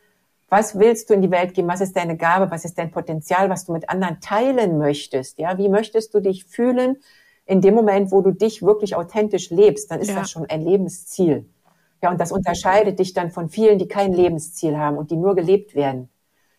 was 0.51 0.79
willst 0.79 1.09
du 1.09 1.15
in 1.15 1.23
die 1.23 1.31
Welt 1.31 1.55
geben? 1.55 1.69
Was 1.69 1.81
ist 1.81 1.97
deine 1.97 2.17
Gabe? 2.17 2.51
Was 2.51 2.65
ist 2.65 2.77
dein 2.77 2.91
Potenzial, 2.91 3.49
was 3.49 3.67
du 3.67 3.73
mit 3.73 3.89
anderen 3.89 4.21
teilen 4.21 4.79
möchtest? 4.79 5.39
Ja, 5.39 5.57
wie 5.57 5.69
möchtest 5.69 6.13
du 6.13 6.21
dich 6.21 6.45
fühlen 6.45 6.97
in 7.47 7.61
dem 7.61 7.75
Moment, 7.75 8.11
wo 8.11 8.21
du 8.21 8.33
dich 8.33 8.61
wirklich 8.61 8.97
authentisch 8.97 9.51
lebst? 9.51 9.91
Dann 9.91 10.01
ist 10.01 10.11
ja. 10.11 10.17
das 10.17 10.31
schon 10.31 10.47
ein 10.47 10.63
Lebensziel. 10.63 11.49
Ja, 12.03 12.11
und 12.11 12.21
das 12.21 12.33
unterscheidet 12.33 12.99
dich 12.99 13.15
dann 13.15 13.31
von 13.31 13.49
vielen, 13.49 13.79
die 13.79 13.87
kein 13.87 14.13
Lebensziel 14.13 14.77
haben 14.77 14.99
und 14.99 15.11
die 15.11 15.17
nur 15.17 15.37
gelebt 15.37 15.75
werden. 15.75 16.09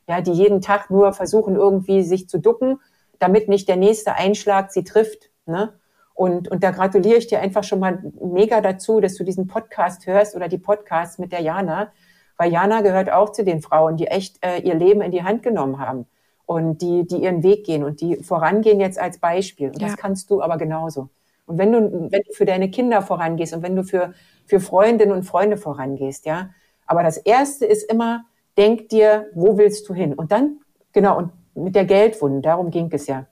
Ja, 0.08 0.22
die 0.22 0.32
jeden 0.32 0.62
Tag 0.62 0.90
nur 0.90 1.12
versuchen, 1.14 1.56
irgendwie 1.56 2.04
sich 2.04 2.30
zu 2.30 2.40
ducken, 2.40 2.80
damit 3.20 3.50
nicht 3.50 3.68
der 3.68 3.76
nächste 3.76 4.14
Einschlag 4.16 4.72
sie 4.72 4.84
trifft. 4.84 5.32
Ne? 5.46 5.74
Und, 6.14 6.50
und 6.50 6.64
da 6.64 6.72
gratuliere 6.72 7.18
ich 7.18 7.28
dir 7.28 7.40
einfach 7.40 7.64
schon 7.64 7.80
mal 7.80 8.04
mega 8.22 8.62
dazu, 8.62 9.00
dass 9.00 9.16
du 9.16 9.24
diesen 9.24 9.48
Podcast 9.48 10.06
hörst 10.08 10.36
oder 10.36 10.48
die 10.48 10.58
Podcasts 10.58 11.18
mit 11.18 11.32
der 11.32 11.42
Jana, 11.42 11.92
weil 12.38 12.52
Jana 12.52 12.82
gehört 12.82 13.12
auch 13.12 13.32
zu 13.32 13.44
den 13.44 13.62
Frauen, 13.62 13.98
die 13.98 14.08
echt 14.08 14.44
äh, 14.46 14.60
ihr 14.60 14.76
Leben 14.76 15.02
in 15.02 15.12
die 15.12 15.24
Hand 15.24 15.44
genommen 15.44 15.80
haben 15.80 16.06
und 16.46 16.82
die, 16.82 17.08
die 17.08 17.18
ihren 17.18 17.44
Weg 17.44 17.66
gehen 17.66 17.84
und 17.84 18.02
die 18.02 18.18
vorangehen 18.18 18.80
jetzt 18.80 19.00
als 19.00 19.20
Beispiel. 19.20 19.68
Und 19.70 19.82
ja. 19.82 19.88
das 19.88 19.98
kannst 19.98 20.30
du 20.30 20.42
aber 20.42 20.58
genauso. 20.58 21.10
Und 21.46 21.58
wenn 21.58 21.72
du, 21.72 21.80
wenn 22.12 22.22
du 22.22 22.34
für 22.34 22.46
deine 22.46 22.70
Kinder 22.70 23.02
vorangehst 23.02 23.54
und 23.54 23.64
wenn 23.64 23.76
du 23.76 23.84
für, 23.84 24.14
für 24.46 24.60
Freundinnen 24.60 25.12
und 25.12 25.24
Freunde 25.24 25.58
vorangehst, 25.58 26.26
ja. 26.26 26.50
Aber 26.86 27.04
das 27.04 27.18
erste 27.18 27.66
ist 27.66 27.90
immer, 27.90 28.26
denk 28.58 28.90
dir, 28.90 29.28
wo 29.34 29.58
willst 29.58 29.88
du 29.88 29.94
hin? 29.94 30.14
Und 30.14 30.32
dann, 30.32 30.60
genau, 30.94 31.18
und 31.18 31.32
mit 31.56 31.76
der 31.76 31.86
Geldwunde, 31.86 32.42
darum 32.42 32.70
ging 32.70 32.90
es 32.92 33.08
ja. 33.08 33.28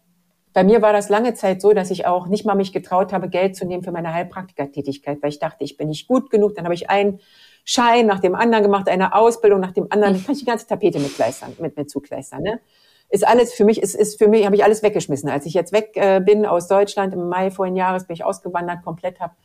Bei 0.59 0.65
mir 0.65 0.81
war 0.81 0.91
das 0.91 1.07
lange 1.07 1.35
Zeit 1.35 1.61
so, 1.61 1.71
dass 1.71 1.89
ich 1.89 2.05
auch 2.05 2.27
nicht 2.27 2.43
mal 2.43 2.53
mich 2.53 2.73
getraut 2.73 3.13
habe, 3.13 3.29
Geld 3.29 3.55
zu 3.55 3.65
nehmen 3.65 3.81
für 3.81 3.93
meine 3.93 4.13
Heilpraktikertätigkeit, 4.13 5.19
weil 5.21 5.29
ich 5.29 5.39
dachte, 5.39 5.63
ich 5.63 5.77
bin 5.77 5.87
nicht 5.87 6.05
gut 6.05 6.29
genug. 6.29 6.53
Dann 6.55 6.65
habe 6.65 6.73
ich 6.73 6.89
einen 6.89 7.21
Schein 7.63 8.05
nach 8.07 8.19
dem 8.19 8.35
anderen 8.35 8.65
gemacht, 8.65 8.89
eine 8.89 9.15
Ausbildung 9.15 9.61
nach 9.61 9.71
dem 9.71 9.89
anderen. 9.89 10.15
Ich 10.15 10.25
kann 10.25 10.33
ich 10.33 10.39
die 10.39 10.45
ganze 10.45 10.67
Tapete 10.67 10.99
mitkleistern, 10.99 11.55
mit 11.59 11.77
mir 11.77 11.87
zukleistern. 11.87 12.41
Ne? 12.41 12.59
Ist 13.07 13.25
alles 13.25 13.53
für 13.53 13.63
mich, 13.63 13.81
ist, 13.81 13.95
ist 13.95 14.17
für 14.17 14.27
mich, 14.27 14.45
habe 14.45 14.57
ich 14.57 14.65
alles 14.65 14.83
weggeschmissen. 14.83 15.29
Als 15.29 15.45
ich 15.45 15.53
jetzt 15.53 15.71
weg 15.71 15.91
äh, 15.95 16.19
bin 16.19 16.45
aus 16.45 16.67
Deutschland 16.67 17.13
im 17.13 17.29
Mai 17.29 17.51
vorigen 17.51 17.77
Jahres, 17.77 18.07
bin 18.07 18.15
ich 18.15 18.25
ausgewandert, 18.25 18.83
komplett 18.83 19.21
habe 19.21 19.35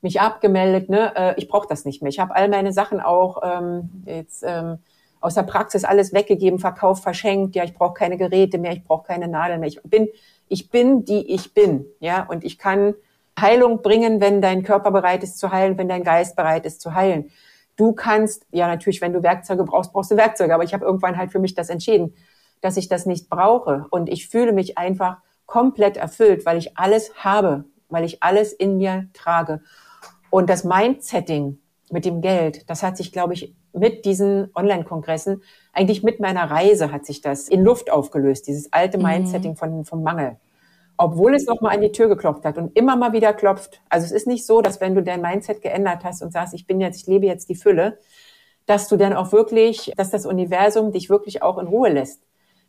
mich 0.00 0.20
abgemeldet. 0.20 0.88
Ne? 0.88 1.12
Äh, 1.14 1.34
ich 1.36 1.46
brauche 1.46 1.68
das 1.68 1.84
nicht 1.84 2.02
mehr. 2.02 2.10
Ich 2.10 2.18
habe 2.18 2.34
all 2.34 2.48
meine 2.48 2.72
Sachen 2.72 2.98
auch 2.98 3.42
ähm, 3.44 4.02
jetzt 4.06 4.42
ähm, 4.44 4.78
aus 5.20 5.34
der 5.34 5.42
Praxis 5.42 5.84
alles 5.84 6.12
weggegeben, 6.12 6.58
verkauft, 6.58 7.02
verschenkt. 7.02 7.54
Ja, 7.56 7.64
ich 7.64 7.74
brauche 7.74 7.94
keine 7.94 8.16
Geräte 8.16 8.58
mehr, 8.58 8.72
ich 8.72 8.84
brauche 8.84 9.06
keine 9.06 9.28
Nadeln 9.28 9.60
mehr. 9.60 9.68
Ich 9.68 9.80
bin, 9.82 10.08
ich 10.48 10.70
bin 10.70 11.04
die 11.04 11.34
ich 11.34 11.54
bin. 11.54 11.86
Ja, 12.00 12.26
und 12.28 12.44
ich 12.44 12.58
kann 12.58 12.94
Heilung 13.40 13.82
bringen, 13.82 14.20
wenn 14.20 14.42
dein 14.42 14.62
Körper 14.62 14.90
bereit 14.90 15.22
ist 15.22 15.38
zu 15.38 15.52
heilen, 15.52 15.78
wenn 15.78 15.88
dein 15.88 16.04
Geist 16.04 16.36
bereit 16.36 16.66
ist 16.66 16.80
zu 16.80 16.94
heilen. 16.94 17.30
Du 17.76 17.92
kannst, 17.92 18.44
ja 18.50 18.66
natürlich, 18.66 19.00
wenn 19.00 19.12
du 19.12 19.22
Werkzeuge 19.22 19.64
brauchst, 19.64 19.92
brauchst 19.92 20.10
du 20.10 20.16
Werkzeuge, 20.16 20.54
aber 20.54 20.64
ich 20.64 20.74
habe 20.74 20.84
irgendwann 20.84 21.16
halt 21.16 21.30
für 21.30 21.38
mich 21.38 21.54
das 21.54 21.70
entschieden, 21.70 22.14
dass 22.60 22.76
ich 22.76 22.88
das 22.88 23.06
nicht 23.06 23.30
brauche. 23.30 23.86
Und 23.90 24.08
ich 24.08 24.28
fühle 24.28 24.52
mich 24.52 24.76
einfach 24.78 25.18
komplett 25.46 25.96
erfüllt, 25.96 26.44
weil 26.44 26.58
ich 26.58 26.76
alles 26.76 27.14
habe, 27.16 27.64
weil 27.88 28.04
ich 28.04 28.22
alles 28.22 28.52
in 28.52 28.76
mir 28.76 29.08
trage. 29.14 29.62
Und 30.30 30.50
das 30.50 30.64
Mindsetting 30.64 31.58
mit 31.92 32.04
dem 32.04 32.20
Geld, 32.20 32.68
das 32.68 32.82
hat 32.82 32.96
sich, 32.96 33.12
glaube 33.12 33.34
ich, 33.34 33.54
mit 33.72 34.04
diesen 34.04 34.50
Online-Kongressen, 34.54 35.42
eigentlich 35.72 36.02
mit 36.02 36.20
meiner 36.20 36.50
Reise 36.50 36.92
hat 36.92 37.06
sich 37.06 37.20
das 37.20 37.48
in 37.48 37.62
Luft 37.62 37.90
aufgelöst, 37.90 38.46
dieses 38.46 38.72
alte 38.72 38.98
mhm. 38.98 39.04
Mindsetting 39.04 39.56
von, 39.56 39.84
vom 39.84 40.02
Mangel 40.02 40.36
obwohl 40.98 41.34
es 41.34 41.46
noch 41.46 41.60
mal 41.60 41.72
an 41.72 41.80
die 41.80 41.92
Tür 41.92 42.08
geklopft 42.08 42.44
hat 42.44 42.58
und 42.58 42.76
immer 42.76 42.96
mal 42.96 43.12
wieder 43.12 43.32
klopft. 43.32 43.80
Also 43.88 44.04
es 44.04 44.10
ist 44.10 44.26
nicht 44.26 44.44
so, 44.44 44.60
dass 44.60 44.80
wenn 44.80 44.96
du 44.96 45.02
dein 45.02 45.22
Mindset 45.22 45.62
geändert 45.62 46.02
hast 46.02 46.22
und 46.22 46.32
sagst, 46.32 46.54
ich 46.54 46.66
bin 46.66 46.80
jetzt, 46.80 47.00
ich 47.00 47.06
lebe 47.06 47.24
jetzt 47.24 47.48
die 47.48 47.54
Fülle, 47.54 47.98
dass 48.66 48.88
du 48.88 48.96
dann 48.96 49.12
auch 49.12 49.30
wirklich, 49.30 49.92
dass 49.96 50.10
das 50.10 50.26
Universum 50.26 50.92
dich 50.92 51.08
wirklich 51.08 51.40
auch 51.40 51.56
in 51.58 51.68
Ruhe 51.68 51.88
lässt. 51.88 52.20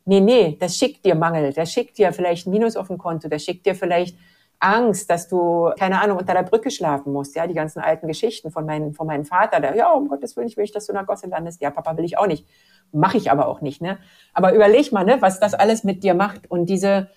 Nee, 0.05 0.21
nee, 0.21 0.57
das 0.59 0.77
schickt 0.77 1.05
dir 1.05 1.15
Mangel, 1.15 1.53
das 1.53 1.73
schickt 1.73 1.97
dir 1.97 2.13
vielleicht 2.13 2.47
ein 2.47 2.51
Minus 2.51 2.75
auf 2.75 2.87
dem 2.87 2.99
Konto, 2.99 3.27
das 3.27 3.43
schickt 3.43 3.65
dir 3.65 3.75
vielleicht 3.75 4.15
Angst, 4.59 5.09
dass 5.09 5.27
du, 5.27 5.71
keine 5.79 6.01
Ahnung, 6.01 6.17
unter 6.17 6.33
der 6.33 6.43
Brücke 6.43 6.69
schlafen 6.69 7.13
musst, 7.13 7.35
ja, 7.35 7.47
die 7.47 7.53
ganzen 7.53 7.79
alten 7.79 8.07
Geschichten 8.07 8.51
von, 8.51 8.65
meinem 8.65 8.93
von 8.93 9.07
meinem 9.07 9.25
Vater, 9.25 9.59
der, 9.59 9.75
ja, 9.75 9.91
um 9.91 10.09
Gottes 10.09 10.35
Willen, 10.35 10.47
ich 10.47 10.57
will 10.57 10.63
nicht, 10.63 10.75
dass 10.75 10.85
du 10.85 10.91
in 10.91 10.97
der 10.97 11.05
Gosse 11.05 11.27
landest, 11.27 11.61
ja, 11.61 11.71
Papa 11.71 11.95
will 11.97 12.05
ich 12.05 12.17
auch 12.17 12.27
nicht, 12.27 12.45
mache 12.91 13.17
ich 13.17 13.31
aber 13.31 13.47
auch 13.47 13.61
nicht, 13.61 13.81
ne, 13.81 13.97
aber 14.33 14.53
überleg 14.53 14.91
mal, 14.91 15.05
ne, 15.05 15.17
was 15.21 15.39
das 15.39 15.53
alles 15.53 15.83
mit 15.83 16.03
dir 16.03 16.13
macht 16.13 16.51
und 16.51 16.65
diese, 16.65 17.09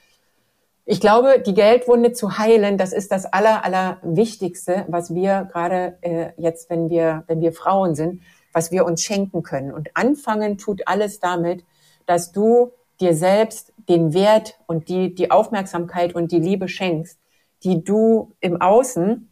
ich 0.85 1.01
glaube, 1.01 1.41
die 1.45 1.55
Geldwunde 1.55 2.13
zu 2.13 2.39
heilen, 2.39 2.79
das 2.79 2.93
ist 2.93 3.11
das 3.13 3.27
aller, 3.27 3.65
aller 3.65 3.99
Wichtigste, 4.03 4.85
was 4.89 5.15
wir 5.15 5.49
gerade 5.53 5.99
äh, 6.01 6.31
jetzt, 6.37 6.71
wenn 6.71 6.91
wir, 6.91 7.25
wenn 7.27 7.41
wir 7.41 7.53
Frauen 7.53 7.95
sind, 7.95 8.21
was 8.53 8.71
wir 8.71 8.85
uns 8.85 9.03
schenken 9.03 9.43
können. 9.43 9.73
Und 9.73 9.91
anfangen 9.95 10.59
tut 10.59 10.83
alles 10.87 11.21
damit, 11.21 11.65
dass 12.07 12.33
du 12.33 12.73
dir 13.01 13.15
selbst 13.15 13.73
den 13.89 14.13
Wert 14.13 14.59
und 14.67 14.89
die, 14.89 15.15
die 15.15 15.31
Aufmerksamkeit 15.31 16.15
und 16.15 16.33
die 16.33 16.41
Liebe 16.41 16.69
schenkst, 16.69 17.19
die 17.65 17.85
du 17.85 18.35
im 18.41 18.61
Außen 18.61 19.29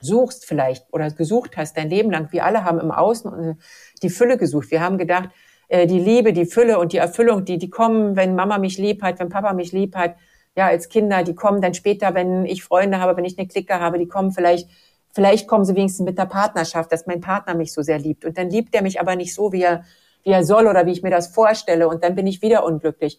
suchst 0.00 0.46
vielleicht 0.46 0.92
oder 0.92 1.10
gesucht 1.10 1.56
hast 1.56 1.76
dein 1.76 1.88
Leben 1.88 2.10
lang. 2.10 2.28
Wir 2.32 2.44
alle 2.44 2.64
haben 2.64 2.80
im 2.80 2.90
Außen 2.90 3.58
die 4.02 4.10
Fülle 4.10 4.36
gesucht. 4.36 4.70
Wir 4.70 4.80
haben 4.80 4.98
gedacht, 4.98 5.30
äh, 5.68 5.86
die 5.86 5.98
Liebe, 5.98 6.32
die 6.32 6.44
Fülle 6.44 6.78
und 6.78 6.92
die 6.92 6.98
Erfüllung, 6.98 7.44
die, 7.44 7.58
die 7.58 7.70
kommen, 7.70 8.16
wenn 8.16 8.34
Mama 8.34 8.58
mich 8.58 8.78
lieb 8.78 9.02
hat, 9.02 9.18
wenn 9.20 9.28
Papa 9.28 9.52
mich 9.52 9.72
lieb 9.72 9.96
hat, 9.96 10.16
ja, 10.54 10.66
als 10.66 10.90
Kinder, 10.90 11.22
die 11.22 11.34
kommen 11.34 11.62
dann 11.62 11.72
später, 11.72 12.14
wenn 12.14 12.44
ich 12.44 12.62
Freunde 12.62 13.00
habe, 13.00 13.16
wenn 13.16 13.24
ich 13.24 13.38
eine 13.38 13.48
Clique 13.48 13.80
habe, 13.80 13.98
die 13.98 14.06
kommen 14.06 14.32
vielleicht, 14.32 14.68
vielleicht 15.14 15.48
kommen 15.48 15.64
sie 15.64 15.74
wenigstens 15.74 16.04
mit 16.04 16.18
der 16.18 16.26
Partnerschaft, 16.26 16.92
dass 16.92 17.06
mein 17.06 17.22
Partner 17.22 17.54
mich 17.54 17.72
so 17.72 17.80
sehr 17.80 17.98
liebt. 17.98 18.26
Und 18.26 18.36
dann 18.36 18.50
liebt 18.50 18.74
er 18.74 18.82
mich 18.82 19.00
aber 19.00 19.16
nicht 19.16 19.34
so, 19.34 19.52
wie 19.52 19.62
er, 19.62 19.84
wie 20.24 20.30
er 20.30 20.44
soll 20.44 20.66
oder 20.66 20.84
wie 20.84 20.92
ich 20.92 21.02
mir 21.02 21.10
das 21.10 21.28
vorstelle. 21.28 21.88
Und 21.88 22.04
dann 22.04 22.14
bin 22.14 22.26
ich 22.26 22.42
wieder 22.42 22.64
unglücklich. 22.64 23.18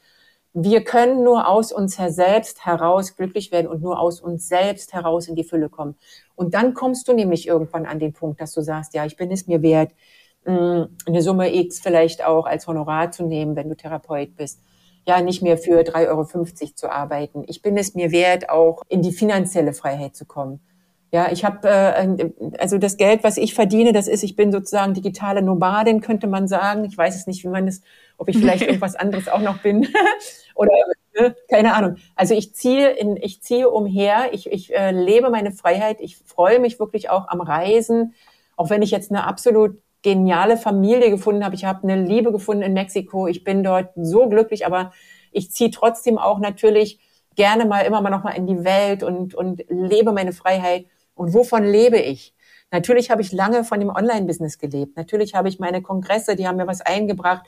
Wir 0.53 0.83
können 0.83 1.23
nur 1.23 1.47
aus 1.47 1.71
uns 1.71 1.95
selbst 1.95 2.65
heraus 2.65 3.15
glücklich 3.15 3.51
werden 3.51 3.67
und 3.67 3.81
nur 3.81 3.99
aus 3.99 4.21
uns 4.21 4.47
selbst 4.47 4.93
heraus 4.93 5.27
in 5.27 5.35
die 5.35 5.43
Fülle 5.43 5.69
kommen. 5.69 5.95
Und 6.35 6.53
dann 6.53 6.73
kommst 6.73 7.07
du 7.07 7.13
nämlich 7.13 7.47
irgendwann 7.47 7.85
an 7.85 7.99
den 7.99 8.13
Punkt, 8.13 8.39
dass 8.39 8.53
du 8.53 8.61
sagst, 8.61 8.93
ja, 8.93 9.05
ich 9.05 9.17
bin 9.17 9.31
es 9.31 9.47
mir 9.47 9.61
wert, 9.63 9.91
mm, 10.45 10.83
eine 11.07 11.21
Summe 11.21 11.55
X 11.55 11.79
vielleicht 11.79 12.23
auch 12.23 12.45
als 12.45 12.67
Honorar 12.67 13.11
zu 13.11 13.23
nehmen, 13.23 13.55
wenn 13.55 13.69
du 13.69 13.75
Therapeut 13.75 14.35
bist 14.35 14.59
ja 15.05 15.21
nicht 15.21 15.41
mehr 15.41 15.57
für 15.57 15.81
3,50 15.81 16.07
Euro 16.09 16.73
zu 16.75 16.91
arbeiten. 16.91 17.43
Ich 17.47 17.61
bin 17.61 17.77
es 17.77 17.95
mir 17.95 18.11
wert, 18.11 18.49
auch 18.49 18.83
in 18.87 19.01
die 19.01 19.11
finanzielle 19.11 19.73
Freiheit 19.73 20.15
zu 20.15 20.25
kommen. 20.25 20.59
Ja, 21.11 21.31
ich 21.31 21.45
habe 21.45 21.67
äh, 21.69 22.31
also 22.57 22.79
das 22.79 22.97
Geld, 22.97 23.23
was 23.23 23.37
ich 23.37 23.53
verdiene, 23.53 23.93
das 23.93 24.07
ist, 24.07 24.23
ich 24.23 24.35
bin 24.35 24.51
sozusagen 24.51 24.95
digitale 24.95 25.43
Nomadin, 25.43 26.01
könnte 26.01 26.25
man 26.25 26.47
sagen. 26.47 26.85
Ich 26.85 26.97
weiß 26.97 27.15
es 27.15 27.27
nicht, 27.27 27.43
wie 27.43 27.49
man 27.49 27.67
es, 27.67 27.81
ob 28.17 28.29
ich 28.29 28.37
vielleicht 28.37 28.63
irgendwas 28.67 28.95
anderes 28.95 29.27
auch 29.27 29.41
noch 29.41 29.59
bin 29.59 29.87
oder 30.55 30.71
ne, 31.17 31.35
keine 31.49 31.73
Ahnung. 31.73 31.97
Also 32.15 32.33
ich 32.33 32.53
ziehe 32.55 32.89
in, 32.89 33.17
ich 33.17 33.41
ziehe 33.41 33.69
umher, 33.69 34.29
ich, 34.33 34.51
ich 34.51 34.73
äh, 34.73 34.91
lebe 34.91 35.29
meine 35.29 35.51
Freiheit, 35.51 36.01
ich 36.01 36.17
freue 36.17 36.59
mich 36.59 36.79
wirklich 36.79 37.09
auch 37.09 37.27
am 37.27 37.41
Reisen, 37.41 38.13
auch 38.55 38.69
wenn 38.69 38.81
ich 38.81 38.91
jetzt 38.91 39.11
eine 39.11 39.25
absolut 39.25 39.77
geniale 40.01 40.57
Familie 40.57 41.09
gefunden 41.09 41.43
habe. 41.43 41.55
Ich 41.55 41.65
habe 41.65 41.83
eine 41.83 42.03
Liebe 42.03 42.31
gefunden 42.31 42.61
in 42.61 42.73
Mexiko. 42.73 43.27
Ich 43.27 43.43
bin 43.43 43.63
dort 43.63 43.89
so 43.95 44.27
glücklich, 44.27 44.65
aber 44.65 44.91
ich 45.31 45.51
ziehe 45.51 45.71
trotzdem 45.71 46.17
auch 46.17 46.39
natürlich 46.39 46.99
gerne 47.35 47.65
mal 47.65 47.81
immer 47.81 48.01
mal 48.01 48.09
noch 48.09 48.23
mal 48.23 48.31
in 48.35 48.45
die 48.45 48.63
Welt 48.63 49.01
und, 49.01 49.33
und 49.33 49.63
lebe 49.69 50.11
meine 50.11 50.33
Freiheit. 50.33 50.85
Und 51.15 51.33
wovon 51.33 51.63
lebe 51.63 51.97
ich? 51.97 52.35
Natürlich 52.71 53.11
habe 53.11 53.21
ich 53.21 53.31
lange 53.31 53.63
von 53.63 53.79
dem 53.79 53.89
Online-Business 53.89 54.57
gelebt. 54.57 54.97
Natürlich 54.97 55.35
habe 55.35 55.47
ich 55.47 55.59
meine 55.59 55.81
Kongresse, 55.81 56.35
die 56.35 56.47
haben 56.47 56.57
mir 56.57 56.67
was 56.67 56.81
eingebracht. 56.81 57.45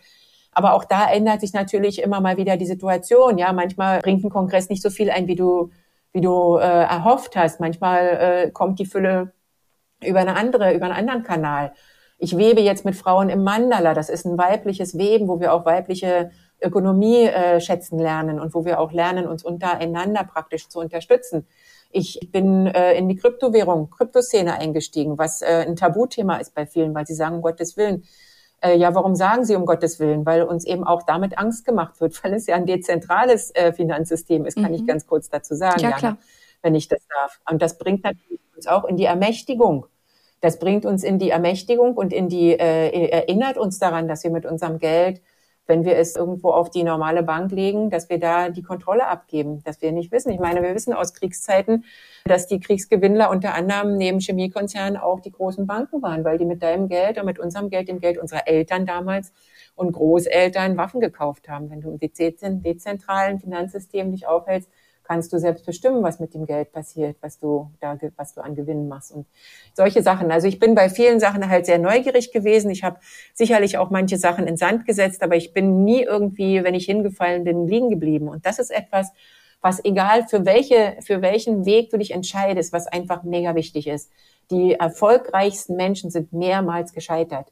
Aber 0.56 0.74
auch 0.74 0.86
da 0.86 1.12
ändert 1.12 1.41
sich 1.41 1.54
natürlich 1.54 2.02
immer 2.02 2.22
mal 2.22 2.38
wieder 2.38 2.56
die 2.58 2.65
Situation. 2.65 3.38
Ja, 3.38 3.54
manchmal 3.54 4.00
bringt 4.00 4.24
ein 4.24 4.30
Kongress 4.30 4.70
nicht 4.70 4.82
so 4.82 4.89
viel 4.89 5.12
ein, 5.12 5.28
wie 5.28 5.36
du, 5.36 5.70
wie 6.13 6.22
du 6.22 6.56
äh, 6.56 6.62
erhofft 6.62 7.36
hast. 7.36 7.60
Manchmal 7.60 8.46
äh, 8.48 8.52
kommt 8.52 8.80
die 8.80 8.86
Fülle 8.86 9.34
über 10.04 10.20
eine 10.20 10.36
andere, 10.38 10.74
über 10.74 10.86
einen 10.86 10.96
anderen 10.96 11.24
Kanal. 11.24 11.74
Ich 12.18 12.38
webe 12.38 12.62
jetzt 12.62 12.86
mit 12.86 12.96
Frauen 12.96 13.28
im 13.30 13.44
Mandala. 13.44 13.94
Das 13.94 14.10
ist 14.10 14.26
ein 14.26 14.38
weibliches 14.38 14.98
Weben, 14.98 15.28
wo 15.28 15.41
wir 15.41 15.54
auch 15.54 15.65
weibliche 15.65 16.32
Ökonomie 16.62 17.26
äh, 17.26 17.60
schätzen 17.60 18.00
lernen 18.00 18.39
und 18.39 18.54
wo 18.54 18.63
wir 18.63 18.80
auch 18.80 18.94
lernen, 18.94 19.28
uns 19.28 19.44
untereinander 19.44 20.24
praktisch 20.24 20.70
zu 20.70 20.80
unterstützen. 20.80 21.46
Ich 21.91 22.30
bin 22.32 22.68
äh, 22.68 22.94
in 22.94 23.10
die 23.10 23.18
Kryptowährung, 23.18 23.89
Kryptoszene 23.89 24.54
eingestiegen, 24.54 25.18
was 25.18 25.41
äh, 25.41 25.65
ein 25.68 25.76
Tabuthema 25.76 26.38
ist 26.38 26.56
bei 26.56 26.65
vielen, 26.65 26.96
weil 26.96 27.06
sie 27.06 27.13
sagen, 27.13 27.36
um 27.36 27.41
Gottes 27.41 27.76
Willen. 27.76 28.04
Äh, 28.62 28.78
ja, 28.78 28.96
warum 28.96 29.15
sagen 29.15 29.46
sie 29.46 29.56
um 29.56 29.65
Gottes 29.65 30.00
Willen? 30.00 30.26
Weil 30.26 30.44
uns 30.44 30.65
eben 30.65 30.84
auch 30.84 31.04
damit 31.04 31.38
Angst 31.38 31.65
gemacht 31.65 32.00
wird, 32.02 32.22
weil 32.24 32.34
es 32.34 32.48
ja 32.48 32.56
ein 32.56 32.65
dezentrales 32.65 33.54
äh, 33.56 33.74
Finanzsystem 33.74 34.46
ist, 34.46 34.56
kann 34.56 34.70
mhm. 34.70 34.76
ich 34.76 34.88
ganz 34.88 35.08
kurz 35.08 35.30
dazu 35.30 35.56
sagen, 35.56 35.82
ja, 35.82 35.91
klar. 35.91 36.18
wenn 36.62 36.76
ich 36.76 36.88
das 36.88 37.06
darf. 37.08 37.39
Und 37.50 37.62
das 37.62 37.78
bringt 37.78 38.04
natürlich 38.04 38.39
uns 38.56 38.68
auch 38.68 38.86
in 38.86 38.98
die 38.98 39.06
Ermächtigung. 39.06 39.86
Das 40.41 40.60
bringt 40.60 40.86
uns 40.86 41.04
in 41.04 41.18
die 41.18 41.30
Ermächtigung 41.30 41.96
und 41.96 42.13
in 42.13 42.30
die 42.30 42.52
äh, 42.52 43.10
erinnert 43.10 43.58
uns 43.58 43.80
daran, 43.80 44.08
dass 44.08 44.24
wir 44.24 44.32
mit 44.32 44.46
unserem 44.46 44.80
Geld 44.80 45.22
wenn 45.67 45.84
wir 45.84 45.97
es 45.97 46.15
irgendwo 46.15 46.49
auf 46.51 46.69
die 46.69 46.84
normale 46.84 47.23
Bank 47.23 47.51
legen, 47.51 47.89
dass 47.89 48.10
wir 48.10 48.19
da 48.19 48.49
die 48.49 48.62
Kontrolle 48.62 49.08
abgeben, 49.08 49.63
dass 49.63 49.82
wir 49.82 49.91
nicht 49.91 50.12
wissen. 50.12 50.32
Ich 50.32 50.39
meine, 50.39 50.62
wir 50.62 50.75
wissen 50.75 50.93
aus 50.93 51.13
Kriegszeiten, 51.13 51.86
dass 52.25 52.47
die 52.47 52.60
Kriegsgewinnler 52.60 53.30
unter 53.30 53.54
anderem 53.54 53.97
neben 53.97 54.19
Chemiekonzernen 54.19 54.97
auch 54.97 55.19
die 55.19 55.32
großen 55.32 55.65
Banken 55.65 56.01
waren, 56.01 56.23
weil 56.23 56.38
die 56.38 56.45
mit 56.45 56.62
deinem 56.62 56.88
Geld 56.88 57.17
und 57.17 57.25
mit 57.25 57.39
unserem 57.39 57.69
Geld, 57.69 57.88
dem 57.88 57.99
Geld 57.99 58.17
unserer 58.17 58.47
Eltern 58.47 58.86
damals 58.86 59.34
und 59.75 59.91
Großeltern 59.91 60.78
Waffen 60.78 61.01
gekauft 61.01 61.49
haben. 61.49 61.69
Wenn 61.69 61.82
du 61.82 61.89
im 61.91 62.62
dezentralen 62.62 63.39
Finanzsystem 63.39 64.12
dich 64.12 64.28
aufhältst, 64.28 64.69
kannst 65.06 65.32
du 65.32 65.39
selbst 65.39 65.65
bestimmen, 65.65 66.04
was 66.04 66.20
mit 66.20 66.34
dem 66.34 66.46
Geld 66.46 66.72
passiert, 66.72 67.18
was 67.22 67.39
du 67.39 67.72
da, 67.80 67.98
was 68.18 68.34
du 68.34 68.41
an 68.41 68.56
Gewinnen 68.56 68.88
machst 68.88 69.12
und 69.12 69.26
solche 69.74 70.02
Sachen. 70.02 70.32
Also 70.32 70.48
ich 70.48 70.60
bin 70.60 70.76
bei 70.76 70.89
vielen 70.89 71.20
Sachen 71.20 71.48
halt 71.48 71.65
sehr 71.65 71.78
neugierig 71.78 72.32
gewesen. 72.32 72.70
Ich 72.72 72.84
habe 72.84 73.00
sicherlich 73.34 73.78
auch 73.78 73.89
manche 73.89 74.18
Sachen 74.18 74.48
in 74.48 74.58
Sand 74.58 74.86
gesetzt, 74.86 75.22
aber 75.24 75.36
ich 75.36 75.54
bin 75.54 75.84
nie 75.84 76.04
irgendwie, 76.04 76.63
wenn 76.63 76.76
ich 76.76 76.86
hingefallen 76.86 77.44
bin, 77.44 77.68
liegen 77.68 77.89
geblieben. 77.89 78.28
Und 78.28 78.46
das 78.46 78.60
ist 78.60 78.72
etwas, 78.72 79.12
was 79.62 79.84
egal 79.84 80.28
für 80.28 80.46
welche, 80.46 80.98
für 81.02 81.22
welchen 81.22 81.65
Weg 81.65 81.89
du 81.89 81.98
dich 81.98 82.12
entscheidest, 82.12 82.74
was 82.74 82.88
einfach 82.88 83.24
mega 83.24 83.56
wichtig 83.56 83.88
ist. 83.88 84.12
Die 84.52 84.74
erfolgreichsten 84.74 85.76
Menschen 85.76 86.12
sind 86.12 86.34
mehrmals 86.34 86.94
gescheitert. 86.94 87.52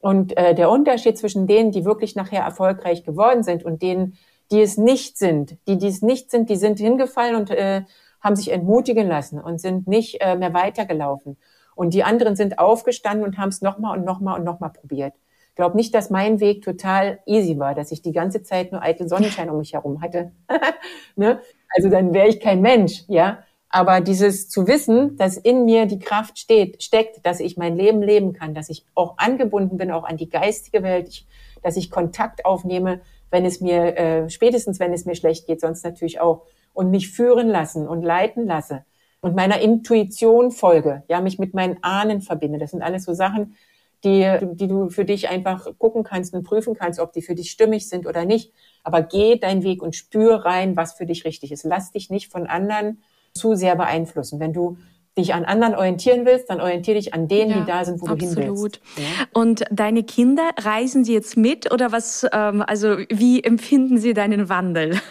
Und 0.00 0.36
äh, 0.36 0.54
der 0.54 0.68
Unterschied 0.68 1.16
zwischen 1.16 1.46
denen, 1.46 1.70
die 1.70 1.84
wirklich 1.84 2.16
nachher 2.16 2.42
erfolgreich 2.42 3.04
geworden 3.04 3.42
sind 3.42 3.64
und 3.64 3.82
denen, 3.82 4.18
die 4.50 4.60
es 4.60 4.76
nicht 4.76 5.18
sind. 5.18 5.56
Die, 5.66 5.78
die 5.78 5.88
es 5.88 6.02
nicht 6.02 6.30
sind, 6.30 6.50
die 6.50 6.56
sind 6.56 6.78
hingefallen 6.78 7.36
und 7.36 7.50
äh, 7.50 7.82
haben 8.20 8.36
sich 8.36 8.50
entmutigen 8.50 9.08
lassen 9.08 9.40
und 9.40 9.60
sind 9.60 9.86
nicht 9.86 10.20
äh, 10.20 10.36
mehr 10.36 10.54
weitergelaufen. 10.54 11.36
Und 11.74 11.92
die 11.92 12.04
anderen 12.04 12.36
sind 12.36 12.58
aufgestanden 12.58 13.24
und 13.24 13.36
haben 13.36 13.50
es 13.50 13.60
nochmal 13.60 13.98
und 13.98 14.04
nochmal 14.04 14.38
und 14.38 14.44
nochmal 14.44 14.70
probiert. 14.70 15.14
Ich 15.50 15.56
glaube 15.56 15.76
nicht, 15.76 15.94
dass 15.94 16.10
mein 16.10 16.40
Weg 16.40 16.62
total 16.62 17.20
easy 17.26 17.58
war, 17.58 17.74
dass 17.74 17.92
ich 17.92 18.02
die 18.02 18.12
ganze 18.12 18.42
Zeit 18.42 18.72
nur 18.72 18.82
eitel 18.82 19.08
Sonnenschein 19.08 19.50
um 19.50 19.58
mich 19.58 19.74
herum 19.74 20.02
hatte. 20.02 20.32
ne? 21.16 21.40
Also 21.76 21.88
dann 21.88 22.12
wäre 22.12 22.28
ich 22.28 22.40
kein 22.40 22.60
Mensch, 22.60 23.04
ja. 23.08 23.38
Aber 23.68 24.00
dieses 24.00 24.48
zu 24.48 24.66
wissen, 24.66 25.16
dass 25.16 25.36
in 25.36 25.64
mir 25.64 25.86
die 25.86 25.98
Kraft 25.98 26.38
steht, 26.38 26.82
steckt, 26.82 27.26
dass 27.26 27.40
ich 27.40 27.56
mein 27.56 27.76
Leben 27.76 28.02
leben 28.02 28.32
kann, 28.32 28.54
dass 28.54 28.68
ich 28.68 28.84
auch 28.94 29.18
angebunden 29.18 29.76
bin, 29.76 29.90
auch 29.90 30.04
an 30.04 30.16
die 30.16 30.28
geistige 30.28 30.82
Welt, 30.82 31.08
ich, 31.08 31.26
dass 31.62 31.76
ich 31.76 31.90
Kontakt 31.90 32.44
aufnehme 32.44 33.00
wenn 33.34 33.44
es 33.44 33.60
mir, 33.60 33.98
äh, 33.98 34.30
spätestens 34.30 34.78
wenn 34.78 34.92
es 34.92 35.06
mir 35.06 35.16
schlecht 35.16 35.48
geht, 35.48 35.60
sonst 35.60 35.84
natürlich 35.84 36.20
auch, 36.20 36.46
und 36.72 36.90
mich 36.92 37.10
führen 37.10 37.48
lassen 37.48 37.88
und 37.88 38.02
leiten 38.02 38.46
lasse 38.46 38.84
und 39.20 39.34
meiner 39.34 39.60
Intuition 39.60 40.52
folge, 40.52 41.02
ja, 41.08 41.20
mich 41.20 41.40
mit 41.40 41.52
meinen 41.52 41.78
Ahnen 41.82 42.22
verbinde. 42.22 42.58
Das 42.58 42.70
sind 42.70 42.82
alles 42.82 43.04
so 43.04 43.12
Sachen, 43.12 43.56
die, 44.04 44.38
die 44.52 44.68
du 44.68 44.88
für 44.88 45.04
dich 45.04 45.28
einfach 45.28 45.66
gucken 45.78 46.04
kannst 46.04 46.32
und 46.32 46.44
prüfen 46.44 46.74
kannst, 46.74 47.00
ob 47.00 47.12
die 47.12 47.22
für 47.22 47.34
dich 47.34 47.50
stimmig 47.50 47.88
sind 47.88 48.06
oder 48.06 48.24
nicht. 48.24 48.52
Aber 48.84 49.02
geh 49.02 49.36
deinen 49.36 49.64
Weg 49.64 49.82
und 49.82 49.96
spür 49.96 50.44
rein, 50.44 50.76
was 50.76 50.92
für 50.92 51.06
dich 51.06 51.24
richtig 51.24 51.50
ist. 51.50 51.64
Lass 51.64 51.90
dich 51.90 52.10
nicht 52.10 52.30
von 52.30 52.46
anderen 52.46 53.02
zu 53.32 53.56
sehr 53.56 53.74
beeinflussen. 53.74 54.38
Wenn 54.38 54.52
du 54.52 54.78
dich 55.16 55.32
an 55.34 55.44
anderen 55.44 55.74
orientieren 55.74 56.26
willst, 56.26 56.50
dann 56.50 56.60
orientiere 56.60 56.96
dich 56.98 57.14
an 57.14 57.28
denen, 57.28 57.50
ja, 57.50 57.60
die 57.60 57.66
da 57.66 57.84
sind, 57.84 58.00
wo 58.00 58.06
absolut. 58.06 58.36
du 58.36 58.42
hin 58.42 58.56
willst. 58.56 58.80
Ja? 58.96 59.04
Und 59.32 59.64
deine 59.70 60.02
Kinder, 60.02 60.50
reisen 60.60 61.04
sie 61.04 61.14
jetzt 61.14 61.36
mit 61.36 61.72
oder 61.72 61.92
was, 61.92 62.26
ähm, 62.32 62.62
also 62.66 62.98
wie 63.08 63.42
empfinden 63.42 63.98
sie 63.98 64.14
deinen 64.14 64.48
Wandel? 64.48 65.00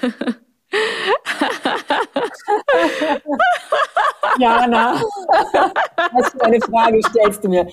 Jana, 4.39 5.02
was 6.12 6.32
für 6.32 6.42
eine 6.44 6.60
Frage 6.60 7.00
stellst 7.10 7.44
du 7.44 7.50
mir? 7.50 7.68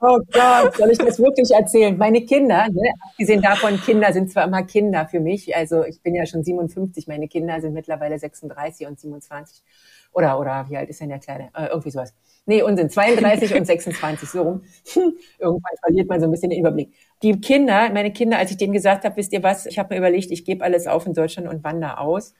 Oh 0.00 0.18
Gott, 0.30 0.76
soll 0.76 0.90
ich 0.90 0.98
das 0.98 1.18
wirklich 1.18 1.50
erzählen? 1.50 1.96
Meine 1.96 2.20
Kinder, 2.22 2.66
ne, 2.68 2.92
abgesehen 3.10 3.40
davon, 3.40 3.80
Kinder 3.80 4.12
sind 4.12 4.30
zwar 4.30 4.44
immer 4.44 4.62
Kinder 4.62 5.06
für 5.06 5.20
mich, 5.20 5.56
also 5.56 5.84
ich 5.84 6.02
bin 6.02 6.14
ja 6.14 6.26
schon 6.26 6.44
57, 6.44 7.06
meine 7.06 7.28
Kinder 7.28 7.60
sind 7.62 7.72
mittlerweile 7.72 8.18
36 8.18 8.86
und 8.86 9.00
27. 9.00 9.62
Oder, 10.16 10.40
oder 10.40 10.64
wie 10.70 10.78
alt 10.78 10.88
ist 10.88 10.98
denn 11.02 11.10
der 11.10 11.18
Kleine? 11.18 11.50
Äh, 11.54 11.66
irgendwie 11.66 11.90
sowas. 11.90 12.14
Nee, 12.46 12.62
Unsinn. 12.62 12.88
32 12.88 13.54
und 13.54 13.66
26, 13.66 14.30
so 14.30 14.42
rum. 14.42 14.62
Irgendwann 15.38 15.76
verliert 15.82 16.08
man 16.08 16.20
so 16.20 16.26
ein 16.26 16.30
bisschen 16.30 16.48
den 16.48 16.60
Überblick. 16.60 16.94
Die 17.22 17.38
Kinder, 17.38 17.90
meine 17.92 18.10
Kinder, 18.10 18.38
als 18.38 18.50
ich 18.50 18.56
denen 18.56 18.72
gesagt 18.72 19.04
habe, 19.04 19.14
wisst 19.16 19.34
ihr 19.34 19.42
was, 19.42 19.66
ich 19.66 19.78
habe 19.78 19.92
mir 19.92 19.98
überlegt, 19.98 20.30
ich 20.30 20.46
gebe 20.46 20.64
alles 20.64 20.86
auf 20.86 21.04
in 21.04 21.12
Deutschland 21.12 21.48
und 21.48 21.62
wandere 21.64 21.98
aus. 22.00 22.32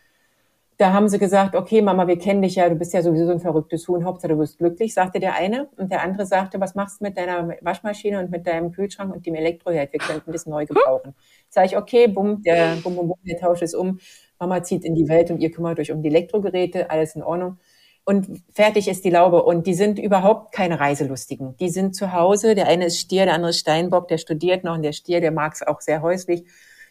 Da 0.79 0.95
haben 0.95 1.09
sie 1.09 1.19
gesagt, 1.19 1.55
okay, 1.55 1.83
Mama, 1.83 2.07
wir 2.07 2.19
kennen 2.19 2.41
dich 2.41 2.55
ja, 2.57 2.69
du 2.69 2.77
bist 2.77 2.95
ja 2.95 3.03
sowieso 3.03 3.27
so 3.27 3.33
ein 3.33 3.41
verrücktes 3.41 3.87
Huhn, 3.89 4.05
Hauptsache 4.07 4.33
du 4.33 4.39
bist 4.39 4.57
glücklich, 4.57 4.95
sagte 4.95 5.21
der 5.21 5.35
eine. 5.35 5.69
Und 5.77 5.93
der 5.93 6.03
andere 6.03 6.25
sagte, 6.25 6.59
was 6.61 6.75
machst 6.75 7.01
du 7.01 7.05
mit 7.05 7.19
deiner 7.19 7.57
Waschmaschine 7.61 8.21
und 8.21 8.31
mit 8.31 8.47
deinem 8.47 8.73
Kühlschrank 8.73 9.15
und 9.15 9.27
dem 9.27 9.35
Elektroherd? 9.35 9.93
Wir 9.93 10.01
könnten 10.01 10.33
das 10.33 10.47
neu 10.47 10.65
gebrauchen. 10.65 11.15
Sag 11.51 11.67
ich, 11.67 11.77
okay, 11.77 12.09
bumm, 12.09 12.43
der, 12.43 12.77
bumm, 12.83 12.97
bumm, 12.97 13.09
bumm, 13.09 13.19
der 13.27 13.39
tauscht 13.39 13.63
es 13.63 13.75
um. 13.75 13.99
Mama 14.39 14.63
zieht 14.63 14.85
in 14.85 14.95
die 14.95 15.09
Welt 15.09 15.31
und 15.31 15.41
ihr 15.41 15.51
kümmert 15.51 15.79
euch 15.79 15.93
um 15.93 16.03
die 16.03 16.09
Elektrogeräte, 16.09 16.91
alles 16.91 17.17
in 17.17 17.23
Ordnung. 17.23 17.59
Und 18.09 18.41
fertig 18.55 18.87
ist 18.87 19.05
die 19.05 19.11
Laube. 19.11 19.43
Und 19.43 19.67
die 19.67 19.75
sind 19.75 19.99
überhaupt 19.99 20.53
keine 20.53 20.79
Reiselustigen. 20.79 21.57
Die 21.57 21.69
sind 21.69 21.97
zu 21.97 22.13
Hause. 22.13 22.55
Der 22.55 22.69
eine 22.69 22.87
ist 22.87 23.01
Stier, 23.01 23.25
der 23.25 23.35
andere 23.35 23.51
ist 23.51 23.59
Steinbock, 23.59 24.07
der 24.07 24.19
studiert 24.19 24.63
noch 24.63 24.75
und 24.77 24.83
der 24.83 24.93
Stier, 24.93 25.21
der 25.21 25.33
mag 25.33 25.55
es 25.55 25.67
auch 25.67 25.81
sehr 25.81 26.03
häuslich. 26.03 26.45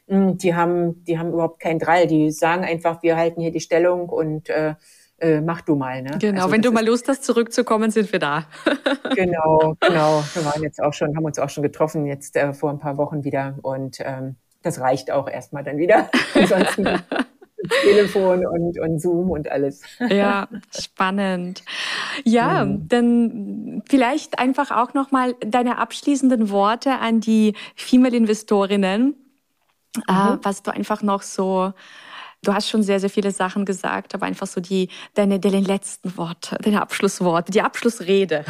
Hm, 0.10 0.38
die 0.38 0.56
haben, 0.56 1.06
die 1.06 1.18
haben 1.18 1.32
überhaupt 1.32 1.62
keinen 1.62 1.80
Drall. 1.80 2.08
Die 2.08 2.32
sagen 2.32 2.66
einfach, 2.66 3.02
wir 3.02 3.16
halten 3.16 3.40
hier 3.40 3.52
die 3.52 3.62
Stellung 3.62 4.10
und 4.10 4.50
äh, 4.50 4.76
äh, 5.20 5.40
mach 5.40 5.62
du 5.62 5.76
mal. 5.76 6.02
Ne? 6.02 6.18
Genau, 6.20 6.42
also, 6.42 6.52
wenn 6.52 6.62
du 6.62 6.74
mal 6.74 6.86
Lust 6.86 7.08
hast, 7.08 7.24
zurückzukommen, 7.24 7.92
sind 7.92 8.12
wir 8.12 8.20
da. 8.20 8.46
genau, 9.16 9.76
genau. 9.80 10.22
Wir 10.34 10.46
waren 10.46 10.64
jetzt 10.64 10.84
auch 10.84 10.94
schon, 10.94 11.16
haben 11.16 11.24
uns 11.24 11.40
auch 11.40 11.50
schon 11.50 11.64
getroffen 11.64 12.06
jetzt 12.08 12.36
äh, 12.36 12.54
vor 12.54 12.72
ein 12.72 12.80
paar 12.80 12.98
Wochen 12.98 13.24
wieder 13.24 13.58
und 13.62 14.00
ähm, 14.02 14.36
das 14.64 14.82
reicht 14.82 15.12
auch 15.12 15.30
erstmal 15.30 15.64
dann 15.64 15.78
wieder. 15.78 16.10
Ansonsten 16.34 16.90
Telefon 17.82 18.46
und, 18.46 18.80
und 18.80 19.00
Zoom 19.00 19.32
und 19.32 19.52
alles. 19.52 19.82
Ja, 20.10 20.48
spannend. 20.78 21.64
Ja, 22.24 22.66
mhm. 22.66 22.88
dann 22.88 23.84
vielleicht 23.90 24.40
einfach 24.40 24.72
auch 24.72 24.94
nochmal 24.94 25.36
deine 25.42 25.78
abschließenden 25.78 26.50
Worte 26.50 27.00
an 27.00 27.20
die 27.20 27.54
Female-Investorinnen, 27.76 29.16
äh, 30.08 30.12
mhm. 30.12 30.18
äh, 30.18 30.38
was 30.42 30.64
du 30.64 30.72
einfach 30.72 31.02
noch 31.02 31.22
so 31.22 31.74
Du 32.46 32.54
hast 32.54 32.70
schon 32.70 32.84
sehr, 32.84 33.00
sehr 33.00 33.10
viele 33.10 33.32
Sachen 33.32 33.66
gesagt, 33.66 34.14
aber 34.14 34.26
einfach 34.28 34.46
so 34.46 34.62
die, 34.62 34.90
deine, 35.16 35.40
deine 35.40 35.62
letzten 35.62 36.16
Worte, 36.18 36.58
deine 36.62 36.82
Abschlussworte, 36.82 37.52
die 37.52 37.62
Abschlussrede. 37.62 38.46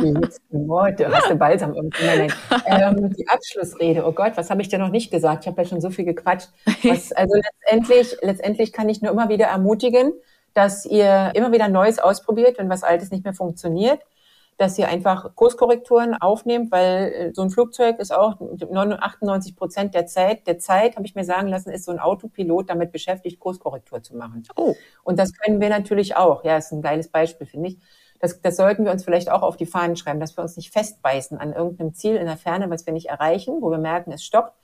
Die 0.00 0.10
letzten 0.12 0.68
Worte, 0.68 1.08
hast 1.12 1.30
du 1.30 1.34
balsam 1.36 1.72
nein, 1.72 1.90
nein. 2.00 2.32
Ähm, 2.66 3.12
Die 3.16 3.28
Abschlussrede, 3.28 4.06
oh 4.06 4.12
Gott, 4.12 4.32
was 4.36 4.48
habe 4.48 4.62
ich 4.62 4.68
denn 4.68 4.80
noch 4.80 4.90
nicht 4.90 5.10
gesagt? 5.10 5.44
Ich 5.44 5.48
habe 5.48 5.60
ja 5.62 5.68
schon 5.68 5.80
so 5.80 5.90
viel 5.90 6.04
gequatscht. 6.04 6.48
Was, 6.82 7.12
also 7.12 7.34
letztendlich, 7.34 8.16
letztendlich 8.22 8.72
kann 8.72 8.88
ich 8.88 9.02
nur 9.02 9.12
immer 9.12 9.28
wieder 9.28 9.46
ermutigen, 9.46 10.12
dass 10.54 10.86
ihr 10.86 11.32
immer 11.34 11.52
wieder 11.52 11.68
Neues 11.68 11.98
ausprobiert, 11.98 12.58
wenn 12.58 12.70
was 12.70 12.82
Altes 12.82 13.10
nicht 13.10 13.24
mehr 13.24 13.34
funktioniert 13.34 14.00
dass 14.58 14.76
ihr 14.76 14.88
einfach 14.88 15.36
Kurskorrekturen 15.36 16.14
aufnehmt, 16.14 16.72
weil 16.72 17.12
äh, 17.12 17.32
so 17.32 17.42
ein 17.42 17.50
Flugzeug 17.50 17.98
ist 18.00 18.12
auch 18.12 18.40
98 18.40 19.56
Prozent 19.56 19.94
der 19.94 20.06
Zeit, 20.06 20.46
der 20.48 20.58
Zeit, 20.58 20.96
habe 20.96 21.06
ich 21.06 21.14
mir 21.14 21.24
sagen 21.24 21.46
lassen, 21.46 21.70
ist 21.70 21.84
so 21.84 21.92
ein 21.92 22.00
Autopilot 22.00 22.68
damit 22.68 22.90
beschäftigt, 22.90 23.38
Kurskorrektur 23.38 24.02
zu 24.02 24.16
machen. 24.16 24.42
Oh. 24.56 24.74
Und 25.04 25.18
das 25.18 25.32
können 25.32 25.60
wir 25.60 25.68
natürlich 25.68 26.16
auch. 26.16 26.44
Ja, 26.44 26.56
ist 26.56 26.72
ein 26.72 26.82
geiles 26.82 27.08
Beispiel, 27.08 27.46
finde 27.46 27.68
ich. 27.68 27.78
Das, 28.18 28.42
das 28.42 28.56
sollten 28.56 28.84
wir 28.84 28.90
uns 28.90 29.04
vielleicht 29.04 29.30
auch 29.30 29.42
auf 29.42 29.56
die 29.56 29.66
Fahnen 29.66 29.94
schreiben, 29.94 30.18
dass 30.18 30.36
wir 30.36 30.42
uns 30.42 30.56
nicht 30.56 30.72
festbeißen 30.72 31.38
an 31.38 31.52
irgendeinem 31.52 31.94
Ziel 31.94 32.16
in 32.16 32.26
der 32.26 32.36
Ferne, 32.36 32.68
was 32.68 32.84
wir 32.84 32.92
nicht 32.92 33.08
erreichen, 33.08 33.62
wo 33.62 33.70
wir 33.70 33.78
merken, 33.78 34.10
es 34.10 34.24
stoppt, 34.24 34.54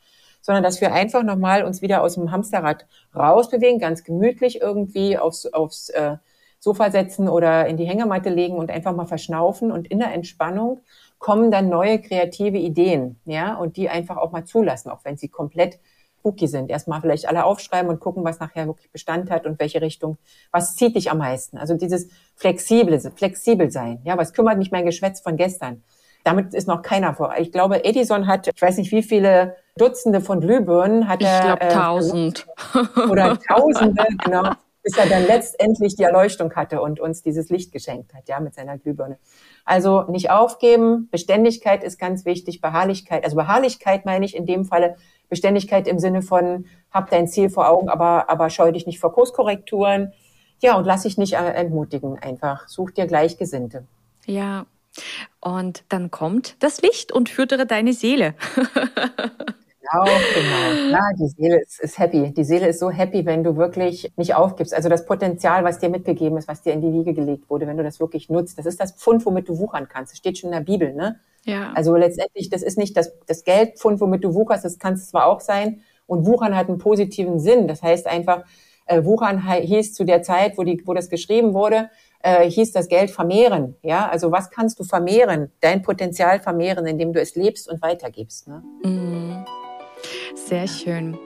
sondern 0.41 0.65
dass 0.65 0.81
wir 0.81 0.93
einfach 0.93 1.23
nochmal 1.23 1.63
uns 1.63 1.83
wieder 1.83 2.03
aus 2.03 2.15
dem 2.15 2.33
Hamsterrad 2.33 2.85
rausbewegen, 3.15 3.79
ganz 3.79 4.03
gemütlich 4.03 4.61
irgendwie 4.61 5.17
aufs, 5.19 5.47
aufs 5.47 5.89
äh, 5.91 6.17
Sofa 6.65 6.91
setzen 6.91 7.29
oder 7.29 7.67
in 7.67 7.77
die 7.77 7.85
Hängematte 7.85 8.31
legen 8.31 8.57
und 8.57 8.71
einfach 8.71 8.97
mal 8.97 9.05
verschnaufen 9.05 9.71
und 9.71 9.87
in 9.87 9.99
der 9.99 10.15
Entspannung 10.15 10.81
kommen 11.19 11.51
dann 11.51 11.69
neue 11.69 12.01
kreative 12.01 12.57
Ideen, 12.57 13.21
ja, 13.27 13.55
und 13.57 13.77
die 13.77 13.91
einfach 13.91 14.17
auch 14.17 14.33
mal 14.33 14.47
zulassen, 14.47 14.91
auch 14.91 15.05
wenn 15.05 15.19
sie 15.19 15.29
komplett 15.29 15.79
spooky 16.19 16.49
sind. 16.49 16.71
Erstmal 16.71 17.03
vielleicht 17.03 17.29
alle 17.29 17.45
aufschreiben 17.45 17.91
und 17.91 18.01
gucken, 18.01 18.25
was 18.25 18.41
nachher 18.41 18.67
wirklich 18.67 18.91
Bestand 18.91 19.31
hat 19.31 19.45
und 19.45 19.61
welche 19.61 19.83
Richtung, 19.83 20.17
was 20.53 20.75
zieht 20.75 20.97
dich 20.97 21.11
am 21.11 21.19
meisten? 21.19 21.59
Also 21.59 21.75
dieses 21.75 22.09
flexible, 22.35 22.99
flexibel 23.15 23.71
sein. 23.71 24.01
Ja, 24.05 24.17
was 24.17 24.33
kümmert 24.33 24.57
mich 24.57 24.71
mein 24.71 24.87
Geschwätz 24.87 25.21
von 25.21 25.37
gestern? 25.37 25.83
Damit 26.25 26.55
ist 26.55 26.67
noch 26.67 26.81
keiner 26.81 27.15
vor. 27.15 27.35
Ich 27.39 27.53
glaube, 27.53 27.85
Edison 27.85 28.27
hat, 28.27 28.49
ich 28.49 28.63
weiß 28.63 28.79
nicht, 28.79 28.91
wie 28.91 29.03
viele 29.03 29.57
Dutzende 29.77 30.23
von 30.23 30.41
Glühbirnen 30.41 31.09
hat 31.09 31.21
ich 31.21 31.27
er. 31.27 31.39
Ich 31.39 31.45
glaube, 31.45 31.61
äh, 31.61 31.75
tausend. 31.75 32.47
Oder 33.11 33.39
Tausende, 33.49 34.07
genau 34.25 34.55
bis 34.85 34.97
er 34.99 35.07
dann 35.07 35.27
letztendlich 35.27 35.97
die 35.97 36.03
Erleuchtung 36.03 36.55
hatte 36.55 36.81
und 36.81 37.01
uns 37.01 37.23
dieses 37.23 37.49
Licht 37.49 37.73
geschenkt 37.73 38.15
hat, 38.15 38.29
ja, 38.29 38.39
mit 38.39 38.55
seiner 38.55 38.77
Glühbirne. 38.79 39.19
Also 39.65 40.03
nicht 40.03 40.31
aufgeben, 40.31 41.09
Beständigkeit 41.11 41.83
ist 41.83 41.99
ganz 41.99 42.27
wichtig, 42.27 42.61
Beharrlichkeit. 42.61 43.25
Also 43.25 43.35
Beharrlichkeit 43.35 44.05
meine 44.05 44.27
ich 44.27 44.37
in 44.37 44.45
dem 44.45 44.67
Falle 44.67 44.97
Beständigkeit 45.31 45.89
im 45.89 45.99
Sinne 45.99 46.21
von, 46.21 46.67
hab 46.91 47.09
dein 47.11 47.27
Ziel 47.27 47.49
vor 47.49 47.69
Augen, 47.69 47.89
aber, 47.89 48.29
aber 48.29 48.51
scheu 48.51 48.73
dich 48.73 48.87
nicht 48.87 49.01
vor 49.01 49.13
Kurskorrekturen. 49.13 50.13
Ja, 50.61 50.77
und 50.77 50.85
lass 50.85 51.03
dich 51.03 51.17
nicht 51.17 51.33
entmutigen 51.33 52.19
einfach. 52.19 52.69
Such 52.69 52.91
dir 52.91 53.07
Gleichgesinnte. 53.07 53.87
Ja. 54.27 54.67
Und 55.41 55.83
dann 55.89 56.11
kommt 56.11 56.63
das 56.63 56.83
Licht 56.83 57.11
und 57.11 57.29
füttere 57.29 57.67
deine 57.67 57.95
Seele. 57.95 58.35
Genau, 59.91 60.05
genau. 60.05 60.91
Ja, 60.93 61.01
die 61.19 61.29
Seele 61.29 61.61
ist, 61.61 61.81
ist 61.81 61.99
happy. 61.99 62.33
Die 62.33 62.45
Seele 62.45 62.69
ist 62.69 62.79
so 62.79 62.91
happy, 62.91 63.27
wenn 63.27 63.45
du 63.45 63.57
wirklich 63.57 64.11
nicht 64.17 64.35
aufgibst. 64.35 64.75
Also 64.75 64.89
das 64.89 65.05
Potenzial, 65.05 65.65
was 65.65 65.79
dir 65.79 65.89
mitgegeben 65.89 66.39
ist, 66.39 66.49
was 66.49 66.63
dir 66.63 66.73
in 66.73 66.81
die 66.81 66.93
Wiege 66.93 67.13
gelegt 67.13 67.51
wurde, 67.51 67.67
wenn 67.67 67.77
du 67.77 67.83
das 67.83 68.01
wirklich 68.01 68.31
nutzt, 68.31 68.59
das 68.59 68.67
ist 68.67 68.81
das 68.81 68.93
Pfund, 68.93 69.25
womit 69.27 69.49
du 69.49 69.59
wuchern 69.59 69.89
kannst. 69.89 70.13
Das 70.13 70.19
steht 70.19 70.39
schon 70.39 70.49
in 70.49 70.57
der 70.57 70.65
Bibel, 70.65 70.95
ne? 70.95 71.21
Ja. 71.45 71.73
Also 71.75 71.95
letztendlich, 71.97 72.49
das 72.49 72.63
ist 72.63 72.79
nicht 72.79 72.97
das, 72.97 73.13
das 73.27 73.45
Geldpfund, 73.45 74.01
womit 74.01 74.25
du 74.25 74.35
wucherst, 74.35 74.65
das 74.65 74.79
kann 74.79 74.95
es 74.95 75.11
zwar 75.11 75.27
auch 75.27 75.41
sein. 75.41 75.83
Und 76.07 76.27
wuchern 76.27 76.57
hat 76.57 76.69
einen 76.69 76.79
positiven 76.79 77.39
Sinn. 77.39 77.69
Das 77.69 77.83
heißt 77.83 78.07
einfach, 78.07 78.45
äh, 78.87 79.05
wuchern 79.05 79.47
hieß 79.49 79.93
zu 79.95 80.05
der 80.05 80.23
Zeit, 80.23 80.57
wo, 80.57 80.63
die, 80.63 80.83
wo 80.87 80.95
das 80.95 81.11
geschrieben 81.11 81.53
wurde, 81.55 81.91
äh, 82.21 82.49
hieß 82.49 82.73
das 82.73 82.89
Geld 82.89 83.11
vermehren. 83.11 83.77
Ja, 83.83 84.09
also 84.09 84.33
was 84.33 84.51
kannst 84.51 84.79
du 84.81 84.85
vermehren? 84.85 85.51
Dein 85.61 85.83
Potenzial 85.83 86.41
vermehren, 86.41 86.87
indem 86.87 87.13
du 87.13 87.21
es 87.21 87.35
lebst 87.35 87.69
und 87.69 87.83
weitergibst. 87.83 88.49
Ne? 88.49 88.63
Mm. 88.83 89.64
Sehr 90.35 90.69
schön. 90.69 91.17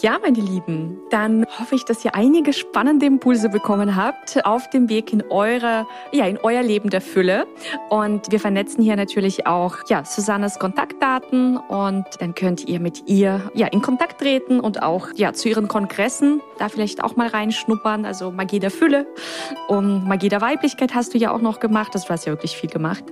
Ja, 0.00 0.18
meine 0.22 0.40
Lieben, 0.40 0.98
dann 1.10 1.44
hoffe 1.58 1.74
ich, 1.74 1.84
dass 1.84 2.04
ihr 2.04 2.14
einige 2.14 2.52
spannende 2.52 3.04
Impulse 3.04 3.48
bekommen 3.48 3.96
habt 3.96 4.44
auf 4.46 4.70
dem 4.70 4.88
Weg 4.88 5.12
in 5.12 5.22
eure, 5.28 5.86
ja, 6.12 6.26
in 6.26 6.38
euer 6.38 6.62
Leben 6.62 6.88
der 6.88 7.00
Fülle. 7.00 7.46
Und 7.90 8.30
wir 8.30 8.40
vernetzen 8.40 8.82
hier 8.82 8.96
natürlich 8.96 9.46
auch, 9.46 9.76
ja, 9.88 10.04
Susannes 10.04 10.58
Kontaktdaten 10.58 11.56
und 11.56 12.06
dann 12.20 12.34
könnt 12.34 12.66
ihr 12.68 12.80
mit 12.80 13.08
ihr, 13.08 13.50
ja, 13.54 13.66
in 13.66 13.82
Kontakt 13.82 14.20
treten 14.20 14.60
und 14.60 14.82
auch, 14.82 15.08
ja, 15.16 15.32
zu 15.32 15.48
ihren 15.48 15.68
Kongressen 15.68 16.40
da 16.58 16.68
vielleicht 16.68 17.02
auch 17.02 17.16
mal 17.16 17.28
reinschnuppern. 17.28 18.04
Also 18.04 18.30
Magie 18.30 18.60
der 18.60 18.70
Fülle 18.70 19.06
und 19.68 20.06
Magie 20.06 20.28
der 20.28 20.40
Weiblichkeit 20.40 20.94
hast 20.94 21.12
du 21.12 21.18
ja 21.18 21.32
auch 21.32 21.40
noch 21.40 21.60
gemacht. 21.60 21.94
Das 21.94 22.08
war 22.08 22.16
ja 22.16 22.26
wirklich 22.26 22.56
viel 22.56 22.70
gemacht. 22.70 23.04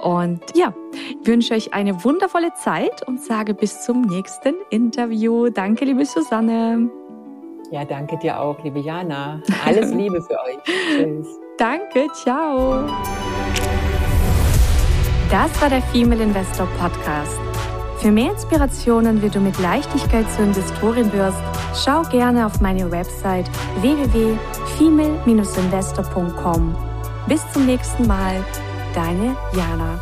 Und 0.00 0.40
ja, 0.54 0.74
wünsche 1.22 1.54
euch 1.54 1.72
eine 1.72 2.04
wundervolle 2.04 2.52
Zeit 2.54 3.06
und 3.06 3.20
sage 3.20 3.54
bis 3.54 3.82
zum 3.82 4.02
nächsten 4.02 4.55
Interview. 4.70 5.48
Danke, 5.50 5.84
liebe 5.84 6.04
Susanne. 6.04 6.90
Ja, 7.70 7.84
danke 7.84 8.16
dir 8.18 8.40
auch, 8.40 8.60
liebe 8.62 8.78
Jana. 8.80 9.40
Alles 9.64 9.90
Liebe 9.92 10.20
für 10.22 10.34
euch. 10.34 10.58
Tschüss. 10.64 11.26
Danke, 11.58 12.06
ciao. 12.14 12.84
Das 15.30 15.60
war 15.60 15.68
der 15.68 15.82
Female 15.82 16.22
Investor 16.22 16.66
Podcast. 16.78 17.38
Für 17.98 18.12
mehr 18.12 18.30
Inspirationen, 18.32 19.20
wie 19.22 19.28
du 19.30 19.40
mit 19.40 19.58
Leichtigkeit 19.58 20.30
zur 20.32 20.44
Investorin 20.44 21.12
wirst, 21.12 21.42
schau 21.74 22.02
gerne 22.02 22.46
auf 22.46 22.60
meine 22.60 22.92
Website 22.92 23.50
www.female-investor.com. 23.80 26.76
Bis 27.26 27.42
zum 27.52 27.66
nächsten 27.66 28.06
Mal, 28.06 28.44
deine 28.94 29.36
Jana. 29.52 29.98